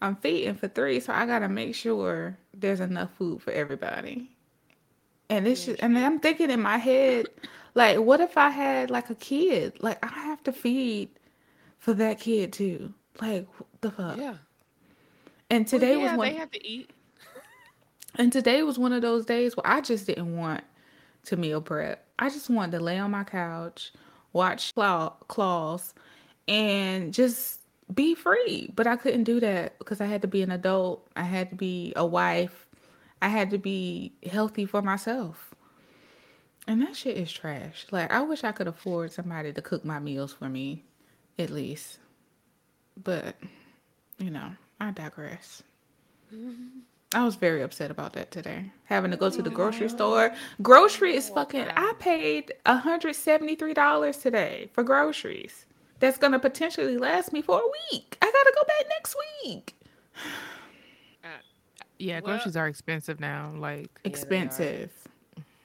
I'm 0.02 0.16
feeding 0.16 0.54
for 0.54 0.68
three, 0.68 1.00
so 1.00 1.12
I 1.12 1.26
gotta 1.26 1.48
make 1.48 1.74
sure 1.74 2.38
there's 2.54 2.80
enough 2.80 3.10
food 3.18 3.42
for 3.42 3.52
everybody. 3.52 4.30
And 5.28 5.46
it's 5.46 5.66
just, 5.66 5.80
and 5.80 5.96
I'm 5.98 6.20
thinking 6.20 6.50
in 6.50 6.60
my 6.60 6.78
head, 6.78 7.26
like, 7.74 7.98
what 7.98 8.20
if 8.20 8.36
I 8.36 8.50
had 8.50 8.90
like 8.90 9.10
a 9.10 9.14
kid? 9.14 9.74
Like, 9.80 10.04
I 10.04 10.08
have 10.08 10.42
to 10.44 10.52
feed 10.52 11.10
for 11.78 11.94
that 11.94 12.18
kid 12.20 12.52
too. 12.52 12.92
Like, 13.20 13.46
what 13.58 13.68
the 13.80 13.90
fuck? 13.90 14.16
Yeah. 14.16 14.34
And 15.50 15.66
today 15.66 15.96
well, 15.96 16.06
yeah, 16.06 16.10
was 16.12 16.18
one. 16.18 16.28
they 16.28 16.34
have 16.36 16.50
to 16.52 16.66
eat. 16.66 16.90
And 18.16 18.32
today 18.32 18.62
was 18.62 18.78
one 18.78 18.92
of 18.92 19.02
those 19.02 19.24
days 19.24 19.56
where 19.56 19.66
I 19.66 19.80
just 19.80 20.06
didn't 20.06 20.36
want 20.36 20.64
to 21.26 21.36
meal 21.36 21.60
prep. 21.60 22.04
I 22.20 22.28
just 22.28 22.50
wanted 22.50 22.76
to 22.78 22.84
lay 22.84 22.98
on 22.98 23.10
my 23.10 23.24
couch, 23.24 23.92
watch 24.32 24.74
Claw- 24.74 25.16
Claws, 25.28 25.94
and 26.46 27.14
just 27.14 27.60
be 27.92 28.14
free. 28.14 28.70
But 28.76 28.86
I 28.86 28.96
couldn't 28.96 29.24
do 29.24 29.40
that 29.40 29.78
because 29.78 30.00
I 30.00 30.06
had 30.06 30.22
to 30.22 30.28
be 30.28 30.42
an 30.42 30.50
adult. 30.50 31.08
I 31.16 31.22
had 31.22 31.50
to 31.50 31.56
be 31.56 31.94
a 31.96 32.04
wife. 32.06 32.66
I 33.22 33.28
had 33.28 33.50
to 33.50 33.58
be 33.58 34.12
healthy 34.30 34.66
for 34.66 34.82
myself. 34.82 35.54
And 36.66 36.82
that 36.82 36.94
shit 36.94 37.16
is 37.16 37.32
trash. 37.32 37.86
Like, 37.90 38.12
I 38.12 38.20
wish 38.20 38.44
I 38.44 38.52
could 38.52 38.68
afford 38.68 39.12
somebody 39.12 39.52
to 39.52 39.62
cook 39.62 39.84
my 39.84 39.98
meals 39.98 40.34
for 40.34 40.48
me, 40.48 40.84
at 41.38 41.50
least. 41.50 41.98
But, 43.02 43.34
you 44.18 44.30
know, 44.30 44.52
I 44.78 44.90
digress. 44.90 45.62
I 47.12 47.24
was 47.24 47.34
very 47.34 47.60
upset 47.62 47.90
about 47.90 48.12
that 48.12 48.30
today. 48.30 48.70
Having 48.84 49.10
to 49.10 49.16
go 49.16 49.30
to 49.30 49.42
the 49.42 49.50
grocery 49.50 49.88
store. 49.88 50.32
Grocery 50.62 51.16
is 51.16 51.28
fucking. 51.28 51.66
I 51.76 51.92
paid 51.98 52.52
$173 52.66 54.22
today 54.22 54.70
for 54.72 54.84
groceries. 54.84 55.66
That's 55.98 56.18
going 56.18 56.32
to 56.32 56.38
potentially 56.38 56.96
last 56.98 57.32
me 57.32 57.42
for 57.42 57.58
a 57.58 57.68
week. 57.92 58.16
I 58.22 58.26
got 58.26 58.32
to 58.32 58.52
go 58.56 58.64
back 58.64 58.84
next 58.90 59.16
week. 59.44 59.74
Uh, 61.24 61.28
yeah, 61.98 62.20
Well- 62.20 62.36
groceries 62.36 62.56
are 62.56 62.68
expensive 62.68 63.18
now. 63.18 63.52
Like, 63.56 63.90
they 64.02 64.08
are. 64.08 64.10
Expensive. 64.10 64.90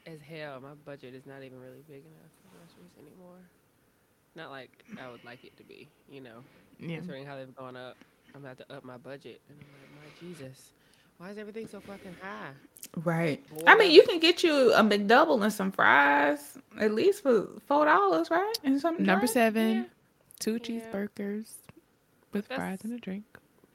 As 0.08 0.20
hell, 0.22 0.60
my 0.62 0.74
budget 0.84 1.14
is 1.14 1.26
not 1.28 1.43
even 1.43 1.60
really 1.60 1.84
big 1.88 2.02
enough 2.06 2.32
for 2.41 2.58
groceries 2.58 2.91
anymore. 2.98 3.38
Not 4.36 4.50
like 4.52 4.72
I 5.02 5.10
would 5.10 5.24
like 5.24 5.43
it 5.46 5.56
to 5.58 5.64
be, 5.64 5.88
you 6.12 6.22
know. 6.22 6.43
yeah. 6.80 6.96
Considering 6.98 7.26
how 7.26 7.36
they've 7.38 7.56
gone 7.56 7.76
up, 7.78 7.98
I'm 8.34 8.41
gonna 8.41 8.56
to 8.56 8.74
up 8.76 8.84
my 8.84 8.98
budget. 8.98 9.41
And 9.50 9.58
I'm 9.62 9.68
like, 10.04 10.14
my 10.14 10.28
Jesus, 10.28 10.72
why 11.18 11.30
is 11.32 11.38
everything 11.38 11.68
so 11.68 11.80
fucking 11.80 12.16
high? 12.22 12.49
Right. 13.03 13.43
I 13.68 13.76
mean, 13.76 13.91
you 13.91 14.03
can 14.03 14.20
get 14.20 14.43
you 14.43 14.74
a 14.74 14.82
McDouble 14.82 15.41
and 15.43 15.51
some 15.51 15.72
fries 15.72 16.57
at 16.80 16.93
least 16.93 17.24
for 17.24 17.47
$4, 17.70 18.30
right? 18.30 18.53
And 18.63 18.80
some 18.80 18.95
Number 18.97 19.22
drinks. 19.22 19.34
seven, 19.34 19.76
Yeah. 19.76 19.84
two 20.39 20.53
Yeah. 20.53 20.57
cheeseburgers 20.59 21.53
with 22.32 22.47
That's- 22.47 22.57
fries 22.57 22.84
and 22.84 22.93
a 22.93 22.97
drink. 22.99 23.24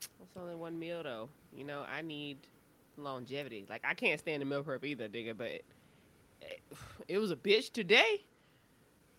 It's 0.00 0.36
only 0.36 0.54
one 0.54 0.78
meal 0.78 1.02
though. 1.02 1.28
You 1.54 1.64
know, 1.64 1.84
I 1.90 2.02
need 2.02 2.38
longevity. 2.96 3.66
Like 3.68 3.82
I 3.84 3.94
can't 3.94 4.20
stand 4.20 4.40
the 4.42 4.46
meal 4.46 4.62
prep 4.62 4.84
either, 4.84 5.08
digga. 5.08 5.36
But 5.36 5.48
it, 5.48 5.64
it 7.08 7.18
was 7.18 7.30
a 7.30 7.36
bitch 7.36 7.72
today. 7.72 8.22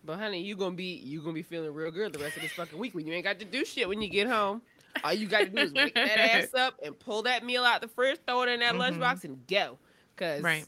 But 0.04 0.18
honey, 0.18 0.42
you 0.42 0.56
gonna 0.56 0.74
be 0.74 0.94
you 0.96 1.20
gonna 1.20 1.32
be 1.34 1.42
feeling 1.42 1.72
real 1.74 1.90
good 1.92 2.12
the 2.12 2.18
rest 2.18 2.36
of 2.36 2.42
this 2.42 2.52
fucking 2.52 2.78
week 2.78 2.94
when 2.94 3.06
you 3.06 3.12
ain't 3.12 3.24
got 3.24 3.38
to 3.40 3.44
do 3.44 3.64
shit 3.64 3.88
when 3.88 4.00
you 4.02 4.08
get 4.08 4.26
home. 4.26 4.62
All 5.04 5.12
you 5.12 5.26
got 5.26 5.40
to 5.40 5.48
do 5.50 5.58
is 5.58 5.72
wake 5.74 5.94
that 5.94 6.18
ass 6.18 6.54
up 6.58 6.74
and 6.82 6.98
pull 6.98 7.22
that 7.22 7.44
meal 7.44 7.64
out 7.64 7.80
the 7.80 7.88
fridge, 7.88 8.18
throw 8.26 8.42
it 8.42 8.48
in 8.48 8.60
that 8.60 8.74
Mhm. 8.74 8.98
lunchbox, 8.98 9.24
and 9.24 9.46
go. 9.46 9.78
Cause 10.16 10.42
Right. 10.42 10.66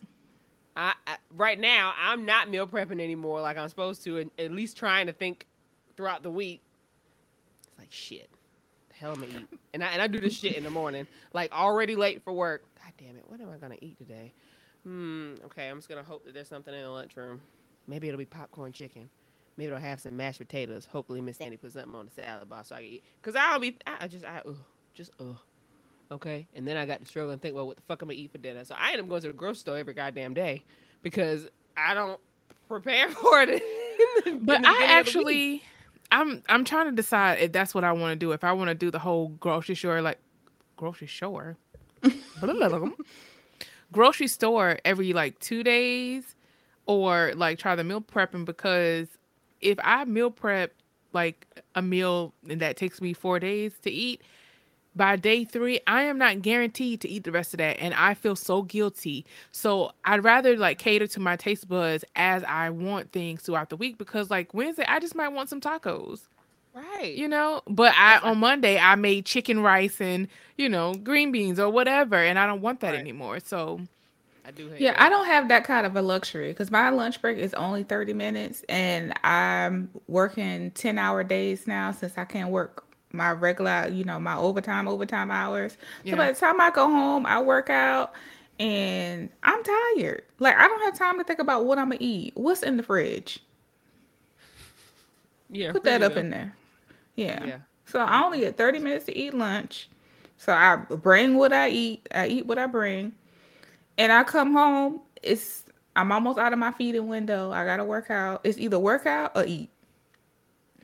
I, 0.76 0.94
I 1.06 1.16
right 1.30 1.58
now 1.58 1.94
I'm 1.96 2.24
not 2.24 2.50
meal 2.50 2.66
prepping 2.66 3.00
anymore 3.00 3.40
like 3.40 3.56
I'm 3.56 3.68
supposed 3.68 4.02
to, 4.04 4.18
and 4.18 4.30
at 4.38 4.50
least 4.50 4.76
trying 4.76 5.06
to 5.06 5.12
think 5.12 5.46
throughout 5.96 6.22
the 6.22 6.30
week. 6.30 6.60
It's 7.68 7.78
like 7.78 7.92
shit. 7.92 8.28
The 8.88 8.94
hell 8.96 9.12
am 9.12 9.22
I 9.22 9.26
eat? 9.26 9.48
And 9.72 9.84
I 9.84 9.88
and 9.88 10.02
I 10.02 10.06
do 10.08 10.18
this 10.20 10.36
shit 10.36 10.56
in 10.56 10.64
the 10.64 10.70
morning, 10.70 11.06
like 11.32 11.52
already 11.52 11.94
late 11.94 12.22
for 12.24 12.32
work. 12.32 12.64
God 12.82 12.92
damn 12.98 13.16
it, 13.16 13.24
what 13.28 13.40
am 13.40 13.50
I 13.50 13.56
gonna 13.58 13.76
eat 13.80 13.98
today? 13.98 14.32
Hmm. 14.82 15.34
Okay, 15.44 15.68
I'm 15.68 15.78
just 15.78 15.88
gonna 15.88 16.02
hope 16.02 16.24
that 16.24 16.34
there's 16.34 16.48
something 16.48 16.74
in 16.74 16.80
the 16.82 16.90
lunchroom. 16.90 17.40
Maybe 17.86 18.08
it'll 18.08 18.18
be 18.18 18.24
popcorn 18.24 18.72
chicken. 18.72 19.08
Maybe 19.56 19.72
I'll 19.72 19.78
have 19.80 20.00
some 20.00 20.16
mashed 20.16 20.38
potatoes. 20.38 20.86
Hopefully 20.90 21.20
Miss 21.20 21.36
Sandy 21.38 21.56
put 21.56 21.72
something 21.72 21.94
on 21.94 22.06
the 22.14 22.22
salad 22.22 22.48
bar 22.48 22.64
so 22.64 22.74
I 22.74 22.78
can 22.80 22.88
eat. 22.88 23.04
Cause 23.22 23.34
I'll 23.36 23.58
be 23.60 23.76
I 23.86 23.96
I 24.04 24.08
just 24.08 24.24
I 24.24 24.42
ugh, 24.46 24.56
just 24.94 25.10
ugh. 25.20 25.36
Okay, 26.12 26.46
and 26.54 26.68
then 26.68 26.76
I 26.76 26.84
got 26.86 27.00
to 27.00 27.06
struggle 27.06 27.32
and 27.32 27.40
think, 27.40 27.54
well, 27.54 27.66
what 27.66 27.76
the 27.76 27.82
fuck 27.82 28.02
am 28.02 28.10
I 28.10 28.14
gonna 28.14 28.22
eat 28.22 28.32
for 28.32 28.38
dinner? 28.38 28.64
So 28.64 28.74
I 28.78 28.92
end 28.92 29.00
up 29.00 29.08
going 29.08 29.22
to 29.22 29.28
the 29.28 29.32
grocery 29.32 29.58
store 29.60 29.78
every 29.78 29.94
goddamn 29.94 30.34
day 30.34 30.62
because 31.02 31.48
I 31.76 31.94
don't 31.94 32.20
prepare 32.68 33.08
for 33.10 33.42
it. 33.42 33.48
in 33.48 33.58
the- 33.58 34.30
in 34.30 34.44
But 34.44 34.62
the 34.62 34.68
I 34.68 34.72
beginning 34.72 34.98
of 34.98 35.12
the 35.12 35.18
week. 35.24 35.26
actually, 35.28 35.62
I'm 36.12 36.42
I'm 36.48 36.64
trying 36.64 36.86
to 36.86 36.92
decide 36.92 37.38
if 37.40 37.52
that's 37.52 37.74
what 37.74 37.84
I 37.84 37.92
want 37.92 38.12
to 38.12 38.16
do. 38.16 38.32
If 38.32 38.44
I 38.44 38.52
want 38.52 38.68
to 38.68 38.74
do 38.74 38.90
the 38.90 38.98
whole 38.98 39.28
grocery 39.28 39.74
store, 39.76 40.02
like 40.02 40.18
grocery 40.76 41.06
store, 41.08 41.56
grocery 43.92 44.26
store 44.28 44.78
every 44.84 45.12
like 45.12 45.38
two 45.38 45.62
days, 45.62 46.36
or 46.86 47.32
like 47.34 47.58
try 47.58 47.74
the 47.74 47.84
meal 47.84 48.00
prepping 48.00 48.44
because 48.44 49.08
if 49.64 49.78
I 49.82 50.04
meal 50.04 50.30
prep 50.30 50.72
like 51.12 51.46
a 51.74 51.82
meal 51.82 52.34
and 52.48 52.60
that 52.60 52.76
takes 52.76 53.00
me 53.00 53.12
four 53.14 53.40
days 53.40 53.72
to 53.82 53.90
eat. 53.90 54.22
By 54.96 55.16
day 55.16 55.44
three, 55.44 55.80
I 55.88 56.02
am 56.02 56.18
not 56.18 56.42
guaranteed 56.42 57.00
to 57.00 57.08
eat 57.08 57.24
the 57.24 57.32
rest 57.32 57.52
of 57.54 57.58
that, 57.58 57.78
and 57.80 57.94
I 57.94 58.14
feel 58.14 58.36
so 58.36 58.62
guilty. 58.62 59.26
So 59.50 59.92
I'd 60.04 60.22
rather 60.22 60.56
like 60.56 60.78
cater 60.78 61.08
to 61.08 61.20
my 61.20 61.36
taste 61.36 61.68
buds 61.68 62.04
as 62.14 62.44
I 62.44 62.70
want 62.70 63.10
things 63.10 63.42
throughout 63.42 63.70
the 63.70 63.76
week 63.76 63.98
because 63.98 64.30
like 64.30 64.54
Wednesday, 64.54 64.84
I 64.88 65.00
just 65.00 65.16
might 65.16 65.30
want 65.30 65.48
some 65.48 65.60
tacos, 65.60 66.28
right. 66.74 67.12
you 67.14 67.28
know. 67.28 67.62
But 67.68 67.94
I 67.96 68.18
on 68.20 68.38
Monday 68.38 68.78
I 68.78 68.94
made 68.96 69.26
chicken 69.26 69.60
rice 69.60 70.00
and 70.00 70.28
you 70.56 70.68
know 70.68 70.94
green 70.94 71.32
beans 71.32 71.58
or 71.58 71.70
whatever, 71.70 72.16
and 72.16 72.38
I 72.38 72.46
don't 72.46 72.60
want 72.62 72.80
that 72.80 72.94
Right. 72.94 73.00
anymore. 73.00 73.40
So 73.40 73.80
I 74.44 74.50
do 74.50 74.68
hate 74.68 74.80
Yeah, 74.80 74.92
that. 74.92 75.02
I 75.02 75.08
don't 75.08 75.26
have 75.26 75.48
that 75.48 75.64
kind 75.64 75.86
of 75.86 75.96
a 75.96 76.02
luxury 76.02 76.48
because 76.48 76.70
my 76.70 76.90
lunch 76.90 77.20
break 77.22 77.38
is 77.38 77.54
only 77.54 77.82
30 77.82 78.12
minutes 78.12 78.64
and 78.68 79.12
I'm 79.24 79.90
working 80.06 80.70
10 80.72 80.98
hour 80.98 81.24
days 81.24 81.66
now 81.66 81.92
since 81.92 82.18
I 82.18 82.24
can't 82.24 82.50
work 82.50 82.84
my 83.12 83.30
regular, 83.30 83.88
you 83.88 84.04
know, 84.04 84.18
my 84.18 84.36
overtime, 84.36 84.88
overtime 84.88 85.30
hours. 85.30 85.76
Yeah. 86.02 86.12
So 86.12 86.16
by 86.18 86.32
the 86.32 86.38
time 86.38 86.60
I 86.60 86.70
go 86.70 86.88
home, 86.88 87.24
I 87.26 87.40
work 87.40 87.70
out 87.70 88.12
and 88.58 89.30
I'm 89.42 89.62
tired. 89.62 90.22
Like, 90.38 90.56
I 90.56 90.68
don't 90.68 90.82
have 90.82 90.98
time 90.98 91.18
to 91.18 91.24
think 91.24 91.38
about 91.38 91.64
what 91.64 91.78
I'm 91.78 91.88
going 91.88 91.98
to 91.98 92.04
eat. 92.04 92.32
What's 92.34 92.62
in 92.62 92.76
the 92.76 92.82
fridge? 92.82 93.40
Yeah, 95.50 95.72
Put 95.72 95.84
that 95.84 96.02
up 96.02 96.16
in 96.16 96.30
there. 96.30 96.54
Yeah. 97.14 97.44
Yeah. 97.44 97.58
So 97.86 98.00
I 98.00 98.22
only 98.24 98.40
get 98.40 98.56
30 98.56 98.80
minutes 98.80 99.06
to 99.06 99.16
eat 99.16 99.34
lunch. 99.34 99.88
So 100.36 100.52
I 100.52 100.76
bring 100.76 101.36
what 101.36 101.52
I 101.52 101.68
eat. 101.70 102.08
I 102.12 102.26
eat 102.26 102.46
what 102.46 102.58
I 102.58 102.66
bring. 102.66 103.12
And 103.98 104.12
I 104.12 104.24
come 104.24 104.52
home, 104.52 105.00
it's 105.22 105.64
I'm 105.96 106.10
almost 106.10 106.38
out 106.38 106.52
of 106.52 106.58
my 106.58 106.72
feeding 106.72 107.08
window. 107.08 107.52
I 107.52 107.64
gotta 107.64 107.84
work 107.84 108.10
out. 108.10 108.40
It's 108.44 108.58
either 108.58 108.78
work 108.78 109.06
out 109.06 109.32
or 109.34 109.44
eat 109.44 109.70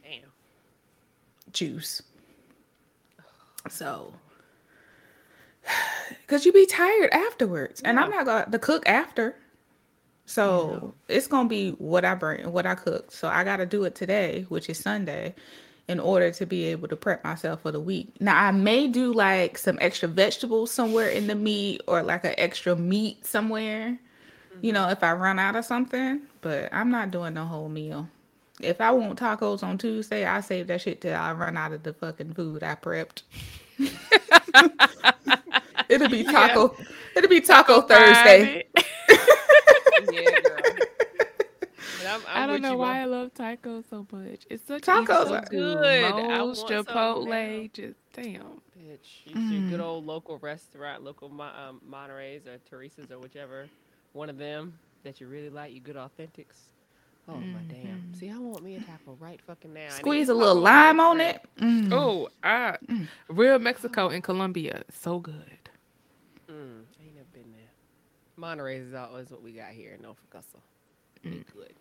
Damn. 0.03 0.31
juice. 1.53 2.03
So 3.69 4.15
cause 6.27 6.47
you 6.47 6.53
be 6.53 6.67
tired 6.67 7.11
afterwards. 7.13 7.81
And 7.83 7.99
I'm 7.99 8.11
not 8.11 8.27
gonna 8.27 8.51
to 8.51 8.59
cook 8.59 8.89
after. 8.89 9.37
So 10.27 10.95
it's 11.09 11.27
gonna 11.27 11.49
be 11.49 11.73
what 11.73 12.05
I 12.05 12.15
bring, 12.15 12.53
what 12.53 12.65
I 12.65 12.77
cook. 12.77 13.11
So 13.11 13.27
I 13.29 13.43
gotta 13.43 13.67
do 13.67 13.83
it 13.85 13.97
today, 13.97 14.47
which 14.49 14.69
is 14.69 14.79
Sunday, 14.79 15.35
in 15.91 15.99
order 15.99 16.31
to 16.31 16.47
be 16.47 16.67
able 16.67 16.87
to 16.87 16.95
prep 16.95 17.25
myself 17.25 17.63
for 17.63 17.73
the 17.73 17.81
week. 17.81 18.13
Now 18.21 18.41
I 18.41 18.53
may 18.53 18.87
do 18.87 19.13
like 19.13 19.59
some 19.59 19.77
extra 19.81 20.09
vegetables 20.09 20.71
somewhere 20.71 21.09
in 21.09 21.27
the 21.27 21.35
meat 21.35 21.81
or 21.89 22.05
like 22.05 22.25
an 22.25 22.35
extra 22.39 22.77
meat 22.77 23.27
somewhere, 23.27 23.99
you 24.61 24.73
know, 24.73 24.89
if 24.89 25.03
I 25.03 25.15
run 25.15 25.41
out 25.41 25.57
of 25.57 25.65
something. 25.65 26.21
But 26.43 26.73
I'm 26.73 26.93
not 26.93 27.11
doing 27.11 27.35
the 27.35 27.45
whole 27.45 27.69
meal. 27.69 28.09
If 28.61 28.81
I 28.81 28.93
want 28.93 29.19
tacos 29.19 29.65
on 29.65 29.79
Tuesday, 29.79 30.25
I 30.25 30.43
save 30.43 30.69
that 30.69 30.81
shit 30.81 31.01
till 31.01 31.17
I 31.17 31.33
run 31.33 31.57
out 31.57 31.73
of 31.73 31.83
the 31.83 31.93
fucking 31.93 32.35
food 32.35 32.63
I 32.63 32.77
prepped. 32.77 33.23
it'll 35.89 36.09
be 36.09 36.23
taco. 36.23 36.77
It'll 37.17 37.29
be 37.29 37.41
taco 37.41 37.81
Thursday. 37.81 38.69
Yeah, 40.13 40.41
girl. 40.41 40.57
But 41.99 42.07
I'm, 42.07 42.21
I'm 42.27 42.40
I 42.40 42.40
don't 42.51 42.55
with 42.55 42.63
know 42.63 42.73
you, 42.73 42.79
why 42.79 42.93
Mom. 42.93 43.03
I 43.03 43.05
love 43.07 43.35
tacos 43.35 43.85
so 43.91 44.07
much. 44.13 44.47
It's 44.51 44.67
such 44.67 44.83
Tacos 44.83 45.07
tacos 45.07 45.31
are 45.31 45.47
good. 45.51 46.05
I 46.05 46.11
Moe's, 46.39 46.59
want 46.59 46.69
some 46.69 46.77
now. 46.77 46.83
Chipotle, 47.15 47.73
just 47.73 47.99
damn. 48.13 48.61
Bitch, 48.79 49.25
you 49.27 49.35
see 49.35 49.57
a 49.57 49.61
Mm. 49.61 49.71
good 49.71 49.81
old 49.81 50.07
local 50.07 50.39
restaurant, 50.39 51.03
local 51.05 51.29
Mo- 51.29 51.45
um, 51.45 51.81
Monterey's 51.87 52.47
or 52.47 52.59
Teresa's 52.69 53.11
or 53.11 53.19
whichever 53.19 53.69
one 54.13 54.29
of 54.31 54.39
them 54.39 54.79
that 55.05 55.21
you 55.21 55.29
really 55.29 55.51
like, 55.51 55.73
you 55.73 55.81
good 55.81 55.97
authentics. 55.97 56.69
Oh 57.29 57.35
my 57.37 57.61
damn! 57.69 58.13
See, 58.15 58.29
I 58.31 58.39
want 58.39 58.65
me 58.65 58.75
a 58.77 58.81
taco 58.81 59.17
right 59.21 59.41
fucking 59.47 59.73
now. 59.73 59.91
Squeeze 59.91 60.29
a 60.29 60.33
taco 60.33 60.39
little 60.41 60.63
lime 60.63 60.99
on 60.99 61.17
cream. 61.19 61.29
it. 61.29 61.43
Mm. 61.61 61.93
Oh, 61.93 62.29
I, 62.43 62.77
real 63.29 63.59
Mexico 63.61 64.09
in 64.09 64.21
Colombia, 64.23 64.83
so 64.93 65.21
good. 65.21 65.35
Mm, 66.49 66.83
I 66.99 67.05
ain't 67.05 67.15
never 67.15 67.27
been 67.33 67.53
there. 67.53 67.71
Monterey's 68.37 68.83
is 68.89 68.95
always 68.95 69.31
what 69.31 69.43
we 69.43 69.53
got 69.53 69.69
here 69.71 69.93
in 69.93 70.03
Norfolk. 70.03 70.43
So 70.53 70.59
they 71.23 71.31
good. 71.55 71.73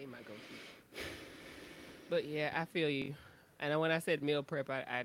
They 0.00 0.06
might 0.06 0.24
go 0.24 0.32
to. 0.32 1.02
But 2.08 2.24
yeah, 2.24 2.52
I 2.56 2.64
feel 2.64 2.88
you. 2.88 3.14
And 3.58 3.78
when 3.78 3.90
I 3.90 3.98
said 3.98 4.22
meal 4.22 4.42
prep, 4.42 4.70
I, 4.70 4.78
I 4.78 5.04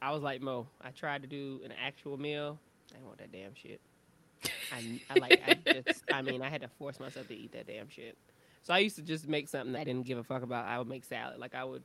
I 0.00 0.12
was 0.12 0.22
like 0.22 0.40
Mo. 0.40 0.66
I 0.80 0.92
tried 0.92 1.20
to 1.20 1.28
do 1.28 1.60
an 1.62 1.72
actual 1.72 2.16
meal. 2.16 2.58
I 2.90 2.94
didn't 2.94 3.06
want 3.06 3.18
that 3.18 3.32
damn 3.32 3.54
shit. 3.54 3.82
I, 4.72 4.98
I 5.10 5.18
like. 5.18 5.42
I 5.46 5.82
just. 5.86 6.04
I 6.10 6.22
mean, 6.22 6.40
I 6.40 6.48
had 6.48 6.62
to 6.62 6.68
force 6.68 6.98
myself 6.98 7.28
to 7.28 7.34
eat 7.34 7.52
that 7.52 7.66
damn 7.66 7.90
shit. 7.90 8.16
So 8.62 8.72
I 8.72 8.78
used 8.78 8.96
to 8.96 9.02
just 9.02 9.28
make 9.28 9.46
something 9.46 9.72
that 9.72 9.80
I 9.80 9.84
didn't 9.84 10.06
give 10.06 10.16
a 10.16 10.24
fuck 10.24 10.42
about. 10.42 10.64
I 10.64 10.78
would 10.78 10.88
make 10.88 11.04
salad. 11.04 11.38
Like 11.38 11.54
I 11.54 11.64
would 11.64 11.82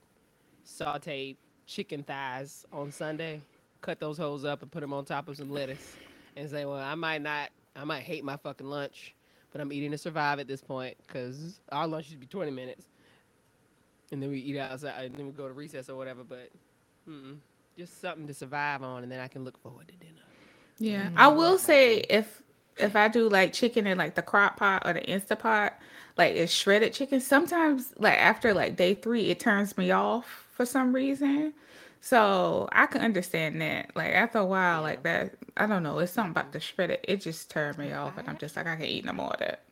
saute 0.64 1.36
chicken 1.66 2.04
thighs 2.04 2.66
on 2.72 2.90
Sunday, 2.90 3.42
cut 3.82 4.00
those 4.00 4.18
holes 4.18 4.46
up 4.46 4.62
and 4.62 4.72
put 4.72 4.80
them 4.80 4.94
on 4.94 5.04
top 5.04 5.28
of 5.28 5.36
some 5.36 5.52
lettuce, 5.52 5.98
and 6.38 6.50
say, 6.50 6.64
"Well, 6.64 6.78
I 6.78 6.96
might 6.96 7.22
not. 7.22 7.50
I 7.76 7.84
might 7.84 8.04
hate 8.04 8.24
my 8.24 8.38
fucking 8.38 8.68
lunch, 8.68 9.14
but 9.56 9.62
I'm 9.62 9.72
eating 9.72 9.92
to 9.92 9.98
survive 9.98 10.40
at 10.40 10.50
this 10.50 10.60
point 10.60 10.98
because 11.08 11.62
our 11.72 11.88
lunch 11.88 12.10
should 12.10 12.20
be 12.20 12.26
20 12.26 12.52
minutes, 12.52 12.88
and 14.12 14.22
then 14.22 14.30
we 14.30 14.40
eat 14.40 14.58
outside, 14.58 15.06
and 15.06 15.16
then 15.16 15.28
we 15.28 15.32
go 15.32 15.48
to 15.48 15.54
recess 15.54 15.88
or 15.88 15.96
whatever. 15.96 16.26
But 16.26 16.50
mm-mm, 17.10 17.38
just 17.78 18.02
something 18.02 18.28
to 18.28 18.34
survive 18.34 18.84
on, 18.84 19.04
and 19.04 19.10
then 19.10 19.22
I 19.22 19.30
can 19.30 19.46
look 19.46 19.58
forward 19.58 19.88
to 19.88 19.94
dinner. 19.94 20.20
Yeah, 20.78 21.04
mm-hmm. 21.04 21.18
I 21.18 21.30
will 21.30 21.58
say 21.58 22.00
if 22.00 22.42
if 22.76 22.98
I 22.98 23.08
do 23.08 23.30
like 23.30 23.54
chicken 23.54 23.88
in 23.88 23.98
like 23.98 24.16
the 24.16 24.22
crock 24.22 24.58
pot 24.58 24.82
or 24.86 24.92
the 24.92 25.00
Instapot, 25.00 25.72
like 26.18 26.36
it's 26.36 26.52
shredded 26.52 26.92
chicken. 26.92 27.22
Sometimes 27.22 27.94
like 27.96 28.18
after 28.20 28.54
like 28.54 28.76
day 28.76 28.94
three, 28.94 29.30
it 29.30 29.40
turns 29.40 29.78
me 29.78 29.90
off 29.90 30.50
for 30.52 30.66
some 30.66 30.92
reason. 30.94 31.54
So 32.06 32.70
I 32.72 32.86
can 32.86 33.02
understand 33.02 33.60
that. 33.64 33.96
Like 33.96 34.14
after 34.14 34.38
a 34.38 34.46
while, 34.46 34.84
like 34.84 35.02
that, 35.02 35.34
I 35.58 35.66
don't 35.66 35.82
know. 35.82 35.98
It's 35.98 36.12
something 36.12 36.30
about 36.30 36.52
the 36.52 36.60
shredded. 36.60 37.00
It 37.04 37.14
it 37.14 37.22
just 37.22 37.50
turned 37.50 37.80
me 37.80 37.94
off, 37.94 38.20
and 38.20 38.30
I'm 38.30 38.38
just 38.38 38.56
like 38.56 38.68
I 38.68 38.76
can't 38.76 38.88
eat 38.88 39.06
no 39.06 39.14
more 39.14 39.34
of 39.34 39.40
that. 39.40 39.64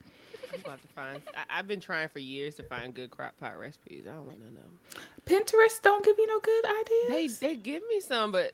I'm 0.52 0.60
about 0.62 0.82
to 0.82 0.88
find. 0.96 1.22
I, 1.38 1.60
I've 1.60 1.68
been 1.68 1.80
trying 1.80 2.10
for 2.10 2.18
years 2.18 2.56
to 2.56 2.64
find 2.64 2.92
good 2.92 3.12
crock 3.12 3.38
pot 3.40 3.60
recipes. 3.60 4.06
I 4.10 4.14
don't 4.14 4.26
want 4.26 4.40
to 4.40 4.52
know. 4.52 5.00
Pinterest 5.28 5.80
don't 5.84 6.04
give 6.04 6.16
you 6.18 6.26
no 6.26 6.40
good 6.40 6.66
ideas. 6.66 7.38
they 7.40 7.50
they 7.50 7.56
give 7.56 7.84
me 7.88 8.00
some, 8.00 8.32
but 8.32 8.54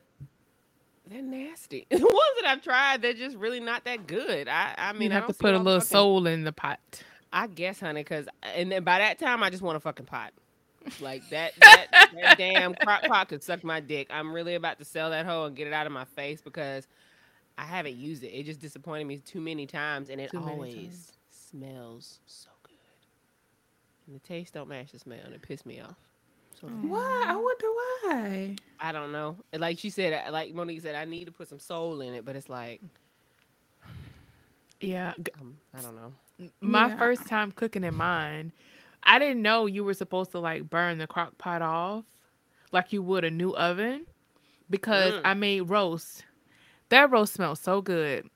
they're 1.06 1.22
nasty. 1.22 1.86
the 1.90 1.96
ones 1.96 2.36
that 2.42 2.48
I've 2.50 2.62
tried, 2.62 3.00
they're 3.00 3.14
just 3.14 3.38
really 3.38 3.60
not 3.60 3.86
that 3.86 4.06
good. 4.06 4.46
I 4.46 4.74
I 4.76 4.92
mean, 4.92 5.04
you 5.04 5.10
I 5.12 5.14
have 5.14 5.22
don't 5.22 5.32
to 5.32 5.38
put 5.38 5.54
a 5.54 5.58
little 5.58 5.80
fucking- 5.80 5.88
soul 5.88 6.26
in 6.26 6.44
the 6.44 6.52
pot. 6.52 6.80
I 7.32 7.46
guess, 7.46 7.80
honey, 7.80 8.02
because 8.02 8.26
and 8.42 8.70
then 8.70 8.84
by 8.84 8.98
that 8.98 9.18
time, 9.18 9.42
I 9.42 9.48
just 9.48 9.62
want 9.62 9.78
a 9.78 9.80
fucking 9.80 10.04
pot. 10.04 10.34
Like 10.98 11.28
that, 11.30 11.54
that, 11.64 11.88
that 12.12 12.36
damn 12.36 12.74
crock 12.74 13.06
pot 13.06 13.28
could 13.28 13.42
suck 13.42 13.64
my 13.64 13.80
dick. 13.80 14.08
I'm 14.10 14.32
really 14.32 14.54
about 14.54 14.78
to 14.78 14.84
sell 14.84 15.10
that 15.10 15.26
hoe 15.26 15.44
and 15.44 15.56
get 15.56 15.66
it 15.66 15.72
out 15.72 15.86
of 15.86 15.92
my 15.92 16.04
face 16.04 16.40
because 16.40 16.86
I 17.58 17.64
haven't 17.64 17.96
used 17.96 18.22
it. 18.24 18.28
It 18.28 18.44
just 18.44 18.60
disappointed 18.60 19.06
me 19.06 19.18
too 19.18 19.40
many 19.40 19.66
times, 19.66 20.10
and 20.10 20.20
it 20.20 20.30
Too 20.30 20.38
always 20.38 20.68
times. 20.68 21.12
smells 21.30 22.20
so 22.26 22.50
good. 22.62 22.74
And 24.06 24.14
the 24.14 24.20
taste 24.20 24.54
don't 24.54 24.68
match 24.68 24.92
the 24.92 24.98
smell, 24.98 25.20
and 25.24 25.34
it 25.34 25.42
pissed 25.42 25.66
me 25.66 25.80
off. 25.80 25.96
So 26.60 26.68
Why? 26.80 27.24
I 27.28 27.36
wonder 27.36 27.66
why. 27.68 28.56
I 28.80 28.92
don't 28.92 29.12
know. 29.12 29.36
Like 29.52 29.78
she 29.78 29.90
said, 29.90 30.12
uh, 30.26 30.32
like 30.32 30.54
Monique 30.54 30.80
said, 30.82 30.94
I 30.94 31.04
need 31.04 31.26
to 31.26 31.32
put 31.32 31.48
some 31.48 31.58
soul 31.58 32.00
in 32.00 32.14
it, 32.14 32.24
but 32.24 32.36
it's 32.36 32.48
like 32.48 32.82
Yeah, 34.80 35.14
um, 35.40 35.56
I 35.74 35.80
don't 35.82 35.96
know. 35.96 36.12
my 36.60 36.88
Yeah. 36.88 36.90
first 36.90 37.26
time 37.26 37.52
cooking 37.52 37.84
in 37.84 37.94
mine, 37.94 38.52
I 39.02 39.18
didn't 39.18 39.42
know 39.42 39.66
you 39.66 39.84
were 39.84 39.94
supposed 39.94 40.30
to 40.32 40.38
like 40.40 40.68
burn 40.68 40.98
the 40.98 41.06
crock 41.06 41.36
pot 41.38 41.62
off 41.62 42.04
like 42.72 42.92
you 42.92 43.02
would 43.02 43.24
a 43.24 43.30
new 43.30 43.50
oven 43.50 44.06
because 44.68 45.14
Mm. 45.14 45.20
I 45.24 45.34
made 45.34 45.60
roast. 45.62 46.24
That 46.90 47.10
roast 47.10 47.34
smelled 47.34 47.58
so 47.58 47.80
good. 47.82 48.28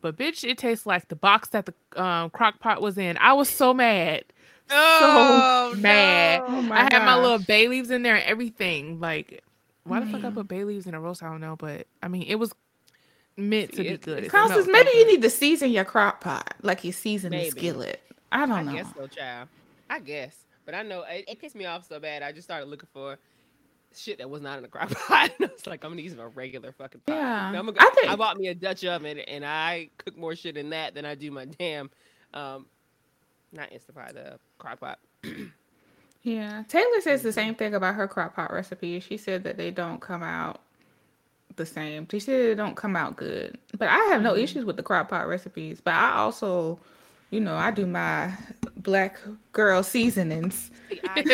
But 0.00 0.16
bitch, 0.16 0.42
it 0.48 0.58
tastes 0.58 0.84
like 0.86 1.08
the 1.08 1.14
box 1.16 1.50
that 1.50 1.66
the 1.66 2.02
um, 2.02 2.30
crock 2.30 2.58
pot 2.58 2.82
was 2.82 2.98
in. 2.98 3.16
I 3.18 3.32
was 3.34 3.48
so 3.48 3.72
mad. 3.72 4.24
Oh, 4.70 5.74
mad. 5.78 6.42
Oh 6.46 6.68
I 6.72 6.82
had 6.92 7.04
my 7.04 7.16
little 7.20 7.38
bay 7.38 7.68
leaves 7.68 7.90
in 7.90 8.02
there 8.02 8.16
and 8.16 8.24
everything. 8.24 8.98
Like, 9.00 9.42
why 9.84 10.00
the 10.00 10.06
fuck 10.06 10.24
I 10.24 10.30
put 10.30 10.48
bay 10.48 10.64
leaves 10.64 10.86
in 10.86 10.94
a 10.94 11.00
roast? 11.00 11.22
I 11.22 11.28
don't 11.28 11.40
know, 11.40 11.56
but 11.56 11.86
I 12.02 12.08
mean, 12.08 12.22
it 12.22 12.36
was 12.36 12.52
meant 13.36 13.72
to 13.74 13.82
be 13.82 13.96
good. 13.96 14.28
Constance, 14.28 14.66
so 14.66 14.72
maybe 14.72 14.90
you 14.94 15.06
need 15.06 15.22
to 15.22 15.30
season 15.30 15.70
your 15.70 15.84
crock 15.84 16.20
pot 16.20 16.54
like 16.62 16.84
you 16.84 16.92
season 16.92 17.30
the 17.32 17.48
skillet. 17.50 18.00
I 18.32 18.42
I 18.42 18.46
don't 18.46 18.66
know. 18.66 18.72
guess 18.72 18.86
so, 18.96 19.06
child. 19.06 19.48
I 19.92 19.98
guess, 20.00 20.46
but 20.64 20.74
I 20.74 20.82
know 20.82 21.02
it, 21.02 21.24
it 21.28 21.38
pissed 21.38 21.54
me 21.54 21.66
off 21.66 21.86
so 21.86 22.00
bad. 22.00 22.22
I 22.22 22.32
just 22.32 22.46
started 22.46 22.66
looking 22.66 22.88
for 22.92 23.18
shit 23.94 24.16
that 24.18 24.30
was 24.30 24.40
not 24.40 24.58
in 24.58 24.64
a 24.64 24.68
crock 24.68 24.90
pot. 24.90 25.30
I 25.38 25.44
was 25.44 25.66
like, 25.66 25.84
I'm 25.84 25.90
gonna 25.90 26.02
use 26.02 26.14
my 26.14 26.24
regular 26.24 26.72
fucking 26.72 27.02
pot. 27.06 27.14
Yeah, 27.14 27.50
Now, 27.52 27.58
I'm 27.58 27.66
gonna, 27.66 27.78
I 27.78 28.06
I, 28.08 28.16
bought 28.16 28.38
me 28.38 28.48
a 28.48 28.54
Dutch 28.54 28.84
oven, 28.84 29.18
and 29.18 29.44
I 29.44 29.90
cook 29.98 30.16
more 30.16 30.34
shit 30.34 30.56
in 30.56 30.70
that 30.70 30.94
than 30.94 31.04
I 31.04 31.14
do 31.14 31.30
my 31.30 31.44
damn, 31.44 31.90
um, 32.32 32.66
not 33.52 33.70
Instapot, 33.70 34.14
the 34.14 34.38
crock 34.58 34.80
pot. 34.80 34.98
Yeah, 36.24 36.62
Taylor 36.68 37.00
says 37.00 37.22
the 37.22 37.32
same 37.32 37.56
thing 37.56 37.74
about 37.74 37.96
her 37.96 38.06
crock 38.06 38.36
pot 38.36 38.52
recipe. 38.52 39.00
She 39.00 39.16
said 39.16 39.42
that 39.42 39.56
they 39.56 39.72
don't 39.72 40.00
come 40.00 40.22
out 40.22 40.60
the 41.56 41.66
same. 41.66 42.06
She 42.08 42.20
said 42.20 42.40
they 42.40 42.54
don't 42.54 42.76
come 42.76 42.94
out 42.94 43.16
good. 43.16 43.58
But 43.76 43.88
I 43.88 43.98
have 44.04 44.22
no 44.22 44.36
issues 44.36 44.64
with 44.64 44.76
the 44.76 44.84
crock 44.84 45.08
pot 45.08 45.26
recipes. 45.26 45.80
But 45.80 45.94
I 45.94 46.12
also, 46.12 46.78
you 47.32 47.40
know, 47.40 47.56
I 47.56 47.72
do 47.72 47.86
my 47.86 48.32
black 48.76 49.18
girl 49.50 49.82
seasonings. 49.82 50.70
See, 50.88 51.00
I. 51.04 51.24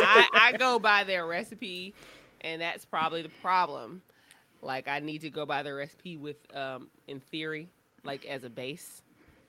I, 0.00 0.26
I 0.32 0.52
go 0.52 0.78
by 0.78 1.04
their 1.04 1.26
recipe, 1.26 1.94
and 2.40 2.60
that's 2.60 2.84
probably 2.84 3.22
the 3.22 3.28
problem. 3.40 4.02
Like, 4.62 4.88
I 4.88 4.98
need 4.98 5.20
to 5.20 5.30
go 5.30 5.44
by 5.44 5.62
their 5.62 5.76
recipe 5.76 6.16
with, 6.16 6.36
um, 6.56 6.88
in 7.06 7.20
theory, 7.20 7.68
like 8.04 8.24
as 8.24 8.44
a 8.44 8.50
base, 8.50 9.02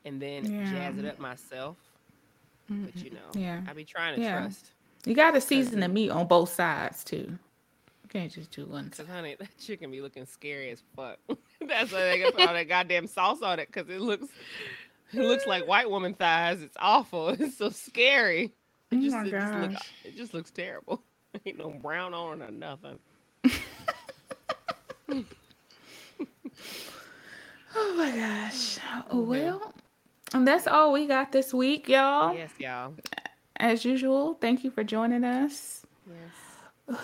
and 0.04 0.22
then 0.22 0.44
jazz 0.70 0.98
it 0.98 1.06
up 1.06 1.20
myself. 1.20 1.78
But 2.70 3.04
you 3.04 3.12
know, 3.12 3.40
Yeah. 3.40 3.62
I 3.68 3.74
be 3.74 3.86
trying 3.86 4.16
to 4.16 4.22
Yeah. 4.22 4.42
trust. 4.42 4.72
You 5.06 5.16
got 5.16 5.32
to 5.32 5.42
season 5.42 5.80
the 5.80 5.88
meat 5.88 6.10
on 6.10 6.28
both 6.28 6.50
sides 6.50 7.04
too. 7.04 7.38
You 8.04 8.10
can't 8.10 8.32
just 8.32 8.52
do 8.52 8.66
one 8.66 8.90
Cause 8.90 9.08
honey, 9.08 9.36
that 9.40 9.58
chicken 9.60 9.92
be 9.92 10.02
looking 10.02 10.26
scary 10.26 10.72
as 10.72 10.82
fuck. 10.96 11.20
That's 11.68 11.92
why 11.92 12.00
they 12.00 12.24
put 12.32 12.40
all 12.40 12.54
that 12.54 12.68
goddamn 12.68 13.08
sauce 13.08 13.42
on 13.42 13.60
it, 13.60 13.72
cause 13.72 13.86
it 13.90 14.02
looks, 14.02 14.28
it 15.18 15.24
looks 15.24 15.46
like 15.48 15.68
white 15.68 15.90
woman 15.90 16.14
thighs. 16.14 16.62
It's 16.62 16.78
awful. 16.80 17.30
It's 17.40 17.58
so 17.58 17.70
scary. 17.70 18.54
It 18.92 18.98
Oh 18.98 19.02
just, 19.02 19.16
my 19.16 19.26
it 19.26 19.32
just, 19.32 19.54
look, 19.54 19.72
gosh. 19.72 19.92
it 20.04 20.16
just 20.16 20.34
looks 20.34 20.52
terrible. 20.52 21.02
Ain't 21.46 21.58
no 21.58 21.70
brown 21.70 22.14
on 22.14 22.42
or 22.42 22.52
nothing. 22.52 23.00
Oh 27.78 27.94
my 27.98 28.10
gosh. 28.12 28.78
Oh, 28.94 29.04
oh, 29.12 29.20
well, 29.22 29.74
and 30.34 30.48
that's 30.48 30.66
all 30.66 30.94
we 30.94 31.08
got 31.08 31.32
this 31.34 31.54
week, 31.54 31.90
y'all. 31.90 32.34
Yes, 32.34 32.52
y'all. 32.58 32.94
As 33.58 33.84
usual, 33.84 34.36
thank 34.40 34.64
you 34.64 34.72
for 34.72 34.84
joining 34.84 35.24
us. 35.26 35.86
Yes. 36.08 36.18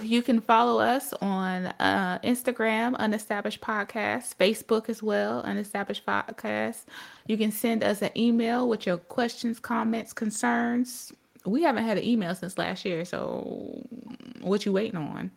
You 0.01 0.21
can 0.21 0.41
follow 0.41 0.79
us 0.79 1.11
on 1.21 1.65
uh, 1.79 2.19
Instagram, 2.23 2.95
Unestablished 2.99 3.59
Podcast, 3.59 4.35
Facebook 4.35 4.89
as 4.89 5.01
well, 5.01 5.43
Unestablished 5.43 6.05
Podcast. 6.05 6.83
You 7.25 7.35
can 7.35 7.51
send 7.51 7.83
us 7.83 8.03
an 8.03 8.11
email 8.15 8.69
with 8.69 8.85
your 8.85 8.97
questions, 8.97 9.59
comments, 9.59 10.13
concerns. 10.13 11.11
We 11.45 11.63
haven't 11.63 11.85
had 11.85 11.97
an 11.97 12.03
email 12.03 12.35
since 12.35 12.59
last 12.59 12.85
year, 12.85 13.05
so 13.05 13.83
what 14.41 14.65
you 14.65 14.71
waiting 14.71 14.97
on? 14.97 15.31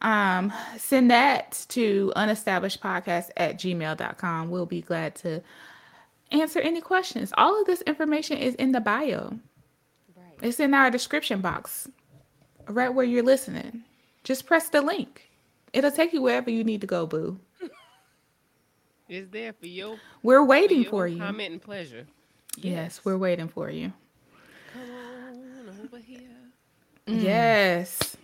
Um, 0.00 0.52
send 0.76 1.10
that 1.10 1.66
to 1.70 2.12
unestablishedpodcast 2.16 3.30
at 3.36 3.58
gmail.com. 3.58 4.50
We'll 4.50 4.66
be 4.66 4.80
glad 4.80 5.14
to 5.16 5.40
answer 6.30 6.60
any 6.60 6.80
questions. 6.80 7.32
All 7.36 7.60
of 7.60 7.66
this 7.66 7.82
information 7.82 8.38
is 8.38 8.54
in 8.56 8.72
the 8.72 8.80
bio. 8.80 9.38
Right. 10.16 10.34
It's 10.42 10.60
in 10.60 10.74
our 10.74 10.90
description 10.90 11.40
box, 11.40 11.88
right 12.68 12.92
where 12.92 13.04
you're 13.06 13.22
listening. 13.22 13.82
Just 14.24 14.46
press 14.46 14.68
the 14.68 14.82
link. 14.82 15.28
It'll 15.72 15.90
take 15.90 16.12
you 16.12 16.22
wherever 16.22 16.50
you 16.50 16.64
need 16.64 16.80
to 16.82 16.86
go, 16.86 17.06
boo. 17.06 17.38
It's 19.08 19.30
there 19.30 19.52
for 19.54 19.66
you. 19.66 20.00
We're 20.22 20.44
for 20.44 20.44
waiting 20.44 20.82
your 20.82 20.90
for 20.90 21.06
you. 21.08 21.18
comment 21.18 21.52
and 21.52 21.62
pleasure. 21.62 22.06
Yes, 22.56 23.00
we're 23.04 23.18
waiting 23.18 23.48
for 23.48 23.70
you. 23.70 23.92
Come 24.72 24.90
on 24.90 25.80
over 25.84 25.98
here. 25.98 26.20
Yes. 27.06 28.16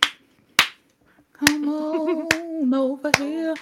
Come 1.33 1.67
on 1.69 2.73
over 2.73 3.11
here. 3.17 3.55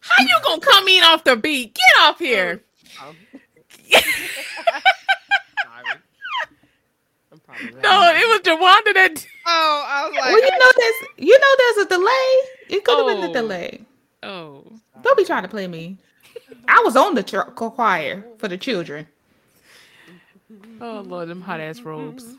How 0.00 0.24
you 0.24 0.36
gonna 0.44 0.60
come 0.60 0.88
in 0.88 1.02
off 1.04 1.24
the 1.24 1.36
beat? 1.36 1.74
Get 1.74 2.02
off 2.02 2.18
here. 2.18 2.62
Um, 3.02 3.16
sorry. 5.62 5.84
I'm 7.32 7.40
probably 7.40 7.72
No, 7.82 8.12
it 8.14 8.28
was 8.28 8.40
Jawanda 8.42 8.94
that. 8.94 9.26
Oh, 9.52 9.84
I 9.86 10.06
was 10.06 10.14
like, 10.14 10.24
Well, 10.24 10.42
you 10.42 10.58
know 10.58 10.72
there's 10.78 11.28
you 11.28 11.38
know 11.38 11.54
there's 11.58 11.86
a 11.86 11.88
delay. 11.88 12.76
It 12.76 12.84
could 12.84 12.98
have 12.98 13.06
been 13.06 13.24
Oh. 13.24 13.26
the 13.26 13.32
delay. 13.40 13.80
Oh, 14.22 14.64
Don't 15.02 15.16
be 15.18 15.24
trying 15.24 15.42
to 15.42 15.48
play 15.48 15.66
me. 15.66 15.96
I 16.68 16.80
was 16.84 16.94
on 16.96 17.14
the 17.14 17.22
ch- 17.22 17.34
choir 17.56 18.24
for 18.38 18.48
the 18.48 18.56
children. 18.58 19.06
oh 20.80 21.00
Lord, 21.06 21.28
them 21.28 21.40
hot 21.40 21.60
ass 21.60 21.80
robes. 21.80 22.34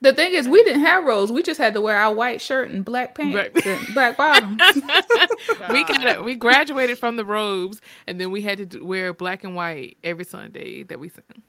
The 0.00 0.12
thing 0.12 0.34
is, 0.34 0.48
we 0.48 0.64
didn't 0.64 0.80
have 0.84 1.04
robes. 1.04 1.30
We 1.30 1.44
just 1.44 1.60
had 1.60 1.74
to 1.74 1.80
wear 1.80 1.96
our 1.96 2.12
white 2.12 2.40
shirt 2.40 2.70
and 2.70 2.84
black 2.84 3.14
pants 3.14 3.36
Right. 3.36 3.66
and 3.66 3.94
black 3.94 4.16
bottoms. 4.16 4.60
we 5.70 5.84
got 5.84 6.24
we 6.24 6.34
graduated 6.34 6.98
from 6.98 7.14
the 7.14 7.24
robes, 7.24 7.80
and 8.08 8.20
then 8.20 8.32
we 8.32 8.42
had 8.42 8.68
to 8.72 8.84
wear 8.84 9.12
black 9.12 9.44
and 9.44 9.54
white 9.54 9.96
every 10.02 10.24
Sunday 10.24 10.82
that 10.84 10.98
we 10.98 11.08
sang. 11.08 11.42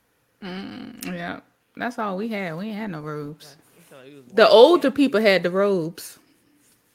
Mm, 0.43 1.05
yeah, 1.07 1.39
that's 1.75 1.97
all 1.99 2.17
we 2.17 2.27
had. 2.29 2.57
We 2.57 2.67
ain't 2.67 2.77
had 2.77 2.91
no 2.91 3.01
robes. 3.01 3.57
So 3.89 3.97
it 3.99 4.13
was 4.15 4.25
The 4.33 4.47
older 4.47 4.91
people 4.91 5.21
had 5.21 5.43
the 5.43 5.51
robes. 5.51 6.19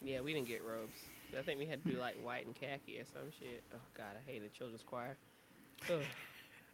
Yeah, 0.02 0.20
we 0.20 0.32
didn't 0.32 0.48
get 0.48 0.62
robes. 0.64 0.94
I 1.38 1.42
think 1.42 1.58
we 1.58 1.66
had 1.66 1.84
to 1.84 1.90
do 1.92 1.98
like 1.98 2.16
white 2.24 2.46
and 2.46 2.54
khaki 2.54 2.98
or 2.98 3.04
some 3.12 3.30
shit. 3.38 3.62
Oh 3.74 3.78
god, 3.96 4.16
I 4.16 4.30
hated 4.30 4.52
children's 4.54 4.82
choir. 4.82 5.16
Ugh. 5.90 6.00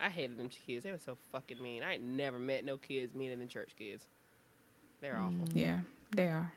I 0.00 0.08
hated 0.08 0.38
them 0.38 0.48
kids. 0.48 0.84
They 0.84 0.90
were 0.90 0.98
so 0.98 1.16
fucking 1.32 1.62
mean. 1.62 1.82
I 1.82 1.94
ain't 1.94 2.02
never 2.02 2.38
met 2.38 2.64
no 2.64 2.76
kids 2.76 3.14
meaner 3.14 3.36
than 3.36 3.48
church 3.48 3.70
kids. 3.78 4.04
They're 5.00 5.16
awful. 5.16 5.46
Mm. 5.48 5.50
Yeah, 5.54 5.78
they 6.14 6.28
are. 6.28 6.52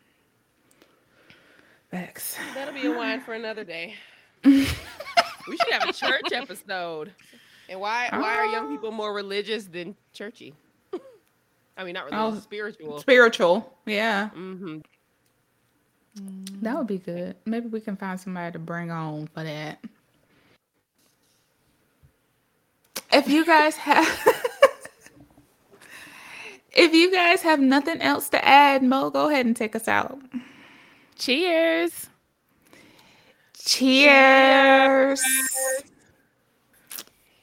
Facts. 1.91 2.37
That'll 2.53 2.73
be 2.73 2.85
a 2.87 2.91
whine 2.91 3.21
for 3.21 3.33
another 3.33 3.63
day. 3.63 3.95
we 4.43 4.65
should 4.65 5.71
have 5.73 5.89
a 5.89 5.93
church 5.93 6.25
episode. 6.33 7.11
And 7.69 7.79
why 7.79 8.09
why 8.11 8.37
are 8.37 8.45
young 8.45 8.69
people 8.73 8.91
more 8.91 9.13
religious 9.13 9.65
than 9.65 9.95
churchy? 10.13 10.53
I 11.77 11.83
mean, 11.83 11.93
not 11.93 12.05
religious, 12.05 12.37
Oh, 12.37 12.39
spiritual. 12.39 12.99
Spiritual. 12.99 13.77
Yeah. 13.85 14.29
hmm 14.29 14.79
That 16.61 16.77
would 16.77 16.87
be 16.87 16.97
good. 16.97 17.35
Maybe 17.45 17.67
we 17.67 17.81
can 17.81 17.95
find 17.97 18.19
somebody 18.19 18.53
to 18.53 18.59
bring 18.59 18.91
on 18.91 19.27
for 19.27 19.43
that. 19.43 19.79
If 23.13 23.29
you 23.29 23.45
guys 23.45 23.75
have 23.77 24.27
If 26.73 26.93
you 26.93 27.11
guys 27.11 27.41
have 27.41 27.59
nothing 27.59 28.01
else 28.01 28.29
to 28.29 28.45
add, 28.45 28.83
Mo, 28.83 29.09
go 29.09 29.29
ahead 29.29 29.45
and 29.47 29.55
take 29.55 29.75
us 29.75 29.87
out. 29.87 30.19
Cheers. 31.17 32.07
Cheers. 33.65 35.21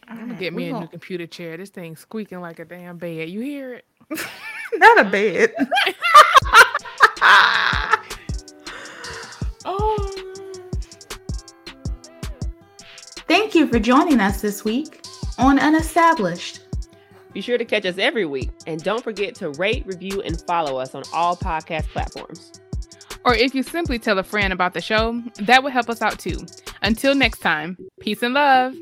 I'm 0.09 0.19
gonna 0.19 0.35
get 0.35 0.53
me 0.55 0.69
a 0.69 0.73
new 0.75 0.89
computer 0.89 1.27
chair. 1.27 1.57
This 1.57 1.71
thing's 1.71 2.01
squeaking 2.01 2.41
like 2.41 2.59
a 2.61 2.65
damn 2.65 2.99
bed. 2.99 3.29
You 3.31 3.41
hear 3.41 3.75
it? 3.75 3.85
Not 4.75 5.01
a 5.01 5.05
bed. 5.05 5.55
oh. 9.65 10.11
Thank 13.27 13.55
you 13.55 13.67
for 13.67 13.79
joining 13.79 14.21
us 14.21 14.41
this 14.41 14.65
week 14.65 15.05
on 15.39 15.59
Unestablished. 15.59 16.61
Be 17.33 17.41
sure 17.41 17.59
to 17.59 17.65
catch 17.65 17.85
us 17.85 17.99
every 17.99 18.27
week. 18.27 18.51
And 18.67 18.83
don't 18.83 19.03
forget 19.03 19.35
to 19.37 19.51
rate, 19.51 19.85
review, 19.87 20.23
and 20.23 20.41
follow 20.43 20.79
us 20.79 20.95
on 20.95 21.03
all 21.13 21.37
podcast 21.37 21.87
platforms. 21.89 22.53
Or 23.25 23.35
if 23.35 23.55
you 23.55 23.63
simply 23.63 23.99
tell 23.99 24.19
a 24.19 24.23
friend 24.23 24.53
about 24.53 24.75
the 24.75 24.81
show, 24.81 25.21
that 25.41 25.63
would 25.63 25.73
help 25.73 25.89
us 25.89 26.03
out 26.03 26.19
too. 26.19 26.47
Until 26.83 27.15
next 27.15 27.39
time, 27.39 27.79
peace 28.01 28.23
and 28.23 28.35
love. 28.35 28.75